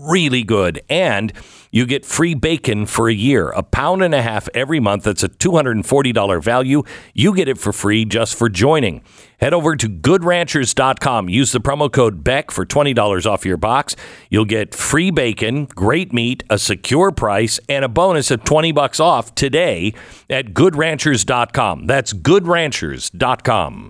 really 0.10 0.44
good. 0.44 0.82
And 0.90 1.34
you 1.72 1.86
get 1.86 2.06
free 2.06 2.36
bacon 2.36 2.86
for 2.86 3.10
a 3.10 3.14
year, 3.14 3.50
a 3.50 3.64
pound 3.64 4.04
and 4.04 4.14
a 4.14 4.22
half 4.22 4.48
every 4.54 4.80
month. 4.80 5.06
That's 5.06 5.24
a 5.24 5.30
$240 5.30 6.44
value. 6.44 6.84
You 7.14 7.36
get 7.36 7.48
it 7.48 7.58
for 7.58 7.74
free 7.74 8.06
just 8.06 8.36
for 8.36 8.48
joining. 8.48 9.02
Head 9.40 9.54
over 9.54 9.76
to 9.76 9.90
goodranchers.com. 9.90 11.30
Use 11.30 11.52
the 11.52 11.60
promo 11.60 11.92
code 11.92 12.24
BECK 12.24 12.52
for 12.52 12.66
$20 12.66 13.26
off 13.26 13.46
your 13.46 13.58
box. 13.58 13.96
You'll 14.30 14.46
get 14.46 14.76
free 14.76 15.10
bacon, 15.10 15.66
great 15.66 16.14
meat, 16.14 16.44
a 16.50 16.58
secure 16.58 17.12
price, 17.12 17.60
and 17.68 17.84
a 17.84 17.90
bonus 17.90 18.30
of 18.32 18.44
20 18.44 18.72
bucks 18.72 19.00
off 19.00 19.34
today 19.34 19.94
at 20.30 20.54
goodranchers.com. 20.54 21.88
That's 21.88 22.14
goodranchers.com. 22.14 23.90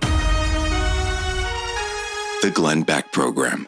The 2.41 2.51
Glenn 2.51 2.83
Beck 2.83 3.11
Program. 3.11 3.67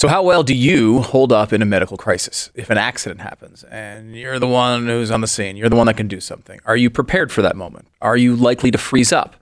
So, 0.00 0.08
how 0.08 0.22
well 0.22 0.42
do 0.42 0.54
you 0.54 1.02
hold 1.02 1.30
up 1.30 1.52
in 1.52 1.60
a 1.60 1.66
medical 1.66 1.98
crisis 1.98 2.50
if 2.54 2.70
an 2.70 2.78
accident 2.78 3.20
happens 3.20 3.64
and 3.64 4.16
you're 4.16 4.38
the 4.38 4.48
one 4.48 4.86
who's 4.86 5.10
on 5.10 5.20
the 5.20 5.26
scene? 5.26 5.58
You're 5.58 5.68
the 5.68 5.76
one 5.76 5.88
that 5.88 5.98
can 5.98 6.08
do 6.08 6.20
something. 6.20 6.58
Are 6.64 6.74
you 6.74 6.88
prepared 6.88 7.30
for 7.30 7.42
that 7.42 7.54
moment? 7.54 7.86
Are 8.00 8.16
you 8.16 8.34
likely 8.34 8.70
to 8.70 8.78
freeze 8.78 9.12
up? 9.12 9.36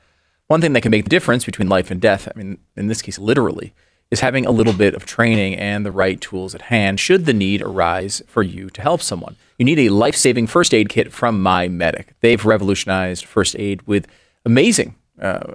One 0.49 0.61
thing 0.61 0.73
that 0.73 0.81
can 0.81 0.91
make 0.91 1.05
the 1.05 1.11
difference 1.11 1.45
between 1.45 1.69
life 1.69 1.93
and 1.93 2.01
death, 2.01 2.27
I 2.27 2.37
mean, 2.37 2.59
in 2.77 2.89
this 2.89 3.03
case, 3.03 3.21
literally, 3.21 3.73
is 4.11 4.19
having 4.19 4.47
a 4.47 4.51
little 4.51 4.73
bit 4.73 4.95
of 4.95 5.07
training 5.07 5.55
and 5.55 5.87
the 5.87 5.93
right 5.93 6.21
tools 6.21 6.57
at 6.57 6.63
hand 6.63 6.99
should 6.99 7.25
the 7.25 7.33
need 7.33 7.63
arise 7.63 8.21
for 8.27 8.43
you 8.43 8.69
to 8.71 8.83
help 8.83 9.01
someone. 9.01 9.37
You 9.59 9.65
need 9.65 9.79
a 9.79 9.91
life 9.91 10.17
saving 10.17 10.49
first 10.49 10.75
aid 10.75 10.89
kit 10.89 11.13
from 11.13 11.41
MyMedic. 11.41 12.07
They've 12.21 12.45
revolutionized 12.45 13.25
first 13.25 13.55
aid 13.61 13.83
with 13.83 14.09
amazing 14.45 14.97
uh, 15.23 15.53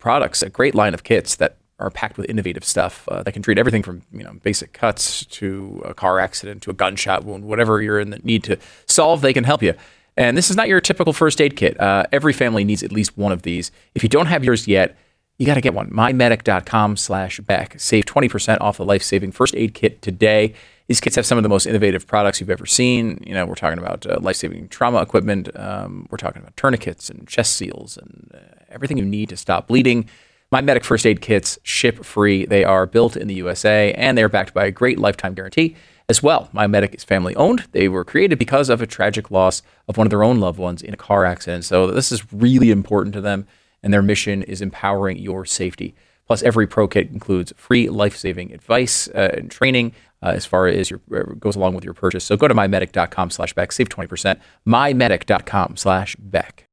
products, 0.00 0.42
a 0.42 0.50
great 0.50 0.74
line 0.74 0.94
of 0.94 1.04
kits 1.04 1.36
that 1.36 1.58
are 1.82 1.90
packed 1.90 2.16
with 2.16 2.28
innovative 2.30 2.64
stuff 2.64 3.08
uh, 3.08 3.22
that 3.22 3.32
can 3.32 3.42
treat 3.42 3.58
everything 3.58 3.82
from 3.82 4.02
you 4.12 4.22
know 4.22 4.32
basic 4.42 4.72
cuts 4.72 5.24
to 5.26 5.82
a 5.84 5.94
car 5.94 6.20
accident 6.20 6.62
to 6.62 6.70
a 6.70 6.74
gunshot 6.74 7.24
wound, 7.24 7.44
whatever 7.44 7.82
you're 7.82 8.00
in 8.00 8.10
the 8.10 8.18
need 8.20 8.44
to 8.44 8.56
solve, 8.86 9.20
they 9.20 9.32
can 9.32 9.44
help 9.44 9.62
you. 9.62 9.74
And 10.16 10.36
this 10.36 10.50
is 10.50 10.56
not 10.56 10.68
your 10.68 10.80
typical 10.80 11.12
first 11.12 11.40
aid 11.40 11.56
kit. 11.56 11.78
Uh, 11.80 12.04
every 12.12 12.32
family 12.32 12.64
needs 12.64 12.82
at 12.82 12.92
least 12.92 13.16
one 13.16 13.32
of 13.32 13.42
these. 13.42 13.72
If 13.94 14.02
you 14.02 14.08
don't 14.08 14.26
have 14.26 14.44
yours 14.44 14.68
yet, 14.68 14.96
you 15.38 15.46
got 15.46 15.54
to 15.54 15.60
get 15.60 15.74
one. 15.74 15.90
MyMedic.com 15.90 16.96
slash 16.96 17.40
Beck. 17.40 17.80
Save 17.80 18.04
20% 18.04 18.60
off 18.60 18.76
the 18.76 18.84
life-saving 18.84 19.32
first 19.32 19.54
aid 19.56 19.74
kit 19.74 20.02
today. 20.02 20.54
These 20.88 21.00
kits 21.00 21.16
have 21.16 21.24
some 21.24 21.38
of 21.38 21.42
the 21.42 21.48
most 21.48 21.66
innovative 21.66 22.06
products 22.06 22.40
you've 22.40 22.50
ever 22.50 22.66
seen. 22.66 23.22
You 23.26 23.32
know, 23.34 23.46
we're 23.46 23.54
talking 23.54 23.78
about 23.78 24.04
uh, 24.06 24.18
life-saving 24.20 24.68
trauma 24.68 25.00
equipment. 25.00 25.48
Um, 25.58 26.06
we're 26.10 26.18
talking 26.18 26.42
about 26.42 26.56
tourniquets 26.56 27.08
and 27.08 27.26
chest 27.26 27.56
seals 27.56 27.96
and 27.96 28.30
uh, 28.34 28.38
everything 28.68 28.98
you 28.98 29.04
need 29.04 29.30
to 29.30 29.36
stop 29.36 29.68
bleeding. 29.68 30.08
My 30.52 30.60
Medic 30.60 30.84
first 30.84 31.06
aid 31.06 31.22
kits 31.22 31.58
ship 31.62 32.04
free. 32.04 32.44
They 32.44 32.62
are 32.62 32.84
built 32.84 33.16
in 33.16 33.26
the 33.26 33.34
USA 33.36 33.90
and 33.94 34.18
they 34.18 34.22
are 34.22 34.28
backed 34.28 34.52
by 34.52 34.66
a 34.66 34.70
great 34.70 34.98
lifetime 34.98 35.32
guarantee 35.32 35.76
as 36.10 36.22
well. 36.22 36.50
My 36.52 36.66
Medic 36.66 36.94
is 36.94 37.02
family 37.02 37.34
owned. 37.36 37.66
They 37.72 37.88
were 37.88 38.04
created 38.04 38.38
because 38.38 38.68
of 38.68 38.82
a 38.82 38.86
tragic 38.86 39.30
loss 39.30 39.62
of 39.88 39.96
one 39.96 40.06
of 40.06 40.10
their 40.10 40.22
own 40.22 40.40
loved 40.40 40.58
ones 40.58 40.82
in 40.82 40.92
a 40.92 40.98
car 40.98 41.24
accident. 41.24 41.64
So 41.64 41.86
this 41.86 42.12
is 42.12 42.30
really 42.34 42.70
important 42.70 43.14
to 43.14 43.22
them 43.22 43.46
and 43.82 43.94
their 43.94 44.02
mission 44.02 44.42
is 44.42 44.60
empowering 44.60 45.16
your 45.16 45.46
safety. 45.46 45.94
Plus, 46.26 46.42
every 46.42 46.66
pro 46.66 46.86
kit 46.86 47.10
includes 47.10 47.54
free 47.56 47.88
life-saving 47.88 48.52
advice 48.52 49.08
uh, 49.08 49.30
and 49.32 49.50
training 49.50 49.94
uh, 50.22 50.32
as 50.34 50.44
far 50.44 50.66
as 50.66 50.90
your 50.90 51.00
uh, 51.14 51.32
goes 51.38 51.56
along 51.56 51.74
with 51.74 51.84
your 51.84 51.94
purchase. 51.94 52.24
So 52.24 52.36
go 52.36 52.46
to 52.46 52.54
mymedic.com 52.54 53.30
slash 53.30 53.54
Beck, 53.54 53.72
save 53.72 53.88
20%, 53.88 54.38
mymedic.com 54.66 55.78
slash 55.78 56.14
Beck. 56.16 56.68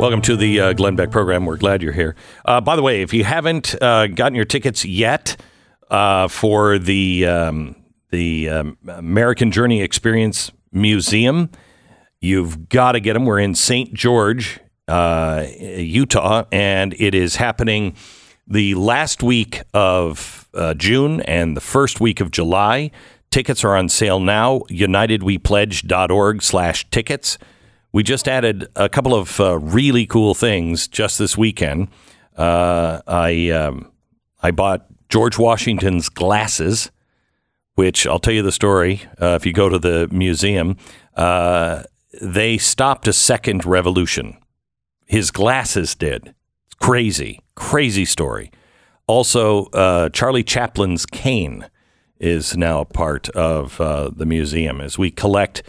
Welcome 0.00 0.22
to 0.22 0.34
the 0.34 0.60
uh, 0.60 0.72
Glenn 0.72 0.96
Beck 0.96 1.10
program. 1.10 1.44
We're 1.44 1.58
glad 1.58 1.82
you're 1.82 1.92
here. 1.92 2.16
Uh, 2.46 2.62
by 2.62 2.74
the 2.74 2.80
way, 2.80 3.02
if 3.02 3.12
you 3.12 3.22
haven't 3.22 3.74
uh, 3.82 4.06
gotten 4.06 4.34
your 4.34 4.46
tickets 4.46 4.82
yet 4.82 5.36
uh, 5.90 6.26
for 6.26 6.78
the 6.78 7.26
um, 7.26 7.76
the 8.08 8.48
um, 8.48 8.78
American 8.88 9.52
Journey 9.52 9.82
Experience 9.82 10.52
Museum, 10.72 11.50
you've 12.18 12.70
got 12.70 12.92
to 12.92 13.00
get 13.00 13.12
them. 13.12 13.26
We're 13.26 13.40
in 13.40 13.54
St. 13.54 13.92
George, 13.92 14.58
uh, 14.88 15.44
Utah, 15.58 16.44
and 16.50 16.94
it 16.98 17.14
is 17.14 17.36
happening 17.36 17.94
the 18.46 18.76
last 18.76 19.22
week 19.22 19.60
of 19.74 20.48
uh, 20.54 20.72
June 20.72 21.20
and 21.20 21.54
the 21.54 21.60
first 21.60 22.00
week 22.00 22.20
of 22.20 22.30
July. 22.30 22.90
Tickets 23.30 23.64
are 23.64 23.76
on 23.76 23.90
sale 23.90 24.18
now. 24.18 24.60
UnitedWePledge.org 24.70 26.40
slash 26.40 26.88
tickets. 26.88 27.36
We 27.92 28.02
just 28.02 28.28
added 28.28 28.68
a 28.76 28.88
couple 28.88 29.14
of 29.14 29.40
uh, 29.40 29.58
really 29.58 30.06
cool 30.06 30.34
things 30.34 30.86
just 30.86 31.18
this 31.18 31.36
weekend. 31.36 31.88
Uh, 32.36 33.00
I 33.06 33.50
um, 33.50 33.90
I 34.42 34.52
bought 34.52 34.86
George 35.08 35.38
Washington's 35.38 36.08
glasses, 36.08 36.90
which 37.74 38.06
I'll 38.06 38.20
tell 38.20 38.32
you 38.32 38.42
the 38.42 38.52
story. 38.52 39.02
Uh, 39.20 39.36
if 39.40 39.44
you 39.44 39.52
go 39.52 39.68
to 39.68 39.78
the 39.78 40.08
museum, 40.12 40.76
uh, 41.16 41.82
they 42.22 42.58
stopped 42.58 43.08
a 43.08 43.12
second 43.12 43.64
revolution. 43.66 44.36
His 45.06 45.32
glasses 45.32 45.96
did. 45.96 46.34
It's 46.66 46.74
crazy, 46.78 47.40
crazy 47.56 48.04
story. 48.04 48.52
Also, 49.08 49.64
uh, 49.66 50.08
Charlie 50.10 50.44
Chaplin's 50.44 51.04
cane 51.04 51.68
is 52.20 52.56
now 52.56 52.80
a 52.80 52.84
part 52.84 53.28
of 53.30 53.80
uh, 53.80 54.10
the 54.14 54.26
museum 54.26 54.80
as 54.80 54.96
we 54.96 55.10
collect 55.10 55.64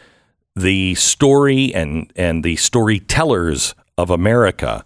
the 0.55 0.95
story 0.95 1.73
and 1.73 2.11
and 2.15 2.43
the 2.43 2.55
storytellers 2.57 3.73
of 3.97 4.09
America. 4.09 4.83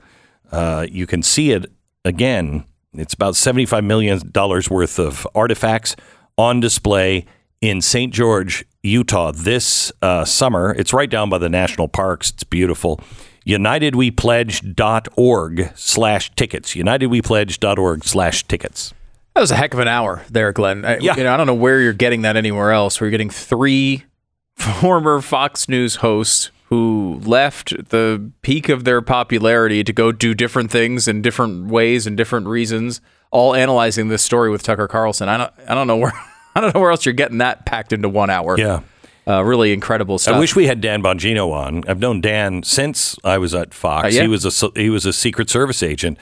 Uh, 0.52 0.86
you 0.90 1.08
can 1.08 1.22
see 1.24 1.52
it 1.52 1.66
again. 2.04 2.66
It's 2.94 3.14
about 3.14 3.36
seventy 3.36 3.66
five 3.66 3.84
million 3.84 4.22
dollars 4.32 4.70
worth 4.70 5.00
of 5.00 5.28
artifacts 5.36 5.96
on 6.38 6.60
display 6.60 7.26
in 7.62 7.82
St. 7.82 8.14
George, 8.14 8.64
Utah, 8.84 9.32
this 9.32 9.92
uh, 10.02 10.24
summer. 10.26 10.74
It's 10.78 10.94
right 10.94 11.10
down 11.10 11.30
by 11.30 11.38
the 11.40 11.50
national 11.50 11.88
parks. 11.88 12.30
It's 12.30 12.44
beautiful. 12.44 13.00
UnitedWePledge.org 14.46 15.72
slash 15.76 16.32
tickets. 16.36 16.74
UnitedWePledge.org 16.76 18.04
slash 18.04 18.44
tickets. 18.48 18.94
That 19.34 19.42
was 19.42 19.52
a 19.52 19.56
heck 19.56 19.74
of 19.74 19.80
an 19.80 19.88
hour 19.88 20.24
there, 20.30 20.52
Glenn. 20.54 20.86
I, 20.86 20.98
Yeah. 20.98 21.16
you 21.18 21.24
know, 21.24 21.34
I 21.34 21.38
don't 21.38 21.48
know 21.48 21.54
where 21.54 21.80
you're 21.82 21.94
getting 21.94 22.22
that 22.24 22.38
anywhere 22.38 22.72
else. 22.72 23.00
We're 23.02 23.10
getting 23.10 23.30
three 23.30 24.04
former 24.56 25.22
Fox 25.22 25.68
News 25.70 25.98
hosts 25.98 26.52
who 26.70 27.22
left 27.24 27.90
the 27.90 28.32
peak 28.42 28.70
of 28.70 28.84
their 28.86 29.02
popularity 29.02 29.84
to 29.84 29.94
go 29.94 30.12
do 30.12 30.34
different 30.34 30.72
things 30.72 31.08
in 31.08 31.22
different 31.22 31.68
ways 31.68 32.08
and 32.08 32.18
different 32.18 32.48
reasons, 32.48 33.02
all 33.32 33.54
analyzing 33.54 34.08
this 34.08 34.24
story 34.24 34.50
with 34.50 34.64
Tucker 34.64 34.88
Carlson. 34.88 35.30
I 35.30 35.38
don't, 35.38 35.54
I 35.68 35.76
don't 35.76 35.86
know 35.88 35.98
where, 35.98 36.14
I 36.56 36.62
don't 36.62 36.74
know 36.74 36.82
where 36.82 36.92
else 36.92 37.06
you're 37.06 37.14
getting 37.14 37.38
that 37.38 37.66
packed 37.66 37.94
into 37.94 38.10
one 38.10 38.32
hour. 38.32 38.58
Yeah. 38.58 38.82
uh, 39.28 39.44
really 39.44 39.74
incredible 39.74 40.18
stuff. 40.18 40.36
I 40.36 40.40
wish 40.40 40.56
we 40.56 40.66
had 40.66 40.82
Dan 40.82 41.04
Bongino 41.04 41.52
on. 41.52 41.84
I've 41.88 42.00
known 42.00 42.20
Dan 42.22 42.64
since 42.64 43.16
I 43.24 43.38
was 43.38 43.54
at 43.54 43.74
Fox. 43.74 44.06
Uh, 44.06 44.10
yeah. 44.10 44.22
He 44.24 44.28
was 44.28 44.64
a 44.64 44.70
he 44.76 44.90
was 44.90 45.06
a 45.06 45.14
Secret 45.14 45.50
Service 45.52 45.84
agent, 45.84 46.18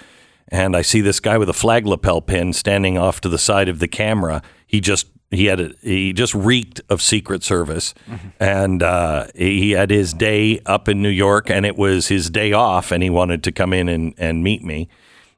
and 0.50 0.76
I 0.76 0.82
see 0.82 1.00
this 1.00 1.20
guy 1.22 1.38
with 1.38 1.50
a 1.50 1.54
flag 1.54 1.86
lapel 1.86 2.22
pin 2.22 2.52
standing 2.52 2.98
off 2.98 3.22
to 3.22 3.30
the 3.30 3.38
side 3.38 3.70
of 3.70 3.80
the 3.80 3.88
camera. 3.88 4.42
He 4.68 4.82
just 4.82 5.08
he 5.36 5.46
had 5.46 5.60
a, 5.60 5.72
he 5.82 6.14
just 6.14 6.34
reeked 6.34 6.82
of 6.90 7.02
Secret 7.02 7.44
Service, 7.44 7.94
Mm-hmm. 8.10 8.28
and 8.40 8.84
uh, 8.84 9.28
he 9.36 9.72
had 9.72 9.90
his 9.90 10.14
day 10.14 10.60
up 10.66 10.88
in 10.88 11.02
New 11.02 11.10
York, 11.10 11.50
and 11.50 11.66
it 11.66 11.78
was 11.78 12.08
his 12.08 12.30
day 12.30 12.54
off, 12.54 12.92
and 12.92 13.02
he 13.04 13.10
wanted 13.10 13.44
to 13.44 13.52
come 13.52 13.74
in 13.74 13.90
and, 13.90 14.14
and 14.18 14.44
meet 14.44 14.64
me. 14.64 14.88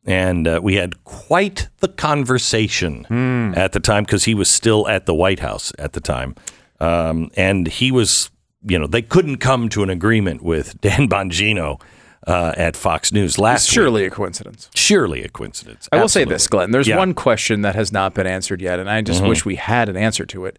And 0.07 0.47
uh, 0.47 0.59
we 0.61 0.75
had 0.75 1.03
quite 1.03 1.69
the 1.79 1.87
conversation 1.87 3.05
Hmm. 3.05 3.53
at 3.55 3.71
the 3.71 3.79
time 3.79 4.03
because 4.03 4.25
he 4.25 4.35
was 4.35 4.49
still 4.49 4.87
at 4.87 5.05
the 5.05 5.13
White 5.15 5.39
House 5.39 5.71
at 5.79 5.93
the 5.93 5.99
time. 6.01 6.35
Um, 6.79 7.31
and 7.35 7.67
he 7.67 7.91
was, 7.91 8.29
you 8.67 8.77
know, 8.77 8.85
they 8.87 9.01
couldn't 9.01 9.37
come 9.37 9.69
to 9.69 9.81
an 9.83 9.89
agreement 9.89 10.43
with 10.43 10.79
Dan 10.81 11.07
Bongino 11.09 11.79
uh, 12.28 12.53
at 12.57 12.76
Fox 12.76 13.11
News 13.11 13.38
last 13.38 13.63
it's 13.63 13.69
week. 13.71 13.73
surely 13.76 14.05
a 14.05 14.09
coincidence. 14.09 14.69
Surely 14.76 15.23
a 15.23 15.30
coincidence. 15.30 15.88
I 15.91 15.97
will 15.99 16.07
say 16.09 16.26
this, 16.26 16.47
Glenn. 16.47 16.71
There's 16.71 16.88
Yeah. 16.88 16.93
Mm-hmm. 16.95 16.99
one 16.99 17.13
question 17.13 17.61
that 17.61 17.76
has 17.76 17.91
not 17.91 18.13
been 18.13 18.28
answered 18.28 18.61
yet, 18.61 18.80
and 18.80 18.89
I 18.89 19.01
just 19.01 19.23
wish 19.23 19.45
we 19.45 19.55
had 19.55 19.89
an 19.89 19.97
answer 19.97 20.26
to 20.28 20.45
it. 20.45 20.57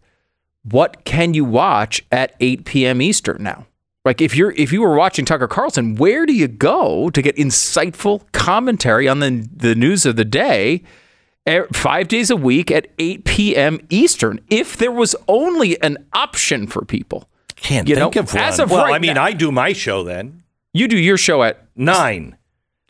What 0.63 1.03
can 1.05 1.33
you 1.33 1.45
watch 1.45 2.03
at 2.11 2.35
8 2.39 2.65
p.m. 2.65 3.01
Eastern 3.01 3.43
now? 3.43 3.65
Like 4.05 4.21
if 4.21 4.35
you're 4.35 4.51
if 4.51 4.71
you 4.71 4.81
were 4.81 4.95
watching 4.95 5.25
Tucker 5.25 5.47
Carlson, 5.47 5.95
where 5.95 6.25
do 6.25 6.33
you 6.33 6.47
go 6.47 7.09
to 7.09 7.21
get 7.21 7.35
insightful 7.35 8.21
commentary 8.31 9.07
on 9.07 9.19
the 9.19 9.47
the 9.53 9.75
news 9.75 10.05
of 10.05 10.15
the 10.15 10.23
day? 10.25 10.83
eh, 11.45 11.63
Five 11.73 12.07
days 12.07 12.29
a 12.29 12.35
week 12.37 12.71
at 12.71 12.87
8 12.99 13.25
p.m. 13.25 13.79
Eastern. 13.89 14.39
If 14.49 14.77
there 14.77 14.91
was 14.91 15.15
only 15.27 15.81
an 15.81 15.97
option 16.13 16.67
for 16.67 16.85
people, 16.85 17.27
Can't 17.57 17.87
you 17.89 17.95
think 17.95 18.15
know, 18.15 18.21
of 18.21 18.33
one. 18.33 18.43
as 18.43 18.59
of 18.59 18.71
well, 18.71 18.85
right 18.85 18.93
I 18.95 18.99
mean, 18.99 19.15
now- 19.15 19.23
I 19.23 19.33
do 19.33 19.51
my 19.51 19.73
show 19.73 20.03
then 20.03 20.43
you 20.77 20.87
do 20.87 20.97
your 20.97 21.17
show 21.17 21.43
at 21.43 21.65
nine. 21.75 22.37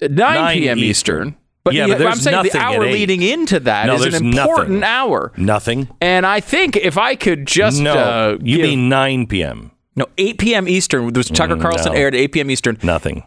9, 0.01 0.13
9 0.15 0.53
p.m. 0.57 0.77
Eastern. 0.79 1.27
Eastern. 1.29 1.37
But 1.63 1.73
Yeah, 1.73 1.87
but 1.87 2.05
I'm 2.07 2.15
saying 2.17 2.43
the 2.43 2.57
hour 2.57 2.85
leading 2.85 3.21
into 3.21 3.59
that 3.61 3.87
No, 3.87 3.95
is 3.95 4.05
an 4.05 4.11
nothing. 4.29 4.37
important 4.37 4.83
hour. 4.83 5.33
Nothing. 5.35 5.89
And 5.99 6.25
I 6.25 6.39
think 6.39 6.75
if 6.77 6.97
I 6.97 7.15
could 7.15 7.45
just 7.47 7.81
no, 7.81 7.93
uh, 7.93 8.37
you 8.41 8.57
give- 8.57 8.65
mean 8.69 8.87
nine 8.89 9.27
p.m. 9.27 9.71
no 9.95 10.05
8 10.17 10.37
p.m. 10.37 10.67
Eastern. 10.69 11.11
There's 11.13 11.29
Tucker 11.29 11.57
Carlson 11.57 11.91
Mm, 11.91 11.95
no. 11.95 11.99
aired 12.01 12.15
at 12.15 12.21
8 12.21 12.27
p.m. 12.31 12.51
Eastern. 12.51 12.77
Nothing. 12.83 13.23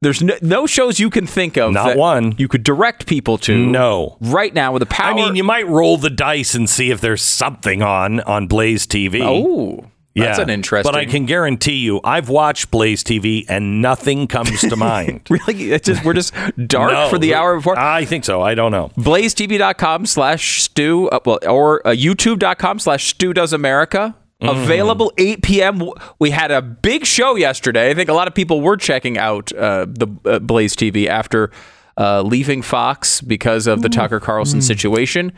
There's 0.00 0.22
no, 0.22 0.34
no 0.42 0.66
shows 0.66 0.98
you 0.98 1.08
can 1.08 1.26
think 1.26 1.56
of. 1.56 1.72
Not 1.72 1.86
that 1.86 1.96
one. 1.96 2.34
You 2.36 2.48
could 2.48 2.62
direct 2.64 3.06
people 3.06 3.38
to. 3.38 3.56
No. 3.56 4.18
Right 4.20 4.52
now 4.52 4.72
with 4.72 4.80
the 4.80 4.86
power. 4.86 5.12
I 5.12 5.14
mean, 5.14 5.36
you 5.36 5.44
might 5.44 5.66
roll 5.68 5.96
the 5.96 6.10
dice 6.10 6.54
and 6.54 6.68
see 6.68 6.90
if 6.90 7.00
there's 7.00 7.22
something 7.22 7.80
on 7.82 8.20
on 8.20 8.46
Blaze 8.48 8.86
TV. 8.86 9.20
Oh, 9.22 9.86
that's 10.14 10.38
an 10.38 10.50
interesting. 10.50 10.90
But 10.90 10.98
I 10.98 11.04
can 11.06 11.26
guarantee 11.26 11.76
you, 11.76 12.00
I've 12.04 12.28
watched 12.28 12.70
Blaze 12.70 13.02
TV 13.02 13.44
and 13.48 13.82
nothing 13.82 14.26
comes 14.28 14.60
to 14.60 14.76
mind. 14.90 15.22
really. 15.28 15.72
It's 15.72 15.86
just 15.86 16.04
we're 16.04 16.12
just 16.14 16.32
dark 16.66 16.92
No. 16.92 17.08
for 17.10 17.18
the 17.18 17.34
hour 17.34 17.56
before. 17.56 17.78
I 17.78 18.04
think 18.04 18.24
so. 18.24 18.40
I 18.42 18.54
don't 18.54 18.70
know. 18.72 18.90
blazetv.com 18.96 20.06
slash 20.06 20.62
Stu 20.62 21.08
uh, 21.08 21.18
well, 21.24 21.38
or 21.48 21.86
uh, 21.86 21.90
youtube.com 21.90 22.78
slash 22.78 23.06
Stu 23.10 23.32
does 23.32 23.52
america 23.52 24.14
Mm-hmm. 24.42 24.62
available 24.62 25.12
8 25.16 25.42
p.m 25.42 25.82
we 26.18 26.30
had 26.30 26.50
a 26.50 26.60
big 26.60 27.06
show 27.06 27.36
yesterday 27.36 27.88
i 27.90 27.94
think 27.94 28.10
a 28.10 28.12
lot 28.12 28.26
of 28.26 28.34
people 28.34 28.60
were 28.60 28.76
checking 28.76 29.16
out 29.16 29.52
uh, 29.54 29.86
the 29.88 30.08
uh, 30.26 30.38
blaze 30.40 30.74
tv 30.74 31.06
after 31.06 31.52
uh, 31.96 32.20
leaving 32.20 32.60
fox 32.60 33.20
because 33.20 33.68
of 33.68 33.80
the 33.80 33.88
tucker 33.88 34.18
carlson 34.18 34.60
situation 34.60 35.32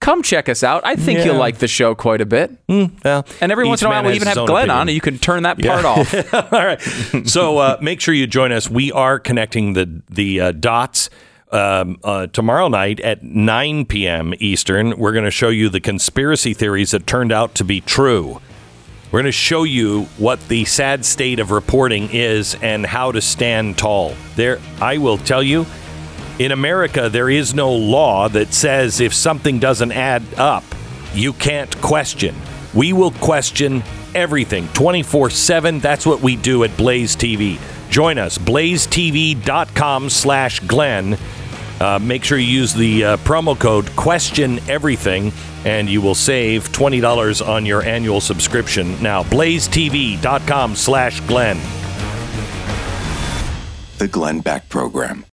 come 0.00 0.22
check 0.22 0.48
us 0.48 0.62
out 0.62 0.82
i 0.84 0.96
think 0.96 1.24
you'll 1.24 1.34
Mm. 1.34 1.38
Like 1.38 1.58
the 1.58 1.68
show 1.68 1.94
quite 1.94 2.20
a 2.20 2.26
bit 2.26 2.50
Well, 2.68 3.26
and 3.40 3.52
every 3.52 3.64
each 3.64 3.68
once 3.68 3.82
in 3.82 3.86
a 3.86 3.90
while 3.90 4.02
we'll 4.02 4.14
even 4.14 4.28
have 4.28 4.36
glenn 4.36 4.64
opinion. 4.64 4.70
on 4.70 4.88
and 4.88 4.94
you 4.94 5.00
can 5.00 5.18
turn 5.18 5.42
that 5.44 5.58
part 5.62 5.84
off 5.84 6.14
All 6.52 6.64
right. 6.64 6.80
So 7.26 7.58
uh, 7.58 7.76
make 7.80 8.00
sure 8.00 8.12
you 8.14 8.26
join 8.26 8.50
us. 8.52 8.68
We 8.68 8.90
are 8.92 9.18
connecting 9.18 9.74
the 9.74 10.02
the 10.08 10.40
uh, 10.40 10.52
dots 10.52 11.10
um, 11.52 11.98
uh, 12.04 12.26
tomorrow 12.28 12.68
night 12.68 13.00
at 13.00 13.22
9 13.22 13.84
p.m. 13.86 14.34
Eastern. 14.38 14.96
We're 14.98 15.12
going 15.12 15.24
to 15.24 15.30
show 15.30 15.48
you 15.48 15.68
the 15.68 15.80
conspiracy 15.80 16.54
theories 16.54 16.92
that 16.92 17.06
turned 17.06 17.32
out 17.32 17.54
to 17.56 17.64
be 17.64 17.80
true. 17.80 18.40
We're 19.10 19.20
going 19.20 19.24
to 19.24 19.32
show 19.32 19.64
you 19.64 20.04
what 20.18 20.40
the 20.48 20.64
sad 20.64 21.04
state 21.04 21.40
of 21.40 21.50
reporting 21.50 22.08
is 22.12 22.56
and 22.62 22.86
how 22.86 23.10
to 23.12 23.20
stand 23.20 23.76
tall. 23.78 24.14
There, 24.36 24.60
I 24.80 24.98
will 24.98 25.18
tell 25.18 25.42
you. 25.42 25.66
In 26.40 26.52
America, 26.52 27.10
there 27.10 27.28
is 27.28 27.52
no 27.52 27.70
law 27.70 28.26
that 28.30 28.54
says 28.54 29.00
if 29.00 29.12
something 29.12 29.58
doesn't 29.58 29.92
add 29.92 30.22
up, 30.38 30.64
you 31.12 31.34
can't 31.34 31.78
question. 31.82 32.34
We 32.72 32.94
will 32.94 33.10
question 33.10 33.82
everything 34.14 34.66
24 34.68 35.28
7. 35.28 35.80
That's 35.80 36.06
what 36.06 36.22
we 36.22 36.36
do 36.36 36.64
at 36.64 36.74
Blaze 36.78 37.14
TV. 37.14 37.60
Join 37.90 38.16
us, 38.16 38.38
blazetv.com 38.38 40.08
slash 40.08 40.60
Glenn. 40.60 41.18
Uh, 41.78 41.98
make 42.00 42.24
sure 42.24 42.38
you 42.38 42.60
use 42.60 42.72
the 42.72 43.04
uh, 43.04 43.16
promo 43.18 43.58
code 43.58 43.94
question 43.94 44.60
everything 44.66 45.32
and 45.66 45.90
you 45.90 46.00
will 46.00 46.14
save 46.14 46.70
$20 46.70 47.46
on 47.46 47.66
your 47.66 47.82
annual 47.82 48.22
subscription. 48.22 49.02
Now, 49.02 49.24
blazetv.com 49.24 50.74
slash 50.74 51.20
Glenn. 51.20 51.58
The 53.98 54.08
Glenn 54.08 54.40
Beck 54.40 54.70
Program. 54.70 55.26